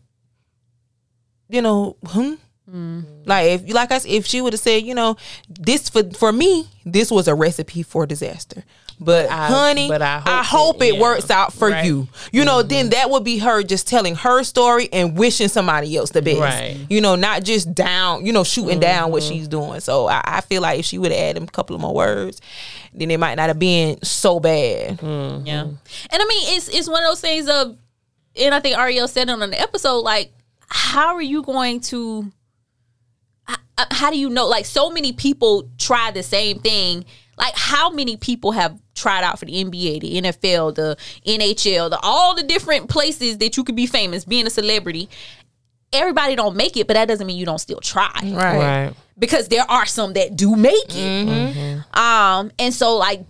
you 1.49 1.61
know, 1.61 1.97
hmm? 2.05 2.33
Mm. 2.71 3.05
Like 3.25 3.47
if 3.51 3.73
like 3.73 3.91
I 3.91 3.99
if 4.05 4.25
she 4.25 4.41
would 4.41 4.53
have 4.53 4.59
said, 4.59 4.83
you 4.83 4.95
know, 4.95 5.17
this 5.49 5.89
for 5.89 6.03
for 6.11 6.31
me, 6.31 6.67
this 6.85 7.11
was 7.11 7.27
a 7.27 7.35
recipe 7.35 7.83
for 7.83 8.05
disaster. 8.05 8.63
But 8.99 9.29
I- 9.29 9.47
honey, 9.47 9.89
but 9.89 10.01
I 10.01 10.19
hope 10.19 10.45
hope 10.45 10.81
it- 10.81 10.85
it 10.85 10.93
yeah. 10.95 11.01
works 11.01 11.29
out 11.29 11.51
for 11.51 11.69
Right. 11.69 11.83
you. 11.83 12.07
You 12.31 12.45
know, 12.45 12.61
then 12.61 12.85
mm-hmm. 12.85 12.89
that 12.91 13.09
would 13.09 13.25
be 13.25 13.39
her 13.39 13.63
just 13.63 13.87
telling 13.87 14.15
her 14.15 14.43
story 14.43 14.87
and 14.93 15.17
wishing 15.17 15.49
somebody 15.49 15.97
else 15.97 16.11
the 16.11 16.21
best. 16.21 16.39
Right. 16.39 16.77
You 16.89 17.01
know, 17.01 17.15
not 17.15 17.43
just 17.43 17.73
down, 17.75 18.25
you 18.25 18.31
know, 18.31 18.45
shooting 18.45 18.79
mm-hmm. 18.79 18.79
down 18.79 19.11
what 19.11 19.23
she's 19.23 19.47
doing. 19.49 19.81
So 19.81 20.07
I, 20.07 20.21
I 20.23 20.41
feel 20.41 20.61
like 20.61 20.79
if 20.79 20.85
she 20.85 20.97
would 20.97 21.11
have 21.11 21.19
added 21.19 21.43
a 21.43 21.47
couple 21.47 21.75
of 21.75 21.81
more 21.81 21.93
words, 21.93 22.39
then 22.93 23.11
it 23.11 23.19
might 23.19 23.35
not 23.35 23.47
have 23.49 23.59
been 23.59 24.01
so 24.03 24.39
bad. 24.39 24.99
Mm-hmm. 24.99 25.47
Yeah. 25.47 25.61
And 25.63 25.79
I 26.11 26.25
mean, 26.25 26.55
it's 26.55 26.69
it's 26.69 26.87
one 26.87 27.03
of 27.03 27.09
those 27.09 27.19
things 27.21 27.49
of, 27.49 27.75
and 28.39 28.55
I 28.55 28.61
think 28.61 28.77
Ariel 28.77 29.09
said 29.09 29.27
it 29.27 29.31
on 29.33 29.49
the 29.49 29.59
episode, 29.59 29.99
like, 29.99 30.31
how 30.69 31.15
are 31.15 31.21
you 31.21 31.43
going 31.43 31.81
to, 31.81 32.21
h- 32.21 32.31
h- 32.31 32.42
Uh, 33.47 33.85
how 33.91 34.09
do 34.11 34.17
you 34.17 34.29
know? 34.29 34.47
Like, 34.47 34.65
so 34.65 34.89
many 34.89 35.13
people 35.13 35.69
try 35.77 36.11
the 36.11 36.23
same 36.23 36.59
thing. 36.59 37.05
Like, 37.37 37.53
how 37.55 37.89
many 37.89 38.17
people 38.17 38.51
have 38.51 38.79
tried 38.93 39.23
out 39.23 39.39
for 39.39 39.45
the 39.45 39.53
NBA, 39.63 40.01
the 40.01 40.21
NFL, 40.21 40.75
the 40.75 40.97
NHL, 41.25 41.89
the 41.89 41.99
all 42.03 42.35
the 42.35 42.43
different 42.43 42.89
places 42.89 43.39
that 43.39 43.57
you 43.57 43.63
could 43.63 43.75
be 43.75 43.87
famous, 43.87 44.23
being 44.25 44.45
a 44.45 44.51
celebrity? 44.51 45.09
Everybody 45.91 46.35
don't 46.35 46.55
make 46.55 46.77
it, 46.77 46.87
but 46.87 46.93
that 46.93 47.07
doesn't 47.07 47.25
mean 47.25 47.37
you 47.37 47.45
don't 47.45 47.59
still 47.59 47.79
try 47.79 48.11
Right. 48.23 48.93
because 49.17 49.47
there 49.47 49.63
are 49.69 49.85
some 49.85 50.13
that 50.13 50.35
do 50.35 50.55
make 50.55 50.73
it. 50.89 51.27
Mm-hmm. 51.27 51.59
Mm-hmm. 51.59 51.99
Um, 51.99 52.51
and 52.57 52.73
so 52.73 52.97
like 52.97 53.21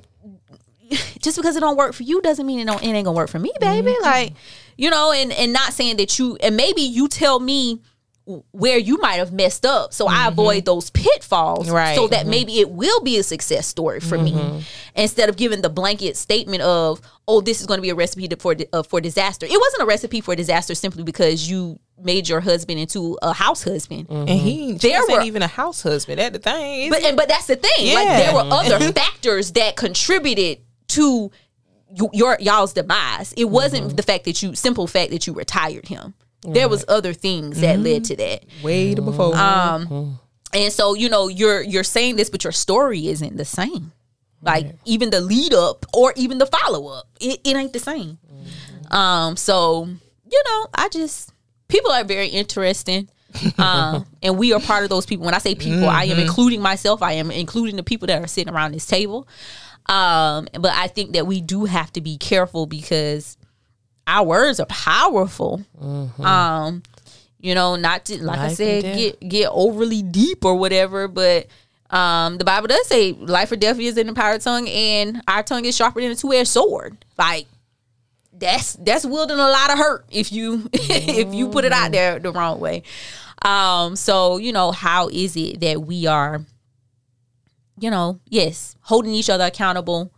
just 1.22 1.38
because 1.38 1.56
it 1.56 1.60
don't 1.60 1.76
work 1.78 1.94
for 1.94 2.04
you 2.04 2.22
doesn't 2.22 2.46
mean 2.46 2.60
it 2.60 2.66
don't 2.66 2.82
it 2.82 2.88
ain't 2.88 3.06
gonna 3.06 3.16
work 3.18 3.30
for 3.30 3.40
me, 3.40 3.52
baby. 3.60 3.92
Mm-hmm. 3.92 4.04
Like, 4.04 4.34
you 4.78 4.90
know, 4.90 5.12
and 5.12 5.32
and 5.34 5.52
not 5.52 5.74
saying 5.74 5.98
that 5.98 6.18
you 6.20 6.38
and 6.42 6.56
maybe 6.56 6.82
you 6.82 7.08
tell 7.08 7.40
me 7.40 7.82
where 8.52 8.78
you 8.78 8.98
might 9.00 9.16
have 9.16 9.34
messed 9.34 9.66
up 9.66 9.94
so 9.94 10.08
I 10.08 10.14
mm-hmm. 10.14 10.28
avoid 10.30 10.66
those 10.66 10.90
pitfalls 10.90 11.70
Right. 11.70 11.96
so 11.96 12.08
that 12.08 12.22
mm-hmm. 12.22 12.30
maybe 12.30 12.60
it 12.60 12.70
will 12.70 13.02
be 13.02 13.18
a 13.18 13.24
success 13.24 13.68
story 13.68 14.00
for 14.00 14.18
me 14.18 14.32
mm-hmm. 14.32 14.60
instead 14.96 15.28
of 15.30 15.36
giving 15.36 15.62
the 15.62 15.70
blanket 15.70 16.16
statement 16.16 16.62
of 16.62 17.02
oh 17.28 17.42
this 17.42 17.60
is 17.60 17.68
going 17.68 17.80
to 17.80 17.82
be 17.82 17.90
a 17.90 17.96
recipe 17.96 18.28
to, 18.30 18.36
for 18.38 18.56
uh, 18.72 18.84
for 18.84 19.02
disaster 19.02 19.46
it 19.46 19.60
wasn't 19.60 19.82
a 19.82 19.86
recipe 19.86 20.22
for 20.22 20.36
disaster 20.36 20.74
simply 20.74 21.04
because 21.04 21.50
you 21.50 21.80
made 22.02 22.28
your 22.30 22.40
husband 22.40 22.80
into 22.80 23.18
a 23.22 23.34
house 23.34 23.64
husband 23.64 24.08
And 24.10 24.30
he 24.30 24.74
There 24.74 25.02
there 25.08 25.18
were- 25.18 25.24
even 25.24 25.42
a 25.42 25.48
house 25.48 25.82
husband. 25.84 26.20
at 26.20 26.34
the 26.34 26.40
thing. 26.40 26.90
But 26.90 27.04
and, 27.04 27.16
but 27.16 27.28
that's 27.28 27.48
the 27.48 27.56
thing. 27.56 27.94
Like 27.94 28.06
Yeah. 28.06 28.18
there 28.18 28.34
were 28.34 28.50
other 28.52 28.92
factors 28.94 29.52
that 29.54 29.76
contributed 29.76 30.60
to 30.90 31.32
your 32.12 32.38
y'all's 32.40 32.74
demise. 32.74 33.34
It 33.38 33.46
wasn't 33.46 33.96
the 33.96 34.04
fact 34.04 34.26
that 34.26 34.42
you 34.42 34.56
simple 34.56 34.88
fact 34.88 35.12
that 35.12 35.28
you 35.28 35.34
retired 35.34 35.88
him. 35.88 36.14
There 36.46 36.68
was 36.70 36.84
other 36.88 37.14
things 37.14 37.62
that 37.62 37.80
led 37.80 38.06
to 38.06 38.16
that. 38.18 38.46
way 38.64 38.94
before. 38.96 39.36
Um, 39.36 40.20
And 40.54 40.72
so, 40.72 40.94
you 40.94 41.10
know, 41.10 41.28
you're 41.30 41.62
you're 41.62 41.84
saying 41.84 42.16
this, 42.18 42.30
but 42.30 42.44
your 42.44 42.54
story 42.54 43.08
isn't 43.08 43.38
the 43.38 43.46
same. 43.46 43.92
Like 44.42 44.76
even 44.86 45.10
the 45.10 45.22
lead 45.22 45.54
up 45.54 45.86
or 45.94 46.14
even 46.16 46.38
the 46.38 46.46
follow 46.46 46.88
up, 46.90 47.08
it, 47.20 47.40
it 47.44 47.56
ain't 47.56 47.72
the 47.74 47.80
same. 47.80 48.18
Um, 48.92 49.38
so 49.38 49.88
you 50.32 50.42
know, 50.46 50.68
I 50.76 50.90
just 50.90 51.32
people 51.70 51.92
are 51.92 52.04
very 52.04 52.28
interesting. 52.28 53.10
um, 53.58 54.06
and 54.22 54.38
we 54.38 54.54
are 54.54 54.60
part 54.60 54.84
of 54.84 54.90
those 54.90 55.08
people. 55.08 55.26
When 55.26 55.34
I 55.34 55.40
say 55.40 55.56
people, 55.56 55.90
I 55.90 56.04
am 56.04 56.20
including 56.20 56.62
myself. 56.62 57.02
I 57.02 57.14
am 57.14 57.32
including 57.32 57.78
the 57.78 57.84
people 57.84 58.06
that 58.08 58.22
are 58.22 58.28
sitting 58.28 58.54
around 58.54 58.74
this 58.74 58.86
table. 58.86 59.28
Um, 59.88 60.48
but 60.54 60.72
I 60.72 60.88
think 60.88 61.14
that 61.14 61.26
we 61.26 61.42
do 61.42 61.66
have 61.66 61.92
to 61.94 62.02
be 62.02 62.18
careful 62.18 62.68
because 62.68 63.38
our 64.08 64.26
words 64.26 64.60
are 64.60 64.66
powerful. 64.66 65.64
Um, 66.26 66.84
you 67.40 67.56
know, 67.56 67.76
not 67.76 68.06
to 68.06 68.24
like 68.24 68.40
I 68.40 68.54
said, 68.54 68.84
get 68.98 69.20
get 69.28 69.50
overly 69.52 70.02
deep 70.02 70.46
or 70.46 70.56
whatever, 70.56 71.08
but 71.08 71.48
um, 71.90 72.38
the 72.38 72.46
Bible 72.46 72.68
does 72.68 72.88
say 72.88 73.14
life 73.14 73.52
or 73.52 73.56
death 73.56 73.80
is 73.80 73.98
in 73.98 74.08
the 74.08 74.14
power 74.14 74.34
of 74.36 74.42
tongue, 74.42 74.68
and 74.68 75.22
our 75.28 75.44
tongue 75.44 75.66
is 75.66 75.76
sharper 75.76 76.02
than 76.02 76.12
a 76.12 76.16
two 76.16 76.34
edged 76.34 76.50
sword. 76.50 77.06
Like 77.18 77.48
that's 78.32 78.74
that's 78.74 79.06
wielding 79.06 79.38
a 79.38 79.48
lot 79.48 79.72
of 79.72 79.78
hurt 79.78 80.06
if 80.10 80.32
you 80.32 80.70
if 80.74 81.34
you 81.34 81.50
put 81.50 81.66
it 81.66 81.72
out 81.72 81.92
there 81.92 82.18
the 82.20 82.32
wrong 82.32 82.60
way. 82.60 82.84
Um, 83.44 83.96
so 83.96 84.38
you 84.38 84.52
know, 84.54 84.72
how 84.72 85.10
is 85.10 85.36
it 85.36 85.60
that 85.60 85.82
we 85.82 86.08
are, 86.08 86.46
you 87.78 87.92
know, 87.92 88.20
yes, 88.28 88.76
holding 88.82 89.14
each 89.14 89.30
other 89.30 89.46
accountable, 89.46 90.14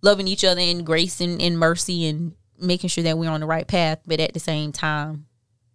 loving 0.00 0.26
each 0.26 0.44
other 0.44 0.60
in 0.60 0.84
grace 0.84 1.20
and, 1.20 1.40
and 1.40 1.58
mercy, 1.58 2.06
and 2.06 2.32
making 2.62 2.88
sure 2.88 3.04
that 3.04 3.18
we're 3.18 3.30
on 3.30 3.40
the 3.40 3.46
right 3.46 3.66
path, 3.66 4.00
but 4.06 4.20
at 4.20 4.32
the 4.32 4.40
same 4.40 4.72
time, 4.72 5.26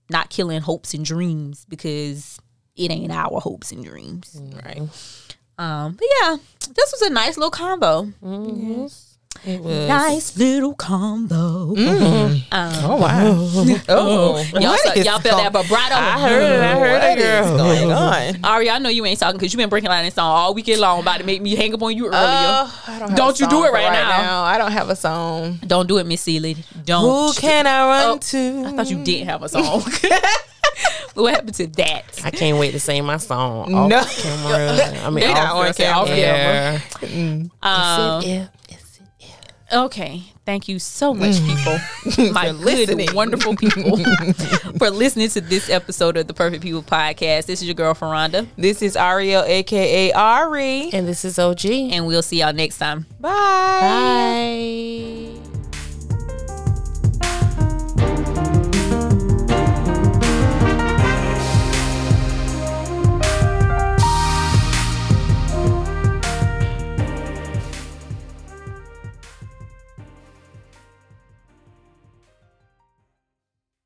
not 0.09 0.29
killing 0.29 0.61
hopes 0.61 0.93
and 0.93 1.03
dreams 1.05 1.65
because 1.67 2.39
it 2.75 2.91
ain't 2.91 3.11
our 3.11 3.39
hopes 3.39 3.71
and 3.71 3.83
dreams. 3.83 4.39
right. 4.63 4.81
Um, 5.59 5.93
but 5.93 6.07
yeah, 6.21 6.37
this 6.73 6.91
was 6.91 7.01
a 7.01 7.09
nice 7.09 7.35
little 7.35 7.51
combo. 7.51 8.03
It 8.03 8.13
was. 8.21 9.06
Nice 9.45 10.35
little 10.37 10.73
combo. 10.73 11.73
Mm-hmm. 11.75 12.47
Oh, 12.51 12.81
oh 12.83 12.95
wow. 12.97 13.77
Oh, 13.89 14.35
oh, 14.53 14.59
Y'all, 14.59 14.71
what 14.71 14.79
saw, 14.81 14.91
is 14.93 15.05
y'all 15.05 15.19
felt 15.19 15.41
that 15.41 15.53
vibrato. 15.53 15.95
I 15.95 16.19
heard 16.19 16.41
it. 16.43 16.59
I 16.61 16.79
heard 16.79 16.91
What 16.99 17.17
it, 17.17 17.21
girl. 17.21 17.43
is 17.55 17.61
going 17.61 17.91
on? 17.91 18.43
Ari, 18.43 18.69
I 18.69 18.79
know 18.79 18.89
you 18.89 19.05
ain't 19.05 19.19
talking 19.19 19.37
because 19.37 19.53
you've 19.53 19.59
been 19.59 19.69
breaking 19.69 19.89
out 19.89 20.01
this 20.03 20.15
song 20.15 20.29
all 20.29 20.53
weekend 20.53 20.81
long 20.81 20.99
about 21.01 21.19
to 21.19 21.23
make 21.25 21.41
me 21.41 21.55
hang 21.55 21.73
up 21.73 21.81
on 21.81 21.95
you 21.95 22.07
earlier. 22.07 22.17
Oh, 22.19 22.83
I 22.87 22.99
don't, 22.99 23.09
have 23.09 23.17
Don't 23.17 23.39
a 23.39 23.43
you 23.43 23.49
do 23.49 23.63
it 23.63 23.67
for 23.67 23.73
right 23.73 23.91
now. 23.91 24.43
I 24.43 24.57
don't 24.57 24.71
have 24.71 24.89
a 24.89 24.95
song. 24.95 25.59
Don't 25.65 25.87
do 25.87 25.97
it, 25.97 26.05
Miss 26.05 26.21
Seeley. 26.21 26.57
Don't. 26.85 27.03
Who 27.03 27.33
can 27.39 27.65
I 27.67 27.85
run 27.87 28.07
Oh, 28.09 28.17
to? 28.17 28.63
I 28.67 28.71
thought 28.75 28.89
you 28.89 29.03
didn't 29.03 29.27
have 29.29 29.43
a 29.43 29.49
song. 29.49 29.83
what 31.13 31.33
happened 31.33 31.55
to 31.55 31.67
that? 31.67 32.21
I 32.23 32.31
can't 32.31 32.57
wait 32.57 32.71
to 32.71 32.79
sing 32.79 33.03
my 33.05 33.17
song. 33.17 33.73
Off 33.73 33.89
No. 33.89 34.03
camera. 34.03 35.05
I 35.05 35.09
mean, 35.09 35.25
They 35.25 35.33
not 35.33 35.55
off, 35.55 35.67
on 35.67 35.73
camera. 35.73 36.09
air. 36.09 36.83
Mm. 37.01 37.49
Um, 37.63 38.21
Yes, 38.21 38.25
yes, 38.25 38.49
yes. 38.69 38.76
Okay. 39.71 40.23
Thank 40.45 40.69
you 40.69 40.79
so 40.79 41.13
much, 41.13 41.35
people. 41.45 41.77
My 42.31 42.47
For 42.47 42.53
good, 42.53 42.61
listening. 42.63 43.13
wonderful 43.13 43.53
people, 43.57 43.97
for 44.77 44.89
listening 44.89 45.27
to 45.31 45.41
this 45.41 45.69
episode 45.69 46.15
of 46.15 46.27
the 46.27 46.33
Perfect 46.33 46.63
People 46.63 46.81
Podcast. 46.83 47.47
This 47.47 47.61
is 47.61 47.65
your 47.65 47.75
girl, 47.75 47.93
Ferranda, 47.93 48.47
This 48.57 48.81
is 48.81 48.95
Ariel, 48.95 49.43
aka 49.43 50.13
Ari. 50.13 50.89
And 50.93 51.05
this 51.05 51.25
is 51.25 51.37
OG. 51.37 51.65
and 51.65 52.07
we'll 52.07 52.21
see 52.21 52.39
y'all 52.39 52.53
next 52.53 52.77
time. 52.77 53.05
Bye. 53.19 53.29
Bye. 55.41 55.46